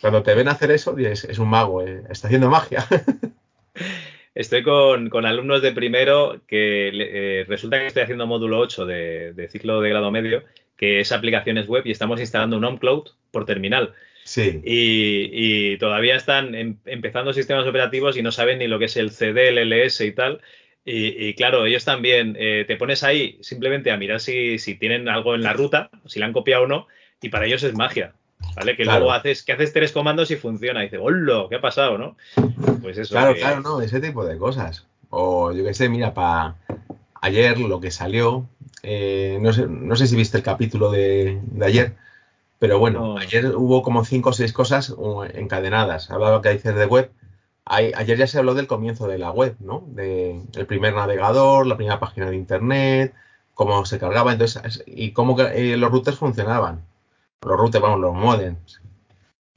cuando 0.00 0.22
te 0.22 0.34
ven 0.34 0.48
hacer 0.48 0.70
eso, 0.70 0.96
es, 0.98 1.24
es 1.24 1.38
un 1.38 1.48
mago, 1.48 1.82
eh, 1.82 2.02
está 2.10 2.28
haciendo 2.28 2.50
magia. 2.50 2.86
Estoy 4.34 4.64
con, 4.64 5.10
con, 5.10 5.26
alumnos 5.26 5.62
de 5.62 5.70
primero 5.70 6.40
que 6.48 6.88
eh, 6.92 7.44
resulta 7.46 7.78
que 7.78 7.86
estoy 7.86 8.02
haciendo 8.02 8.26
módulo 8.26 8.58
8 8.58 8.84
de, 8.84 9.32
de, 9.32 9.48
ciclo 9.48 9.80
de 9.80 9.90
grado 9.90 10.10
medio, 10.10 10.42
que 10.76 10.98
es 10.98 11.12
aplicaciones 11.12 11.68
web 11.68 11.86
y 11.86 11.92
estamos 11.92 12.18
instalando 12.18 12.56
un 12.56 12.64
OnCloud 12.64 13.10
por 13.30 13.46
terminal. 13.46 13.94
Sí. 14.24 14.60
Y, 14.64 15.30
y 15.32 15.78
todavía 15.78 16.16
están 16.16 16.54
em, 16.56 16.78
empezando 16.86 17.32
sistemas 17.32 17.66
operativos 17.66 18.16
y 18.16 18.22
no 18.22 18.32
saben 18.32 18.58
ni 18.58 18.66
lo 18.66 18.80
que 18.80 18.86
es 18.86 18.96
el 18.96 19.10
CD, 19.10 19.48
el 19.48 19.58
LS 19.70 20.00
y 20.00 20.12
tal. 20.12 20.40
Y, 20.84 21.28
y 21.28 21.34
claro, 21.34 21.64
ellos 21.64 21.84
también 21.84 22.36
eh, 22.38 22.64
te 22.66 22.76
pones 22.76 23.02
ahí 23.02 23.38
simplemente 23.40 23.90
a 23.90 23.96
mirar 23.96 24.20
si, 24.20 24.58
si, 24.58 24.74
tienen 24.74 25.08
algo 25.08 25.34
en 25.34 25.42
la 25.42 25.54
ruta, 25.54 25.90
si 26.06 26.20
la 26.20 26.26
han 26.26 26.32
copiado 26.32 26.64
o 26.64 26.66
no, 26.66 26.86
y 27.22 27.30
para 27.30 27.46
ellos 27.46 27.62
es 27.62 27.74
magia. 27.74 28.12
¿Vale? 28.56 28.76
Que 28.76 28.82
claro. 28.82 29.00
luego 29.00 29.14
haces, 29.14 29.42
que 29.42 29.52
haces 29.52 29.72
tres 29.72 29.92
comandos 29.92 30.30
y 30.30 30.36
funciona. 30.36 30.80
Y 30.80 30.84
dice, 30.84 30.98
¡hola! 30.98 31.46
¿Qué 31.48 31.56
ha 31.56 31.60
pasado, 31.60 31.96
no? 31.96 32.16
Pues 32.82 32.98
eso. 32.98 33.14
Claro, 33.14 33.32
que... 33.32 33.40
claro, 33.40 33.60
no, 33.60 33.80
ese 33.80 34.00
tipo 34.00 34.24
de 34.24 34.36
cosas. 34.36 34.86
O 35.08 35.52
yo 35.52 35.64
qué 35.64 35.72
sé, 35.72 35.88
mira, 35.88 36.12
para 36.12 36.56
ayer 37.22 37.58
lo 37.58 37.80
que 37.80 37.90
salió, 37.90 38.46
eh, 38.82 39.38
no, 39.40 39.52
sé, 39.52 39.66
no 39.66 39.96
sé 39.96 40.06
si 40.06 40.14
viste 40.14 40.36
el 40.36 40.42
capítulo 40.42 40.90
de, 40.90 41.40
de 41.42 41.66
ayer, 41.66 41.94
pero 42.58 42.78
bueno, 42.78 43.00
No. 43.00 43.18
ayer 43.18 43.56
hubo 43.56 43.82
como 43.82 44.04
cinco 44.04 44.30
o 44.30 44.32
seis 44.32 44.52
cosas 44.52 44.90
uh, 44.90 45.24
encadenadas. 45.34 46.10
Hablaba 46.10 46.42
que 46.42 46.50
dices 46.50 46.74
de 46.74 46.86
web. 46.86 47.10
Hay- 47.66 47.92
ayer 47.96 48.18
ya 48.18 48.26
se 48.26 48.38
habló 48.38 48.54
del 48.54 48.66
comienzo 48.66 49.06
de 49.08 49.18
la 49.18 49.30
web, 49.30 49.56
¿no? 49.60 49.84
De 49.88 50.42
el 50.54 50.66
primer 50.66 50.94
navegador, 50.94 51.66
la 51.66 51.76
primera 51.76 51.98
página 52.00 52.28
de 52.30 52.36
internet, 52.36 53.14
cómo 53.54 53.84
se 53.86 53.98
cargaba, 53.98 54.32
entonces, 54.32 54.62
es- 54.64 54.84
y 54.86 55.12
cómo 55.12 55.38
eh, 55.40 55.76
los 55.76 55.90
routers 55.90 56.18
funcionaban. 56.18 56.84
Los 57.42 57.58
routers, 57.58 57.82
vamos, 57.82 58.00
los 58.00 58.14
modems. 58.14 58.80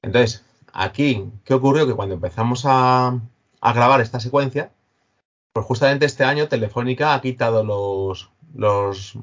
Entonces, 0.01 0.45
aquí, 0.73 1.29
¿qué 1.43 1.53
ocurrió? 1.53 1.85
Que 1.87 1.95
cuando 1.95 2.15
empezamos 2.15 2.63
a, 2.65 3.19
a 3.61 3.73
grabar 3.73 3.99
esta 4.01 4.19
secuencia, 4.19 4.71
pues 5.53 5.65
justamente 5.65 6.05
este 6.05 6.23
año 6.23 6.47
Telefónica 6.47 7.13
ha 7.13 7.21
quitado 7.21 7.63
los, 7.63 8.29
los 8.53 9.17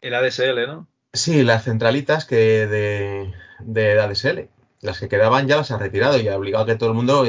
El 0.00 0.14
ADSL, 0.14 0.66
¿no? 0.66 0.86
Sí, 1.12 1.42
las 1.42 1.64
centralitas 1.64 2.24
que 2.24 2.66
de, 2.66 3.34
de 3.60 4.00
ADSL, 4.00 4.48
las 4.80 4.98
que 4.98 5.08
quedaban 5.08 5.46
ya 5.46 5.56
las 5.56 5.70
ha 5.70 5.78
retirado 5.78 6.18
y 6.18 6.28
ha 6.28 6.36
obligado 6.36 6.64
a 6.64 6.66
que 6.66 6.76
todo 6.76 6.90
el 6.90 6.94
mundo 6.94 7.24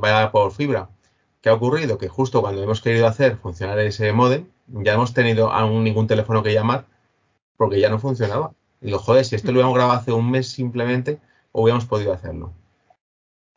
vaya, 0.00 0.30
por 0.32 0.52
fibra. 0.52 0.88
¿Qué 1.40 1.48
ha 1.48 1.54
ocurrido? 1.54 1.98
Que 1.98 2.08
justo 2.08 2.40
cuando 2.40 2.62
hemos 2.62 2.80
querido 2.80 3.06
hacer 3.06 3.36
funcionar 3.36 3.78
ese 3.78 4.12
modem, 4.12 4.46
ya 4.66 4.94
hemos 4.94 5.14
tenido 5.14 5.52
aún 5.52 5.84
ningún 5.84 6.06
teléfono 6.06 6.42
que 6.42 6.52
llamar 6.52 6.86
porque 7.56 7.80
ya 7.80 7.88
no 7.88 7.98
funcionaba. 7.98 8.52
Y 8.80 8.86
digo, 8.86 8.98
joder, 8.98 9.24
si 9.24 9.36
esto 9.36 9.48
lo 9.48 9.54
hubiéramos 9.54 9.76
grabado 9.76 9.98
hace 9.98 10.12
un 10.12 10.30
mes 10.30 10.48
simplemente, 10.48 11.20
hubiéramos 11.52 11.86
podido 11.86 12.12
hacerlo. 12.12 12.52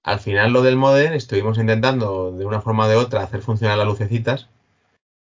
Al 0.04 0.20
final 0.20 0.54
lo 0.54 0.62
del 0.62 0.78
modem 0.78 1.14
estuvimos 1.14 1.58
intentando 1.58 2.32
de 2.32 2.46
una 2.46 2.62
forma 2.62 2.86
o 2.86 2.90
de 2.90 2.96
otra 2.96 3.24
hacer 3.24 3.42
funcionar 3.42 3.78
las 3.78 3.88
lucecitas, 3.88 4.48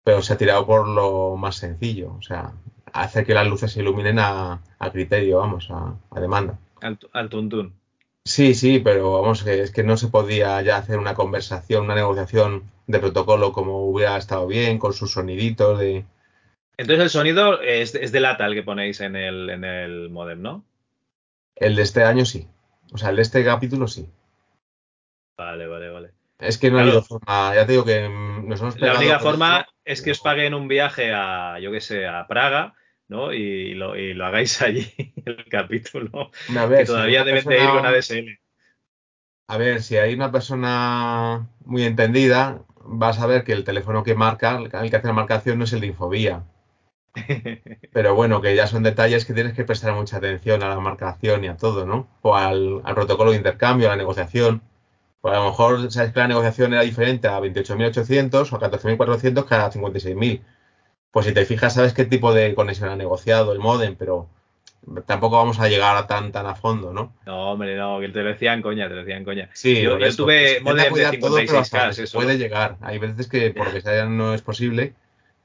pero 0.03 0.21
se 0.21 0.34
ha 0.34 0.38
tirado 0.38 0.65
por 0.65 0.88
lo 0.88 1.36
más 1.36 1.55
sencillo, 1.55 2.13
o 2.17 2.21
sea, 2.21 2.53
hacer 2.93 3.25
que 3.25 3.34
las 3.34 3.47
luces 3.47 3.71
se 3.71 3.82
iluminen 3.82 4.19
a, 4.19 4.61
a 4.80 4.91
criterio, 4.91 5.39
vamos, 5.39 5.69
a, 5.71 5.95
a 6.11 6.19
demanda. 6.19 6.59
Al, 6.82 6.99
al 7.13 7.30
tuntún. 7.30 7.73
Sí, 8.28 8.53
sí, 8.55 8.80
pero 8.80 9.13
vamos, 9.21 9.41
que 9.43 9.61
es 9.61 9.71
que 9.71 9.84
no 9.84 9.95
se 9.95 10.09
podía 10.09 10.61
ya 10.61 10.75
hacer 10.78 10.99
una 10.99 11.13
conversación, 11.13 11.86
una 11.86 11.95
negociación 11.95 12.69
de 12.86 12.99
protocolo 12.99 13.53
como 13.53 13.88
hubiera 13.88 14.17
estado 14.17 14.47
bien, 14.47 14.80
con 14.80 14.91
sus 14.91 15.13
soniditos 15.13 15.80
de... 15.80 16.03
Entonces 16.78 17.03
el 17.05 17.09
sonido 17.09 17.61
es, 17.61 17.95
es 17.95 18.11
de 18.11 18.19
lata 18.19 18.45
el 18.45 18.53
que 18.53 18.63
ponéis 18.63 18.99
en 18.99 19.15
el, 19.15 19.49
en 19.49 19.63
el 19.63 20.09
modem, 20.09 20.41
¿no? 20.41 20.65
El 21.55 21.75
de 21.78 21.84
este 21.84 22.03
año 22.03 22.25
sí. 22.25 22.47
O 22.93 22.97
sea, 22.97 23.09
el 23.11 23.15
de 23.15 23.21
este 23.21 23.45
capítulo 23.45 23.88
sí. 23.88 24.09
Vale, 25.38 25.67
vale, 25.67 25.89
vale. 25.89 26.11
Es 26.39 26.57
que 26.57 26.69
no 26.69 26.78
ha 26.80 26.82
Claro. 26.84 26.97
habido 26.97 27.03
forma, 27.07 27.55
ya 27.55 27.65
te 27.65 27.71
digo 27.71 27.86
que 27.86 28.09
nos 28.09 28.59
hemos 28.59 28.80
La 28.80 28.95
única 28.97 29.19
forma 29.19 29.59
esto. 29.61 29.71
es 29.86 30.01
que 30.01 30.11
os 30.11 30.19
paguen 30.19 30.53
un 30.53 30.67
viaje 30.67 31.13
a, 31.13 31.59
yo 31.59 31.71
qué 31.71 31.80
sé, 31.82 32.05
a 32.07 32.28
Praga, 32.28 32.75
¿no? 33.07 33.33
Y 33.33 33.73
lo, 33.75 33.95
y 33.95 34.13
lo 34.13 34.25
hagáis 34.25 34.61
allí, 34.61 34.93
el 35.25 35.45
capítulo. 35.49 36.31
A 36.57 36.65
ver, 36.65 36.79
que 36.79 36.85
si 36.85 36.91
todavía 36.91 37.21
una 37.23 37.31
deben 37.31 37.45
de 37.45 37.55
ir 37.55 37.59
persona- 37.61 37.81
con 37.81 37.85
ADSL. 37.85 38.39
A 39.49 39.57
ver, 39.57 39.81
si 39.81 39.95
hay 39.97 40.13
una 40.13 40.31
persona 40.31 41.47
muy 41.63 41.83
entendida, 41.83 42.63
vas 42.83 43.19
a 43.19 43.27
ver 43.27 43.43
que 43.45 43.53
el 43.53 43.63
teléfono 43.63 44.03
que 44.03 44.13
marca, 44.15 44.57
el 44.57 44.69
que 44.69 44.97
hace 44.97 45.07
la 45.07 45.13
marcación 45.13 45.57
no 45.57 45.63
es 45.63 45.71
el 45.73 45.79
de 45.81 45.87
Infobía. 45.87 46.43
Pero 47.93 48.13
bueno, 48.15 48.41
que 48.41 48.55
ya 48.55 48.67
son 48.67 48.83
detalles 48.83 49.25
que 49.25 49.33
tienes 49.33 49.53
que 49.53 49.63
prestar 49.63 49.93
mucha 49.93 50.17
atención 50.17 50.61
a 50.63 50.69
la 50.69 50.79
marcación 50.79 51.43
y 51.43 51.47
a 51.47 51.57
todo, 51.57 51.85
¿no? 51.85 52.07
O 52.21 52.35
al, 52.35 52.81
al 52.83 52.95
protocolo 52.95 53.31
de 53.31 53.37
intercambio, 53.37 53.87
a 53.87 53.91
la 53.91 53.95
negociación. 53.97 54.61
Pues 55.21 55.33
a 55.33 55.39
lo 55.39 55.45
mejor 55.45 55.91
sabes 55.91 56.11
que 56.13 56.19
la 56.19 56.27
negociación 56.27 56.73
era 56.73 56.83
diferente 56.83 57.27
a 57.27 57.39
28.800 57.39 58.51
o 58.51 58.55
a 58.55 58.59
14.400 58.59 59.45
que 59.47 59.55
a 59.55 59.71
56.000. 59.71 60.41
Pues 61.18 61.26
si 61.26 61.34
te 61.34 61.45
fijas, 61.45 61.74
sabes 61.74 61.93
qué 61.93 62.05
tipo 62.05 62.32
de 62.32 62.53
conexión 62.53 62.89
ha 62.89 62.95
negociado 62.95 63.51
el 63.51 63.57
modem, 63.57 63.95
pero 63.95 64.30
tampoco 65.07 65.38
vamos 65.38 65.59
a 65.59 65.68
llegar 65.68 65.97
a 65.97 66.05
tan, 66.05 66.32
tan 66.32 66.45
a 66.45 66.53
fondo, 66.53 66.93
¿no? 66.93 67.11
No, 67.26 67.53
hombre, 67.53 67.76
no, 67.76 67.99
que 67.99 68.09
te 68.09 68.22
lo 68.22 68.30
decían 68.30 68.61
coña, 68.61 68.88
te 68.88 68.93
lo 68.93 68.99
decían 68.99 69.24
coña. 69.24 69.49
Sí, 69.53 69.82
yo, 69.82 69.97
yo 69.97 70.15
tuve 70.15 70.61
pues, 70.61 70.63
modem 70.63 70.84
de 70.84 70.89
cuidar 70.91 71.18
todo, 71.18 71.38
pero 71.38 71.57
hasta 71.57 71.78
56K, 71.78 71.82
donde 71.82 71.93
se 71.95 72.03
eso. 72.03 72.20
puede 72.20 72.38
llegar. 72.38 72.78
Hay 72.82 72.99
veces 72.99 73.28
que 73.28 73.49
por 73.49 73.65
lo 73.65 73.74
que 73.74 73.82
sea 73.82 74.05
no 74.05 74.36
es 74.36 74.43
posible, 74.43 74.93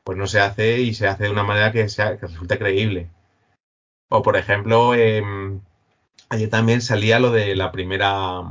pues 0.05 0.18
no 0.18 0.27
se 0.27 0.41
hace 0.41 0.83
y 0.83 0.93
se 0.93 1.09
hace 1.09 1.25
de 1.25 1.31
una 1.31 1.43
manera 1.43 1.73
que 1.73 1.89
sea 1.89 2.18
que 2.18 2.27
resulte 2.27 2.59
creíble. 2.59 3.09
O 4.11 4.20
por 4.20 4.37
ejemplo, 4.37 4.95
em, 4.95 5.62
ayer 6.29 6.51
también 6.51 6.83
salía 6.83 7.18
lo 7.18 7.31
de 7.31 7.57
la 7.57 7.73
primera 7.73 8.43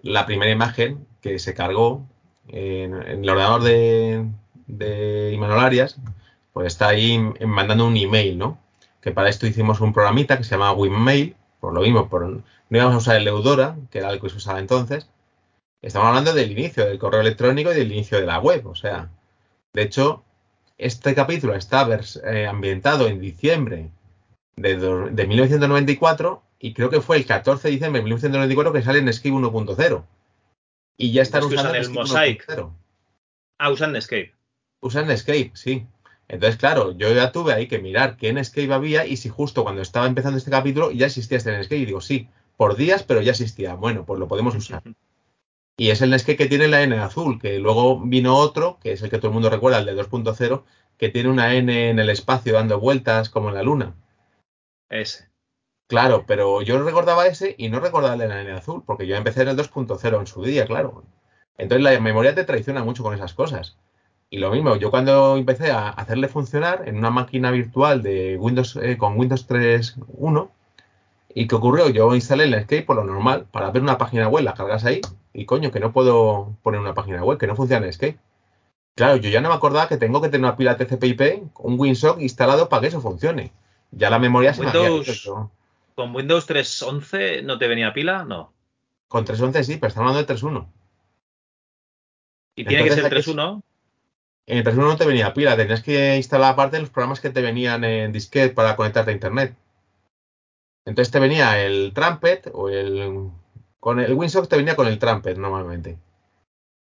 la 0.00 0.24
primera 0.24 0.50
imagen 0.50 1.06
que 1.20 1.38
se 1.38 1.52
cargó 1.52 2.06
en, 2.48 2.94
en 2.94 3.22
el 3.22 3.28
ordenador 3.28 3.62
de, 3.64 4.24
de 4.66 5.32
Imanol 5.32 5.60
Arias, 5.60 5.96
pues 6.52 6.68
está 6.68 6.88
ahí 6.88 7.18
mandando 7.46 7.86
un 7.86 7.96
email, 7.96 8.38
¿no? 8.38 8.58
Que 9.00 9.12
para 9.12 9.28
esto 9.28 9.46
hicimos 9.46 9.80
un 9.80 9.92
programita 9.92 10.38
que 10.38 10.44
se 10.44 10.50
llama 10.50 10.72
WinMail, 10.72 11.36
por 11.60 11.74
lo 11.74 11.80
mismo, 11.82 12.08
por, 12.08 12.26
no 12.26 12.42
íbamos 12.70 12.94
a 12.94 12.98
usar 12.98 13.16
el 13.16 13.28
Eudora, 13.28 13.76
que 13.90 13.98
era 13.98 14.10
el 14.10 14.20
que 14.20 14.30
se 14.30 14.36
usaba 14.36 14.58
entonces. 14.58 15.08
Estamos 15.82 16.08
hablando 16.08 16.32
del 16.32 16.52
inicio 16.52 16.86
del 16.86 16.98
correo 16.98 17.20
electrónico 17.20 17.72
y 17.72 17.76
del 17.76 17.92
inicio 17.92 18.18
de 18.18 18.26
la 18.26 18.40
web, 18.40 18.66
o 18.66 18.74
sea, 18.74 19.10
de 19.72 19.82
hecho, 19.82 20.24
este 20.78 21.14
capítulo 21.14 21.54
está 21.54 21.86
eh, 22.24 22.46
ambientado 22.46 23.08
en 23.08 23.20
diciembre 23.20 23.90
de, 24.56 24.76
de 24.78 25.26
1994 25.26 26.42
y 26.58 26.72
creo 26.72 26.88
que 26.88 27.02
fue 27.02 27.18
el 27.18 27.26
14 27.26 27.68
de 27.68 27.72
diciembre 27.72 28.00
de 28.00 28.04
1994 28.04 28.72
que 28.72 28.82
sale 28.82 28.98
en 29.00 29.08
Escape 29.08 29.32
1.0. 29.32 30.04
Y 30.96 31.12
ya 31.12 31.22
están 31.22 31.42
que 31.42 31.54
usando 31.54 31.72
usan 31.72 31.82
el 31.82 31.90
Mosaic. 31.90 32.46
1.0. 32.46 32.72
Ah, 33.58 33.70
usan 33.70 33.94
Escape. 33.96 34.35
Usan 34.80 35.10
Escape, 35.10 35.52
sí. 35.54 35.86
Entonces, 36.28 36.56
claro, 36.58 36.92
yo 36.92 37.12
ya 37.12 37.30
tuve 37.30 37.52
ahí 37.52 37.68
que 37.68 37.78
mirar 37.78 38.16
qué 38.16 38.28
en 38.28 38.38
Escape 38.38 38.72
había 38.72 39.06
y 39.06 39.16
si 39.16 39.28
justo 39.28 39.62
cuando 39.62 39.82
estaba 39.82 40.06
empezando 40.06 40.38
este 40.38 40.50
capítulo 40.50 40.90
ya 40.90 41.06
existía 41.06 41.38
este 41.38 41.52
Netscape. 41.52 41.78
Y 41.78 41.86
digo, 41.86 42.00
sí, 42.00 42.28
por 42.56 42.76
días, 42.76 43.02
pero 43.02 43.20
ya 43.20 43.30
existía. 43.30 43.74
Bueno, 43.74 44.04
pues 44.04 44.18
lo 44.18 44.28
podemos 44.28 44.54
usar. 44.54 44.82
Y 45.76 45.90
es 45.90 46.00
el 46.02 46.10
Netscape 46.10 46.36
que 46.36 46.46
tiene 46.46 46.68
la 46.68 46.82
N 46.82 46.98
azul, 46.98 47.40
que 47.40 47.58
luego 47.58 48.00
vino 48.00 48.36
otro, 48.36 48.78
que 48.80 48.92
es 48.92 49.02
el 49.02 49.10
que 49.10 49.18
todo 49.18 49.28
el 49.28 49.34
mundo 49.34 49.50
recuerda, 49.50 49.78
el 49.78 49.86
de 49.86 49.96
2.0, 49.96 50.64
que 50.96 51.10
tiene 51.10 51.28
una 51.28 51.54
N 51.54 51.90
en 51.90 51.98
el 51.98 52.08
espacio 52.08 52.54
dando 52.54 52.80
vueltas 52.80 53.28
como 53.28 53.50
en 53.50 53.54
la 53.54 53.62
luna. 53.62 53.94
Ese. 54.88 55.28
Claro, 55.86 56.24
pero 56.26 56.62
yo 56.62 56.82
recordaba 56.82 57.26
ese 57.26 57.54
y 57.58 57.68
no 57.68 57.78
recordaba 57.78 58.14
el 58.14 58.20
de 58.20 58.28
la 58.28 58.40
N 58.40 58.52
azul, 58.52 58.82
porque 58.84 59.06
yo 59.06 59.14
empecé 59.16 59.42
en 59.42 59.48
el 59.48 59.56
2.0 59.56 60.18
en 60.18 60.26
su 60.26 60.42
día, 60.42 60.66
claro. 60.66 61.04
Entonces 61.58 61.84
la 61.84 62.00
memoria 62.00 62.34
te 62.34 62.44
traiciona 62.44 62.82
mucho 62.82 63.02
con 63.02 63.14
esas 63.14 63.34
cosas. 63.34 63.76
Y 64.28 64.38
lo 64.38 64.50
mismo, 64.50 64.76
yo 64.76 64.90
cuando 64.90 65.36
empecé 65.36 65.70
a 65.70 65.88
hacerle 65.90 66.28
funcionar 66.28 66.88
en 66.88 66.96
una 66.98 67.10
máquina 67.10 67.50
virtual 67.50 68.02
de 68.02 68.36
Windows 68.36 68.76
eh, 68.76 68.96
con 68.98 69.18
Windows 69.18 69.46
3.1, 69.48 70.50
¿y 71.34 71.46
qué 71.46 71.54
ocurrió? 71.54 71.88
Yo 71.90 72.12
instalé 72.14 72.44
el 72.44 72.50
Netscape 72.50 72.82
por 72.82 72.96
lo 72.96 73.04
normal, 73.04 73.46
para 73.50 73.70
ver 73.70 73.82
una 73.82 73.98
página 73.98 74.28
web, 74.28 74.42
la 74.44 74.54
cargas 74.54 74.84
ahí, 74.84 75.00
y 75.32 75.44
coño, 75.44 75.70
que 75.70 75.78
no 75.80 75.92
puedo 75.92 76.56
poner 76.62 76.80
una 76.80 76.94
página 76.94 77.22
web, 77.22 77.38
que 77.38 77.46
no 77.46 77.54
funciona 77.54 77.86
Netscape. 77.86 78.18
Claro, 78.96 79.16
yo 79.16 79.28
ya 79.30 79.40
no 79.40 79.48
me 79.50 79.54
acordaba 79.54 79.88
que 79.88 79.98
tengo 79.98 80.20
que 80.20 80.28
tener 80.28 80.44
una 80.46 80.56
pila 80.56 80.76
TCP/IP, 80.76 81.42
un 81.60 81.78
WinSock 81.78 82.20
instalado 82.20 82.68
para 82.68 82.80
que 82.80 82.86
eso 82.88 83.00
funcione. 83.00 83.52
Ya 83.92 84.10
la 84.10 84.18
memoria 84.18 84.52
se 84.54 84.62
me 84.62 84.68
había 84.70 84.90
Windows- 84.90 85.22
pero- 85.24 85.50
¿Con 85.94 86.14
Windows 86.14 86.46
3.11 86.46 87.42
no 87.42 87.58
te 87.58 87.68
venía 87.68 87.92
pila? 87.92 88.24
No. 88.24 88.52
Con 89.08 89.24
3.11 89.24 89.62
sí, 89.64 89.76
pero 89.76 89.88
estamos 89.88 90.10
hablando 90.10 90.26
de 90.26 90.34
3.1. 90.34 90.66
¿Y 92.56 92.64
tiene 92.64 92.84
que 92.84 92.90
ser 92.90 93.04
Entonces, 93.04 93.34
3.1? 93.34 93.62
En 94.46 94.58
el 94.58 94.64
3.1 94.64 94.76
no 94.76 94.96
te 94.96 95.06
venía 95.06 95.34
pila, 95.34 95.56
tenías 95.56 95.82
que 95.82 96.16
instalar 96.16 96.52
aparte 96.52 96.78
los 96.78 96.90
programas 96.90 97.20
que 97.20 97.30
te 97.30 97.42
venían 97.42 97.82
en 97.82 98.12
disquete 98.12 98.54
para 98.54 98.76
conectarte 98.76 99.10
a 99.10 99.14
internet. 99.14 99.56
Entonces 100.84 101.10
te 101.10 101.18
venía 101.18 101.60
el 101.64 101.92
Trumpet 101.92 102.50
o 102.54 102.68
el. 102.68 103.30
Con 103.80 103.98
el 103.98 104.14
WinSock 104.14 104.48
te 104.48 104.56
venía 104.56 104.76
con 104.76 104.86
el 104.86 105.00
Trumpet 105.00 105.36
normalmente. 105.36 105.98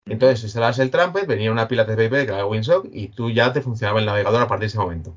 Entonces 0.06 0.44
instalabas 0.44 0.80
el 0.80 0.92
Trumpet, 0.92 1.28
venía 1.28 1.52
una 1.52 1.68
pila 1.68 1.86
TCP/IP 1.86 2.26
que 2.26 2.34
era 2.34 2.46
WinSock 2.46 2.88
y 2.90 3.10
tú 3.10 3.30
ya 3.30 3.52
te 3.52 3.62
funcionaba 3.62 4.00
el 4.00 4.06
navegador 4.06 4.42
a 4.42 4.48
partir 4.48 4.62
de 4.62 4.68
ese 4.68 4.80
momento. 4.80 5.16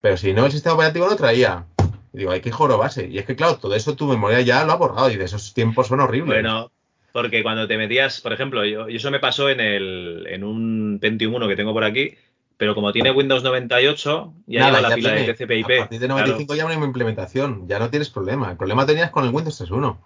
Pero 0.00 0.16
si 0.16 0.32
no, 0.32 0.46
el 0.46 0.52
sistema 0.52 0.76
operativo 0.76 1.08
no 1.08 1.16
traía. 1.16 1.66
Y 2.12 2.18
digo, 2.18 2.30
hay 2.30 2.40
que 2.40 2.52
jorobarse. 2.52 3.08
Y 3.08 3.18
es 3.18 3.26
que, 3.26 3.34
claro, 3.34 3.56
todo 3.56 3.74
eso 3.74 3.96
tu 3.96 4.06
memoria 4.06 4.40
ya 4.42 4.64
lo 4.64 4.72
ha 4.72 4.76
borrado 4.76 5.10
y 5.10 5.16
de 5.16 5.24
esos 5.24 5.52
tiempos 5.54 5.88
son 5.88 6.00
horribles. 6.00 6.42
Bueno, 6.42 6.70
porque 7.14 7.44
cuando 7.44 7.68
te 7.68 7.78
metías, 7.78 8.20
por 8.20 8.32
ejemplo, 8.32 8.64
yo, 8.64 8.88
y 8.88 8.96
eso 8.96 9.08
me 9.12 9.20
pasó 9.20 9.48
en 9.48 9.60
el 9.60 10.26
en 10.28 10.42
un 10.42 10.98
Pentium 11.00 11.32
1 11.32 11.46
que 11.46 11.54
tengo 11.54 11.72
por 11.72 11.84
aquí, 11.84 12.16
pero 12.56 12.74
como 12.74 12.90
tiene 12.92 13.12
Windows 13.12 13.44
98, 13.44 14.32
ya 14.48 14.58
Nada, 14.60 14.70
lleva 14.72 14.80
la 14.82 14.88
ya 14.88 14.94
pila 14.96 15.14
tiene. 15.14 15.26
de 15.28 15.34
TCP/IP. 15.34 15.76
A 15.76 15.78
partir 15.82 16.00
de 16.00 16.08
95 16.08 16.54
ya 16.56 16.64
no 16.64 16.70
hay 16.70 16.76
una 16.76 16.86
implementación, 16.86 17.68
ya 17.68 17.78
no 17.78 17.88
tienes 17.88 18.10
problema. 18.10 18.50
El 18.50 18.56
problema 18.56 18.84
tenías 18.84 19.12
con 19.12 19.24
el 19.24 19.30
Windows 19.30 19.60
3.1, 19.60 19.96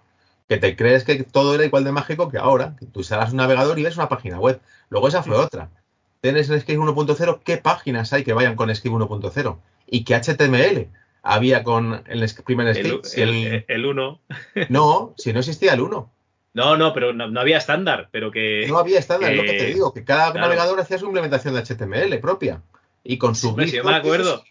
que 0.47 0.57
te 0.57 0.75
crees 0.75 1.03
que 1.03 1.23
todo 1.23 1.55
era 1.55 1.65
igual 1.65 1.83
de 1.83 1.91
mágico 1.91 2.29
que 2.29 2.37
ahora, 2.37 2.75
que 2.79 2.85
tú 2.85 2.99
instalas 2.99 3.31
un 3.31 3.37
navegador 3.37 3.79
y 3.79 3.83
ves 3.83 3.97
una 3.97 4.07
página 4.07 4.39
web. 4.39 4.59
Luego 4.91 5.07
esa 5.07 5.23
fue 5.23 5.35
otra. 5.35 5.69
Tienes 6.21 6.47
el 6.51 6.57
Escape 6.57 6.77
1.0, 6.77 7.39
¿qué 7.43 7.57
páginas 7.57 8.13
hay 8.13 8.23
que 8.23 8.33
vayan 8.33 8.55
con 8.55 8.69
Escape 8.69 8.93
1.0? 8.95 9.57
¿Y 9.87 10.03
qué 10.03 10.13
HTML 10.15 10.89
había 11.23 11.63
con 11.63 12.03
el 12.07 12.23
primer 12.45 12.67
El? 12.67 12.99
Si 13.03 13.21
el, 13.21 13.29
el- 13.29 13.65
el 13.67 13.85
1. 13.87 14.21
No, 14.69 15.13
si 15.17 15.33
no 15.33 15.39
existía 15.39 15.73
el 15.73 15.81
1. 15.81 16.11
No, 16.53 16.75
no, 16.77 16.93
pero 16.93 17.13
no, 17.13 17.27
no 17.29 17.39
había 17.39 17.57
estándar, 17.57 18.09
pero 18.11 18.31
que. 18.31 18.65
No 18.67 18.79
había 18.79 18.99
estándar, 18.99 19.31
es 19.31 19.37
lo 19.37 19.43
que 19.43 19.53
te 19.53 19.65
digo, 19.67 19.93
que 19.93 20.03
cada 20.03 20.31
claro. 20.31 20.47
navegador 20.47 20.79
hacía 20.79 20.97
su 20.97 21.05
implementación 21.05 21.53
de 21.53 21.61
HTML 21.61 22.19
propia. 22.19 22.61
y 23.03 23.17
con 23.17 23.35
su 23.35 23.55
si 23.59 23.71
yo 23.71 23.83
me 23.83 23.95
acuerdo. 23.95 24.43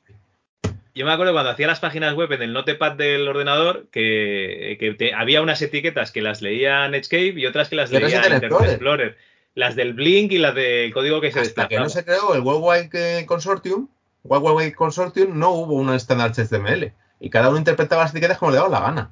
Yo 0.95 1.07
me 1.07 1.13
acuerdo 1.13 1.33
cuando 1.33 1.51
hacía 1.51 1.69
las 1.69 1.79
páginas 1.79 2.15
web 2.15 2.33
en 2.33 2.43
el 2.43 2.53
notepad 2.53 2.93
del 2.93 3.29
ordenador 3.29 3.87
que, 3.93 4.77
que 4.81 4.95
te- 4.95 5.15
había 5.15 5.43
unas 5.43 5.63
etiquetas 5.63 6.11
que 6.11 6.23
las 6.23 6.43
leía 6.43 6.89
Netscape 6.89 7.35
y 7.39 7.47
otras 7.47 7.69
que 7.69 7.77
las 7.77 7.91
otras 7.91 8.03
leía 8.03 8.17
Internet 8.17 8.43
Explorer. 8.43 8.71
Explorer. 8.71 9.17
Las 9.55 9.77
del 9.77 9.95
Blink 9.95 10.33
y 10.33 10.39
las 10.39 10.55
del 10.57 10.93
código 10.93 11.21
que 11.21 11.31
se 11.31 11.41
Hasta 11.41 11.69
que 11.69 11.79
no 11.79 11.89
se 11.89 12.05
creó 12.05 12.35
el 12.35 12.41
Worldwide 12.41 13.21
eh, 13.21 13.27
Consortium, 13.27 13.89
Worldwide 14.25 14.75
Consortium 14.75 15.39
no 15.39 15.51
hubo 15.51 15.75
un 15.75 15.95
estándar 15.95 16.33
HTML 16.33 16.93
y 17.21 17.31
cada 17.31 17.49
uno 17.49 17.59
interpretaba 17.59 18.03
las 18.03 18.11
etiquetas 18.11 18.39
como 18.39 18.51
le 18.51 18.57
daba 18.57 18.69
la 18.69 18.81
gana. 18.81 19.11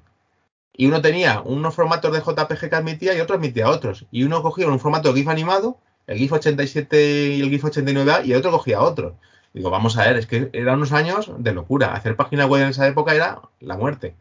Y 0.77 0.87
uno 0.87 1.01
tenía 1.01 1.41
unos 1.41 1.74
formatos 1.74 2.12
de 2.12 2.20
JPG 2.20 2.68
que 2.68 2.77
admitía 2.77 3.14
y 3.14 3.20
otro 3.20 3.37
admitía 3.37 3.70
otros. 3.70 4.07
Y 4.11 4.24
uno 4.24 4.43
cogía 4.43 4.68
un 4.68 4.79
formato 4.79 5.12
de 5.12 5.20
GIF 5.20 5.29
animado, 5.29 5.79
el 6.07 6.18
GIF 6.18 6.33
87 6.33 7.29
y 7.37 7.41
el 7.41 7.49
GIF 7.49 7.64
89A, 7.64 8.27
y 8.27 8.33
el 8.33 8.39
otro 8.39 8.51
cogía 8.51 8.81
otro. 8.81 9.16
Digo, 9.55 9.70
vamos 9.70 9.97
a 9.97 10.05
ver, 10.05 10.18
es 10.18 10.27
que 10.27 10.51
eran 10.53 10.77
unos 10.77 10.93
años 10.93 11.33
de 11.39 11.55
locura. 11.55 11.95
Hacer 11.95 12.14
página 12.14 12.45
web 12.45 12.62
en 12.62 12.68
esa 12.68 12.87
época 12.87 13.14
era 13.14 13.41
la 13.61 13.79
muerte. 13.79 14.14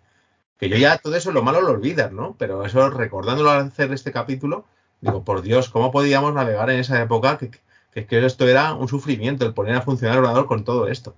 Que 0.58 0.70
yo 0.70 0.78
ya 0.78 0.97
todo 0.97 1.16
eso 1.16 1.34
lo 1.34 1.43
malo 1.43 1.60
lo 1.60 1.72
olvidas, 1.72 2.14
¿no? 2.14 2.38
Pero 2.39 2.66
eso, 2.66 2.89
recordándolo 2.89 3.51
al 3.51 3.68
hacer 3.68 3.91
este 3.91 4.14
capítulo, 4.14 4.64
digo, 5.01 5.26
por 5.26 5.41
Dios, 5.41 5.70
¿cómo 5.70 5.91
podíamos 5.91 6.34
navegar 6.34 6.70
en 6.70 6.80
esa 6.80 7.01
época? 7.01 7.38
Que, 7.38 7.51
que, 7.93 8.06
que 8.06 8.26
esto 8.26 8.47
era 8.47 8.74
un 8.74 8.88
sufrimiento, 8.88 9.45
el 9.45 9.53
poner 9.53 9.76
a 9.76 9.82
funcionar 9.82 10.16
el 10.16 10.24
ordenador 10.24 10.47
con 10.47 10.64
todo 10.64 10.88
esto. 10.88 11.16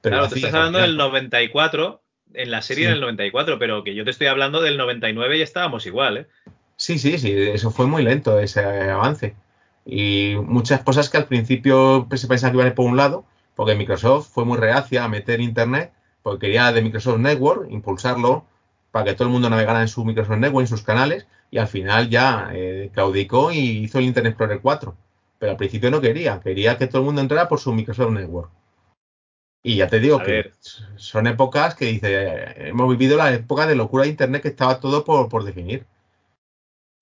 Pero 0.00 0.16
claro, 0.16 0.28
tú 0.28 0.34
estás 0.34 0.52
hablando 0.52 0.78
del 0.80 0.90
final. 0.90 1.08
94, 1.08 2.02
en 2.36 2.50
la 2.50 2.62
serie 2.62 2.84
Sí. 2.86 2.90
del 2.90 3.00
94, 3.00 3.58
pero 3.58 3.82
que 3.84 3.94
yo 3.94 4.04
te 4.04 4.10
estoy 4.10 4.26
hablando 4.28 4.60
del 4.60 4.76
99 4.76 5.38
y 5.38 5.42
estábamos 5.42 5.86
igual, 5.86 6.18
¿eh? 6.18 6.26
Sí, 6.76 6.98
sí, 6.98 7.18
sí, 7.18 7.32
eso 7.32 7.70
fue 7.70 7.86
muy 7.86 8.02
lento, 8.02 8.38
ese 8.38 8.60
avance. 8.60 9.34
Y 9.84 10.34
muchas 10.42 10.82
cosas 10.82 11.08
que 11.08 11.16
al 11.16 11.26
principio 11.26 12.06
pues, 12.08 12.20
se 12.20 12.26
pensaba 12.28 12.52
que 12.52 12.58
iban 12.58 12.74
por 12.74 12.86
un 12.86 12.96
lado, 12.96 13.24
porque 13.54 13.74
Microsoft 13.74 14.28
fue 14.32 14.44
muy 14.44 14.58
reacia 14.58 15.04
a 15.04 15.08
meter 15.08 15.40
Internet, 15.40 15.92
porque 16.22 16.46
quería 16.46 16.72
de 16.72 16.82
Microsoft 16.82 17.18
Network 17.18 17.70
impulsarlo 17.70 18.44
para 18.90 19.04
que 19.04 19.14
todo 19.14 19.28
el 19.28 19.32
mundo 19.32 19.48
navegara 19.48 19.80
en 19.80 19.88
su 19.88 20.04
Microsoft 20.04 20.38
Network, 20.38 20.62
en 20.64 20.68
sus 20.68 20.82
canales, 20.82 21.26
y 21.50 21.58
al 21.58 21.68
final 21.68 22.08
ya 22.10 22.50
eh, 22.52 22.90
claudicó 22.92 23.52
y 23.52 23.58
hizo 23.84 23.98
el 23.98 24.04
Internet 24.06 24.32
Explorer 24.32 24.60
4. 24.60 24.94
Pero 25.38 25.52
al 25.52 25.58
principio 25.58 25.90
no 25.90 26.00
quería, 26.00 26.40
quería 26.40 26.76
que 26.78 26.86
todo 26.86 26.98
el 27.02 27.04
mundo 27.06 27.20
entrara 27.20 27.48
por 27.48 27.60
su 27.60 27.72
Microsoft 27.72 28.10
Network. 28.10 28.50
Y 29.66 29.76
ya 29.76 29.88
te 29.88 29.98
digo 29.98 30.20
A 30.20 30.22
que 30.22 30.30
ver. 30.32 30.52
son 30.96 31.26
épocas 31.26 31.74
que 31.74 31.86
dice, 31.86 32.68
hemos 32.68 32.88
vivido 32.88 33.16
la 33.16 33.32
época 33.34 33.66
de 33.66 33.74
locura 33.74 34.04
de 34.04 34.10
Internet 34.10 34.42
que 34.42 34.48
estaba 34.48 34.78
todo 34.80 35.04
por, 35.04 35.28
por 35.28 35.42
definir. 35.44 35.84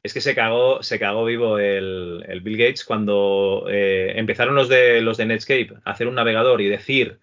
Es 0.03 0.13
que 0.13 0.21
se 0.21 0.35
cagó, 0.35 0.83
se 0.83 0.99
cagó 0.99 1.25
vivo 1.25 1.59
el, 1.59 2.25
el 2.29 2.41
Bill 2.41 2.59
Gates 2.59 2.85
cuando 2.85 3.67
eh, 3.71 4.13
empezaron 4.19 4.55
los 4.55 4.69
de 4.69 5.01
los 5.01 5.17
de 5.17 5.27
Netscape 5.27 5.75
a 5.85 5.91
hacer 5.93 6.09
un 6.09 6.15
navegador 6.15 6.61
y 6.61 6.69
decir 6.69 7.19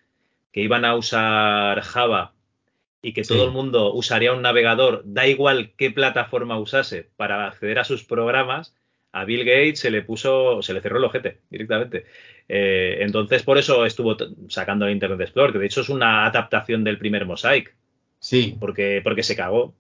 que 0.52 0.62
iban 0.62 0.84
a 0.86 0.96
usar 0.96 1.82
Java 1.82 2.34
y 3.02 3.14
que 3.14 3.24
Sí. 3.24 3.34
todo 3.34 3.46
el 3.46 3.52
mundo 3.52 3.94
usaría 3.94 4.34
un 4.34 4.42
navegador, 4.44 5.04
da 5.06 5.28
igual 5.28 5.74
qué 5.78 5.92
plataforma 5.92 6.60
usase 6.60 7.10
para 7.18 7.48
acceder 7.48 7.80
a 7.80 7.84
sus 7.84 8.04
programas, 8.04 8.76
a 9.14 9.26
Bill 9.26 9.44
Gates 9.46 9.80
se 9.80 9.92
le 9.92 10.02
puso, 10.04 10.62
se 10.62 10.74
le 10.74 10.82
cerró 10.82 10.98
el 10.98 11.04
ojete 11.06 11.40
directamente. 11.50 12.06
Eh, 12.48 12.98
entonces, 13.02 13.44
por 13.44 13.58
eso 13.58 13.86
estuvo 13.86 14.16
sacando 14.50 14.86
el 14.86 14.92
Internet 14.94 15.22
Explorer, 15.22 15.52
que 15.54 15.60
de 15.60 15.66
hecho 15.66 15.82
es 15.82 15.90
una 15.90 16.26
adaptación 16.26 16.84
del 16.84 16.98
primer 16.98 17.26
Mosaic, 17.26 17.76
Sí, 18.20 18.56
porque, 18.60 19.02
porque 19.04 19.24
se 19.24 19.36
cagó. 19.36 19.74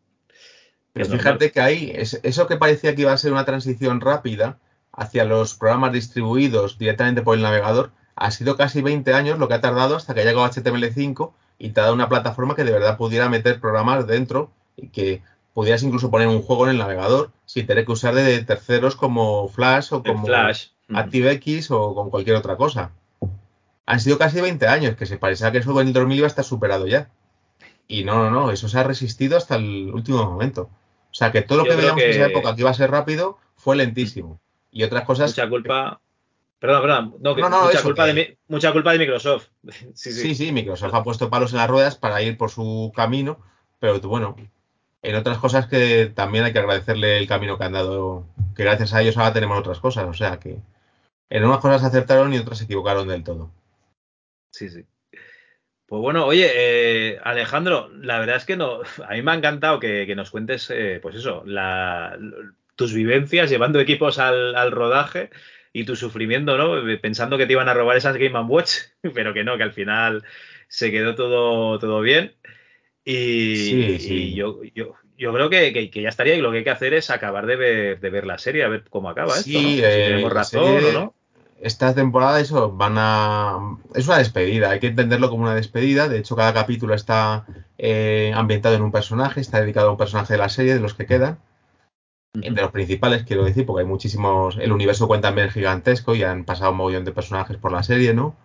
Pero 0.94 1.04
Es 1.06 1.10
normal. 1.10 1.20
fíjate 1.40 1.52
que 1.52 1.62
ahí, 1.62 1.92
es- 1.96 2.20
eso 2.24 2.48
que 2.48 2.58
parecía 2.58 2.96
que 2.96 3.02
iba 3.04 3.14
a 3.14 3.18
ser 3.18 3.32
una 3.32 3.46
transición 3.46 4.02
rápida 4.02 4.58
hacia 4.92 5.24
los 5.26 5.54
programas 5.56 5.94
distribuidos 5.94 6.78
directamente 6.78 7.22
por 7.22 7.36
el 7.36 7.44
navegador, 7.44 7.92
ha 8.16 8.32
sido 8.32 8.58
casi 8.58 8.82
20 8.82 9.14
años 9.14 9.40
lo 9.40 9.48
que 9.48 9.54
ha 9.54 9.62
tardado 9.62 9.96
hasta 9.96 10.14
que 10.14 10.22
ha 10.22 10.26
llegado 10.26 10.46
HTML5 10.46 11.34
y 11.58 11.70
te 11.70 11.80
ha 11.80 11.84
dado 11.84 11.96
una 11.96 12.10
plataforma 12.10 12.56
que 12.56 12.64
de 12.66 12.72
verdad 12.74 12.98
pudiera 12.98 13.30
meter 13.30 13.60
programas 13.62 14.06
dentro 14.08 14.52
y 14.76 14.90
que 14.90 15.22
pudieras 15.54 15.84
incluso 15.84 16.10
poner 16.10 16.28
un 16.28 16.42
juego 16.42 16.66
en 16.66 16.72
el 16.72 16.78
navegador 16.78 17.32
sin 17.46 17.66
tener 17.68 17.86
que 17.86 17.92
usar 17.92 18.14
de 18.16 18.44
terceros 18.44 18.96
como 18.96 19.48
Flash 19.50 19.94
o 19.94 20.04
como 20.04 20.26
Flash. 20.26 20.68
Mm. 20.88 20.96
ActiveX 20.98 21.72
o 21.72 21.94
con 21.96 22.10
cualquier 22.10 22.36
otra 22.38 22.56
cosa. 22.58 22.92
Han 23.86 24.00
sido 24.00 24.18
casi 24.18 24.40
20 24.40 24.68
años, 24.68 24.96
que 24.96 25.06
se 25.06 25.18
parecía 25.18 25.52
que 25.52 25.58
eso 25.58 25.80
en 25.82 25.88
el 25.88 25.94
2000 25.94 26.18
iba 26.18 26.28
a 26.28 26.30
estar 26.30 26.46
superado 26.46 26.88
ya. 26.88 27.10
Y 27.88 28.04
no, 28.06 28.16
no, 28.24 28.32
no, 28.32 28.52
eso 28.52 28.70
se 28.70 28.80
ha 28.80 28.84
resistido 28.84 29.36
hasta 29.38 29.56
el 29.56 29.92
último 29.94 30.24
momento. 30.24 30.70
O 31.12 31.14
sea, 31.14 31.32
que 31.32 31.42
todo 31.42 31.60
lo 31.60 31.66
Yo 31.66 31.72
que 31.72 31.78
veíamos 31.78 32.02
en 32.04 32.10
esa 32.12 32.26
que- 32.28 32.32
época 32.32 32.56
que 32.56 32.62
iba 32.62 32.70
a 32.70 32.74
ser 32.74 32.90
rápido 32.90 33.38
fue 33.58 33.76
lentísimo. 33.76 34.40
Y 34.72 34.84
otras 34.84 35.04
cosas... 35.04 35.32
mucha 35.32 35.50
culpa. 35.50 36.00
Perdón, 36.60 36.82
perdón. 36.84 37.16
No, 37.20 37.36
que 37.36 37.42
No, 37.42 37.50
no, 37.50 37.66
mucha, 37.66 37.82
culpa 37.82 38.06
que- 38.06 38.14
de, 38.14 38.38
mucha 38.48 38.72
culpa 38.72 38.94
de 38.94 39.00
Microsoft. 39.00 39.48
sí, 39.94 40.12
sí. 40.14 40.14
Sí, 40.14 40.36
sí, 40.36 40.52
Microsoft 40.54 40.94
ha 40.94 41.04
puesto 41.04 41.30
palos 41.30 41.52
en 41.52 41.58
las 41.58 41.70
ruedas 41.70 41.98
para 41.98 42.22
ir 42.22 42.38
por 42.38 42.50
su 42.52 42.94
camino, 42.96 43.40
pero 43.80 44.00
bueno, 44.02 44.38
en 45.04 45.16
otras 45.16 45.38
cosas 45.40 45.68
que 45.68 46.12
también 46.14 46.44
hay 46.44 46.54
que 46.54 46.60
agradecerle 46.60 47.18
el 47.18 47.28
camino 47.28 47.58
que 47.58 47.64
han 47.64 47.74
dado, 47.74 48.26
que 48.56 48.64
gracias 48.64 48.94
a 48.94 49.02
ellos 49.02 49.18
ahora 49.18 49.34
tenemos 49.34 49.58
otras 49.60 49.80
cosas, 49.80 50.06
o 50.06 50.14
sea 50.14 50.40
que 50.40 50.58
en 51.30 51.46
unas 51.46 51.60
cosas 51.60 51.84
acertaron 51.84 52.34
y 52.34 52.38
otras 52.38 52.60
se 52.60 52.66
equivocaron 52.66 53.08
del 53.08 53.24
todo. 53.24 53.52
Sí, 54.52 54.70
sí. 54.70 54.86
Pues 55.88 56.02
bueno, 56.02 56.26
oye, 56.26 56.50
eh, 56.54 57.20
Alejandro, 57.24 57.90
la 57.94 58.20
verdad 58.20 58.38
es 58.38 58.46
que 58.46 58.56
no, 58.56 58.82
a 59.08 59.14
mí 59.14 59.22
me 59.22 59.32
ha 59.32 59.36
encantado 59.36 59.80
que, 59.80 60.06
que 60.06 60.16
nos 60.16 60.30
cuentes, 60.30 60.70
eh, 60.70 61.00
pues 61.02 61.16
eso, 61.16 61.44
la, 61.46 62.18
tus 62.76 62.94
vivencias 62.94 63.50
llevando 63.50 63.80
equipos 63.80 64.20
al, 64.20 64.56
al 64.56 64.72
rodaje 64.72 65.30
y 65.74 65.86
tu 65.86 65.96
sufrimiento, 65.96 66.58
¿no? 66.58 66.82
Pensando 67.02 67.38
que 67.38 67.46
te 67.46 67.54
iban 67.54 67.70
a 67.70 67.74
robar 67.74 67.98
esas 67.98 68.18
Game 68.18 68.40
Watch, 68.40 68.72
pero 69.14 69.34
que 69.34 69.44
no, 69.44 69.58
que 69.58 69.64
al 69.64 69.74
final 69.74 70.24
se 70.68 70.92
quedó 70.92 71.16
todo, 71.16 71.80
todo 71.80 72.02
bien. 72.02 72.34
Y, 73.04 73.56
Sí, 73.56 74.00
sí. 74.00 74.14
y 74.14 74.36
yo, 74.36 74.64
yo, 74.76 74.94
yo 75.18 75.34
creo 75.34 75.50
que, 75.50 75.74
que- 75.74 75.90
que 75.90 76.02
ya 76.02 76.10
estaría 76.10 76.36
y 76.36 76.42
lo 76.42 76.52
que 76.52 76.60
hay 76.60 76.64
que 76.64 76.70
hacer 76.70 76.94
es 76.94 77.10
acabar 77.10 77.46
de 77.46 77.56
ver, 77.56 78.00
de 78.00 78.10
ver 78.10 78.26
la 78.28 78.38
serie, 78.38 78.64
a 78.64 78.68
ver 78.70 78.84
cómo 78.90 79.10
acaba 79.10 79.36
Sí, 79.36 79.56
esto, 79.56 79.62
¿no? 79.62 79.70
Si 79.70 79.76
eh, 79.84 80.04
tenemos 80.06 80.34
razón 80.34 80.64
serie- 80.64 80.90
o 80.90 81.00
no. 81.06 81.14
Esta 81.62 81.94
temporada 81.94 82.40
eso 82.40 82.72
van 82.72 82.96
a 82.98 83.78
es 83.94 84.08
una 84.08 84.18
despedida, 84.18 84.72
hay 84.72 84.80
que 84.80 84.88
entenderlo 84.88 85.30
como 85.30 85.44
una 85.44 85.54
despedida. 85.54 86.10
De 86.10 86.18
hecho, 86.18 86.36
cada 86.36 86.54
capítulo 86.56 86.96
está 86.96 87.46
eh, 87.78 88.32
ambientado 88.36 88.76
en 88.76 88.82
un 88.82 88.92
personaje, 88.92 89.42
está 89.42 89.62
dedicado 89.62 89.90
a 89.90 89.92
un 89.92 89.98
personaje 89.98 90.34
de 90.34 90.40
la 90.40 90.50
serie, 90.50 90.74
de 90.74 90.80
los 90.80 90.96
que 90.96 91.06
quedan. 91.06 91.38
de 92.34 92.50
los 92.62 92.72
principales, 92.72 93.24
quiero 93.24 93.44
decir, 93.44 93.66
porque 93.66 93.82
hay 93.82 93.88
muchísimos. 93.88 94.58
El 94.58 94.72
universo 94.72 95.08
cuenta 95.08 95.28
también 95.30 95.48
es 95.48 95.54
gigantesco 95.54 96.16
y 96.16 96.24
han 96.24 96.46
pasado 96.46 96.72
un 96.72 96.78
montón 96.78 97.06
de 97.06 97.12
personajes 97.12 97.58
por 97.58 97.72
la 97.72 97.84
serie, 97.84 98.14
¿no? 98.14 98.36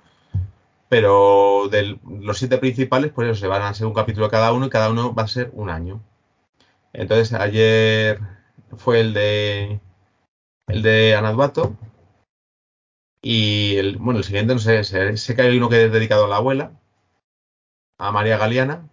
Pero 0.89 1.69
de 1.71 1.99
los 2.09 2.39
siete 2.39 2.59
principales, 2.59 3.13
pues 3.13 3.29
eso, 3.29 3.41
se 3.41 3.49
van 3.49 3.63
a 3.63 3.75
ser 3.75 3.87
un 3.87 3.95
capítulo 3.95 4.31
cada 4.31 4.53
uno 4.53 4.67
y 4.67 4.71
cada 4.71 4.91
uno 4.91 5.15
va 5.15 5.25
a 5.25 5.29
ser 5.29 5.51
un 5.55 5.71
año. 5.71 6.03
Entonces, 6.93 7.33
ayer 7.35 8.21
fue 8.79 9.01
el 9.01 9.15
de. 9.15 9.81
El 10.69 10.83
de 10.83 11.15
Anadbato. 11.17 11.77
Y 13.23 13.77
el, 13.77 13.99
bueno, 13.99 14.19
el 14.19 14.25
siguiente, 14.25 14.55
no 14.55 14.61
sé, 14.61 14.85
sé, 14.85 15.37
que 15.37 15.43
hay 15.43 15.57
uno 15.57 15.69
que 15.69 15.87
es 15.87 15.93
dedicado 15.93 16.27
a 16.27 16.29
la 16.29 16.37
abuela, 16.37 16.73
a 17.99 18.13
María 18.13 18.39
Galeana, 18.39 18.89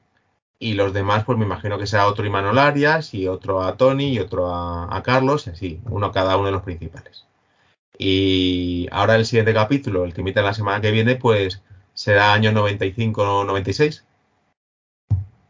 y 0.60 0.74
los 0.74 0.94
demás, 0.94 1.24
pues 1.26 1.38
me 1.38 1.46
imagino 1.46 1.78
que 1.78 1.88
será 1.88 2.08
otro 2.08 2.26
Imanol 2.26 2.58
Arias 2.58 3.14
y 3.14 3.28
otro 3.28 3.62
a 3.62 3.78
Tony 3.78 4.14
y 4.14 4.20
otro 4.20 4.54
a, 4.54 4.96
a 4.96 5.04
Carlos, 5.04 5.48
así, 5.48 5.82
uno 5.86 6.12
cada 6.12 6.38
uno 6.38 6.48
de 6.48 6.52
los 6.54 6.64
principales. 6.64 7.26
Y 7.98 8.88
ahora 8.91 9.16
el 9.16 9.26
siguiente 9.26 9.54
capítulo, 9.54 10.06
el 10.06 10.14
que 10.14 10.22
emite 10.22 10.41
la 10.41 10.54
semana 10.54 10.82
que 10.82 10.91
viene, 10.91 11.16
pues 11.16 11.62
será 11.94 12.34
año 12.34 12.52
95-96. 12.52 14.04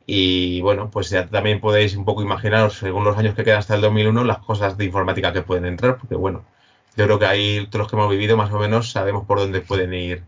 Y 0.06 0.62
bueno, 0.62 0.92
pues 0.92 1.10
ya 1.10 1.28
también 1.28 1.62
podéis 1.62 1.96
un 1.96 2.06
poco 2.06 2.22
imaginaros, 2.22 2.78
según 2.78 3.06
los 3.06 3.18
años 3.18 3.36
que 3.36 3.44
quedan 3.44 3.60
hasta 3.60 3.76
el 3.76 3.82
2001, 3.82 4.24
las 4.26 4.40
cosas 4.40 4.78
de 4.78 4.86
informática 4.86 5.32
que 5.32 5.44
pueden 5.44 5.66
entrar, 5.66 5.98
porque 5.98 6.16
bueno, 6.16 6.46
yo 6.96 7.06
creo 7.06 7.20
que 7.20 7.26
ahí 7.26 7.68
todos 7.68 7.84
los 7.84 7.88
que 7.90 7.96
hemos 7.96 8.10
vivido 8.10 8.36
más 8.36 8.52
o 8.52 8.60
menos 8.60 8.92
sabemos 8.92 9.26
por 9.26 9.40
dónde 9.40 9.62
pueden 9.62 9.94
ir 9.94 10.24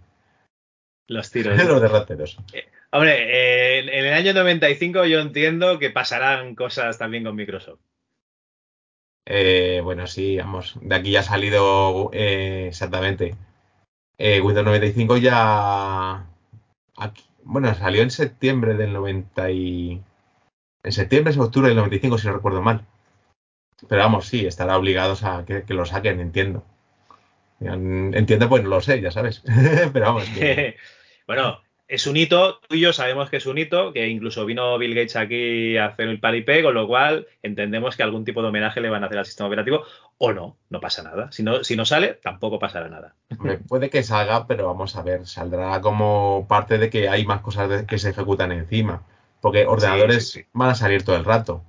Los 1.08 1.30
tiros. 1.30 1.58
los 1.68 1.82
derroteros. 1.82 2.38
Hombre, 2.92 3.16
eh, 3.18 3.80
en, 3.80 3.90
en 3.90 4.06
el 4.06 4.14
año 4.14 4.34
95 4.34 5.06
yo 5.06 5.20
entiendo 5.20 5.78
que 5.78 5.90
pasarán 5.90 6.56
cosas 6.56 6.98
también 6.98 7.26
con 7.26 7.36
Microsoft. 7.36 7.80
Eh, 9.26 9.82
bueno, 9.84 10.06
sí, 10.06 10.38
vamos, 10.38 10.78
de 10.82 10.96
aquí 10.96 11.12
ya 11.12 11.22
ha 11.22 11.24
salido 11.24 12.12
eh, 12.14 12.68
exactamente. 12.70 13.36
Eh, 14.18 14.42
Windows 14.42 14.66
95 14.66 15.18
ya... 15.18 16.26
bueno, 17.44 17.74
salió 17.76 18.02
en 18.02 18.12
septiembre 18.12 18.76
del 18.76 18.94
90 18.94 19.52
y... 19.52 20.02
En 20.84 20.92
septiembre 20.92 21.32
es 21.32 21.38
octubre 21.38 21.68
del 21.68 21.78
95, 21.78 22.18
si 22.18 22.28
no 22.28 22.34
recuerdo 22.34 22.62
mal. 22.62 22.86
Pero 23.90 24.02
vamos, 24.02 24.28
sí, 24.28 24.46
estará 24.46 24.78
obligados 24.78 25.24
a 25.24 25.46
que, 25.46 25.64
lo 25.70 25.86
saquen, 25.86 26.20
entiendo. 26.20 26.64
Entiendo, 27.60 28.50
pues 28.50 28.64
no 28.64 28.70
lo 28.70 28.82
sé, 28.82 29.02
ya 29.02 29.12
sabes. 29.12 29.42
Pero 29.94 30.06
vamos, 30.06 30.30
bueno, 31.28 31.60
es 31.88 32.08
un 32.08 32.18
hito, 32.18 32.60
tú 32.68 32.76
y 32.76 32.80
yo 32.80 32.94
sabemos 32.94 33.30
que 33.30 33.38
es 33.38 33.46
un 33.46 33.58
hito, 33.58 33.94
que 33.94 34.08
incluso 34.08 34.46
vino 34.46 34.78
Bill 34.78 34.96
Gates 34.96 35.16
aquí 35.16 35.78
a 35.78 35.88
hacer 35.88 36.08
el 36.08 36.20
paripé, 36.20 36.64
con 36.64 36.74
lo 36.74 36.88
cual 36.88 37.28
entendemos 37.44 37.96
que 37.96 38.04
algún 38.04 38.26
tipo 38.26 38.42
de 38.42 38.48
homenaje 38.48 38.82
le 38.82 38.90
van 38.90 39.04
a 39.04 39.06
hacer 39.08 39.20
al 39.20 39.26
sistema 39.26 39.48
operativo, 39.48 39.84
o 40.18 40.34
no, 40.34 40.58
no 40.70 40.80
pasa 40.80 41.04
nada. 41.04 41.32
Si 41.32 41.44
no, 41.44 41.64
si 41.64 41.76
no 41.76 41.86
sale, 41.86 42.20
tampoco 42.22 42.58
pasará 42.58 42.90
nada. 42.90 43.16
puede 43.68 43.90
que 43.90 44.02
salga, 44.02 44.48
pero 44.48 44.66
vamos 44.66 44.96
a 44.96 45.04
ver, 45.04 45.28
saldrá 45.28 45.80
como 45.82 46.48
parte 46.48 46.78
de 46.78 46.90
que 46.90 47.08
hay 47.08 47.26
más 47.26 47.42
cosas 47.42 47.84
que 47.84 48.00
se 48.00 48.10
ejecutan 48.10 48.52
encima, 48.52 49.04
porque 49.42 49.68
ordenadores 49.68 50.44
van 50.54 50.70
a 50.70 50.76
salir 50.76 51.04
todo 51.04 51.16
el 51.16 51.26
rato. 51.26 51.64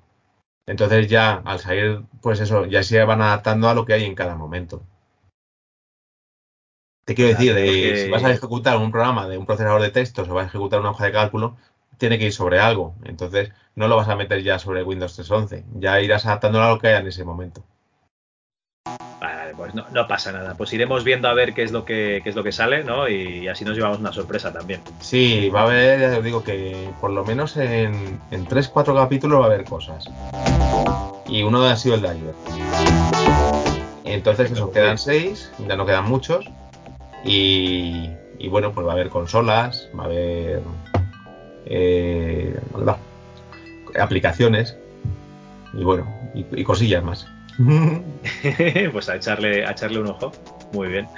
Entonces 0.66 1.08
ya 1.08 1.42
al 1.44 1.58
salir, 1.58 2.02
pues 2.22 2.40
eso, 2.40 2.64
ya 2.64 2.82
se 2.82 3.04
van 3.04 3.20
adaptando 3.20 3.68
a 3.68 3.74
lo 3.74 3.84
que 3.84 3.92
hay 3.92 4.04
en 4.04 4.14
cada 4.14 4.34
momento. 4.34 4.82
Te 7.07 7.14
quiero 7.14 7.38
decir, 7.38 7.96
si 7.96 8.11
vas 8.11 8.24
a 8.24 8.32
ejecutar 8.32 8.76
un 8.78 8.90
programa 8.90 9.28
de 9.28 9.38
un 9.38 9.46
procesador 9.46 9.80
de 9.80 9.90
textos 9.90 10.28
o 10.28 10.34
vas 10.34 10.46
a 10.46 10.48
ejecutar 10.48 10.80
una 10.80 10.90
hoja 10.90 11.04
de 11.04 11.12
cálculo, 11.12 11.57
tiene 11.98 12.18
que 12.18 12.24
ir 12.24 12.32
sobre 12.32 12.59
algo. 12.59 12.96
Entonces, 13.04 13.52
no 13.76 13.86
lo 13.86 13.94
vas 13.94 14.09
a 14.09 14.16
meter 14.16 14.42
ya 14.42 14.59
sobre 14.59 14.82
Windows 14.82 15.16
3.11. 15.16 15.62
Ya 15.78 16.00
irás 16.00 16.26
adaptándolo 16.26 16.64
a 16.64 16.70
lo 16.70 16.80
que 16.80 16.88
haya 16.88 16.98
en 16.98 17.07
ese 17.07 17.24
momento. 17.24 17.62
Vale, 19.20 19.54
pues 19.57 19.72
no, 19.72 20.09
pasa 20.09 20.32
nada. 20.32 20.57
Pues 20.57 20.72
iremos 20.72 21.04
viendo 21.04 21.28
a 21.28 21.34
ver 21.34 21.54
qué 21.54 21.62
es 21.62 21.70
lo 21.70 21.84
que, 21.84 22.22
es 22.24 22.34
lo 22.34 22.42
que 22.42 22.50
sale, 22.50 22.82
¿no? 22.82 23.09
Y 23.09 23.46
así 23.46 23.64
nos 23.64 23.76
llevamos 23.76 24.00
una 24.00 24.12
sorpresa 24.12 24.52
también. 24.52 24.80
Sí, 24.98 25.48
va 25.48 25.61
a 25.61 25.64
haber, 25.66 26.00
ya 26.00 26.18
os 26.18 26.24
digo 26.24 26.42
que 26.42 26.90
por 27.00 27.11
lo 27.12 27.24
menos 27.24 27.57
en, 27.57 28.20
en 28.32 28.48
3-4 28.48 28.96
capítulos 28.96 29.38
va 29.38 29.44
a 29.44 29.46
haber 29.46 29.64
cosas. 29.64 30.11
Y 31.28 31.44
uno 31.44 31.62
ha 31.62 31.76
sido 31.76 31.94
el 31.94 32.02
de 32.02 32.09
ayer. 32.09 32.34
Entonces, 34.02 34.50
eso, 34.50 34.72
quedan 34.72 34.98
6, 34.98 35.52
ya 35.68 35.76
no 35.76 35.86
quedan 35.86 36.07
muchos. 36.07 36.50
Y, 37.27 38.49
bueno, 38.49 38.72
pues 38.72 38.87
va 38.87 38.93
a 38.93 38.95
haber 38.95 39.09
consolas, 39.09 39.89
va 39.99 40.05
a 40.05 40.07
haber 40.07 40.62
eh, 41.66 42.59
aplicaciones 43.99 44.77
y 45.74 45.83
bueno, 45.83 46.07
y, 46.35 46.62
cosillas 46.62 47.03
más. 47.03 47.27
pues 48.93 49.09
a 49.09 49.16
echarle, 49.16 49.66
a 49.66 49.72
echarle 49.72 49.99
un 49.99 50.09
ojo. 50.09 50.33
Muy 50.72 50.89
bien. 50.89 51.09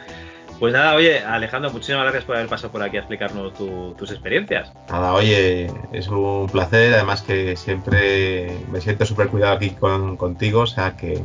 Pues 0.58 0.72
nada, 0.72 0.94
oye, 0.94 1.20
Alejandro, 1.20 1.70
muchísimas 1.70 2.02
gracias 2.02 2.24
por 2.24 2.34
haber 2.34 2.48
pasado 2.48 2.72
por 2.72 2.82
aquí 2.82 2.96
a 2.96 3.00
explicarnos 3.00 3.54
tus 3.54 4.10
experiencias. 4.10 4.72
Nada, 4.88 5.12
oye, 5.12 5.70
es 5.92 6.08
un 6.08 6.48
placer, 6.50 6.94
además 6.94 7.22
que 7.22 7.54
siempre 7.54 8.58
me 8.72 8.80
siento 8.80 9.06
súper 9.06 9.28
cuidado 9.28 9.54
aquí 9.54 9.70
contigo, 9.70 10.62
o 10.62 10.66
sea 10.66 10.96
que, 10.96 11.22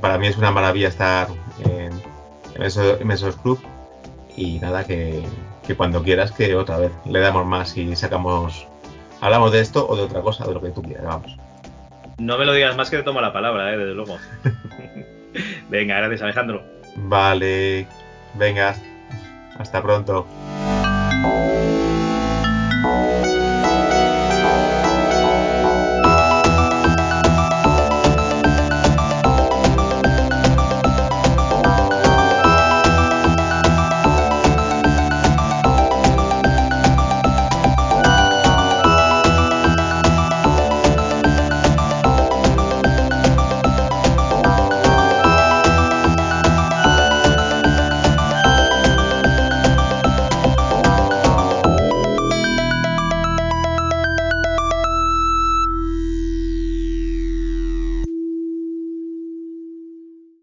para 0.00 0.18
mí 0.18 0.28
es 0.28 0.36
una 0.36 0.52
maravilla 0.52 0.88
estar 0.88 1.28
en, 1.64 1.92
en 2.56 3.10
esos 3.10 3.36
clubs 3.36 3.60
y 4.36 4.58
nada, 4.58 4.84
que, 4.84 5.22
cuando 5.76 6.02
quieras 6.02 6.32
que 6.32 6.54
otra 6.54 6.78
vez 6.78 6.92
le 7.04 7.20
damos 7.20 7.46
más 7.46 7.76
y 7.76 7.94
sacamos, 7.96 8.66
hablamos 9.20 9.52
de 9.52 9.60
esto 9.60 9.86
o 9.88 9.96
de 9.96 10.02
otra 10.02 10.22
cosa, 10.22 10.46
de 10.46 10.54
lo 10.54 10.60
que 10.60 10.70
tú 10.70 10.82
quieras, 10.82 11.04
vamos. 11.04 11.36
No 12.18 12.38
me 12.38 12.44
lo 12.44 12.52
digas 12.52 12.76
más 12.76 12.90
que 12.90 12.98
te 12.98 13.02
tomo 13.02 13.20
la 13.20 13.32
palabra, 13.32 13.72
¿eh? 13.72 13.76
desde 13.76 13.94
luego. 13.94 14.18
venga, 15.68 15.96
gracias 15.96 16.22
Alejandro. 16.22 16.62
Vale, 16.96 17.86
venga, 18.34 18.76
hasta 19.58 19.82
pronto. 19.82 20.26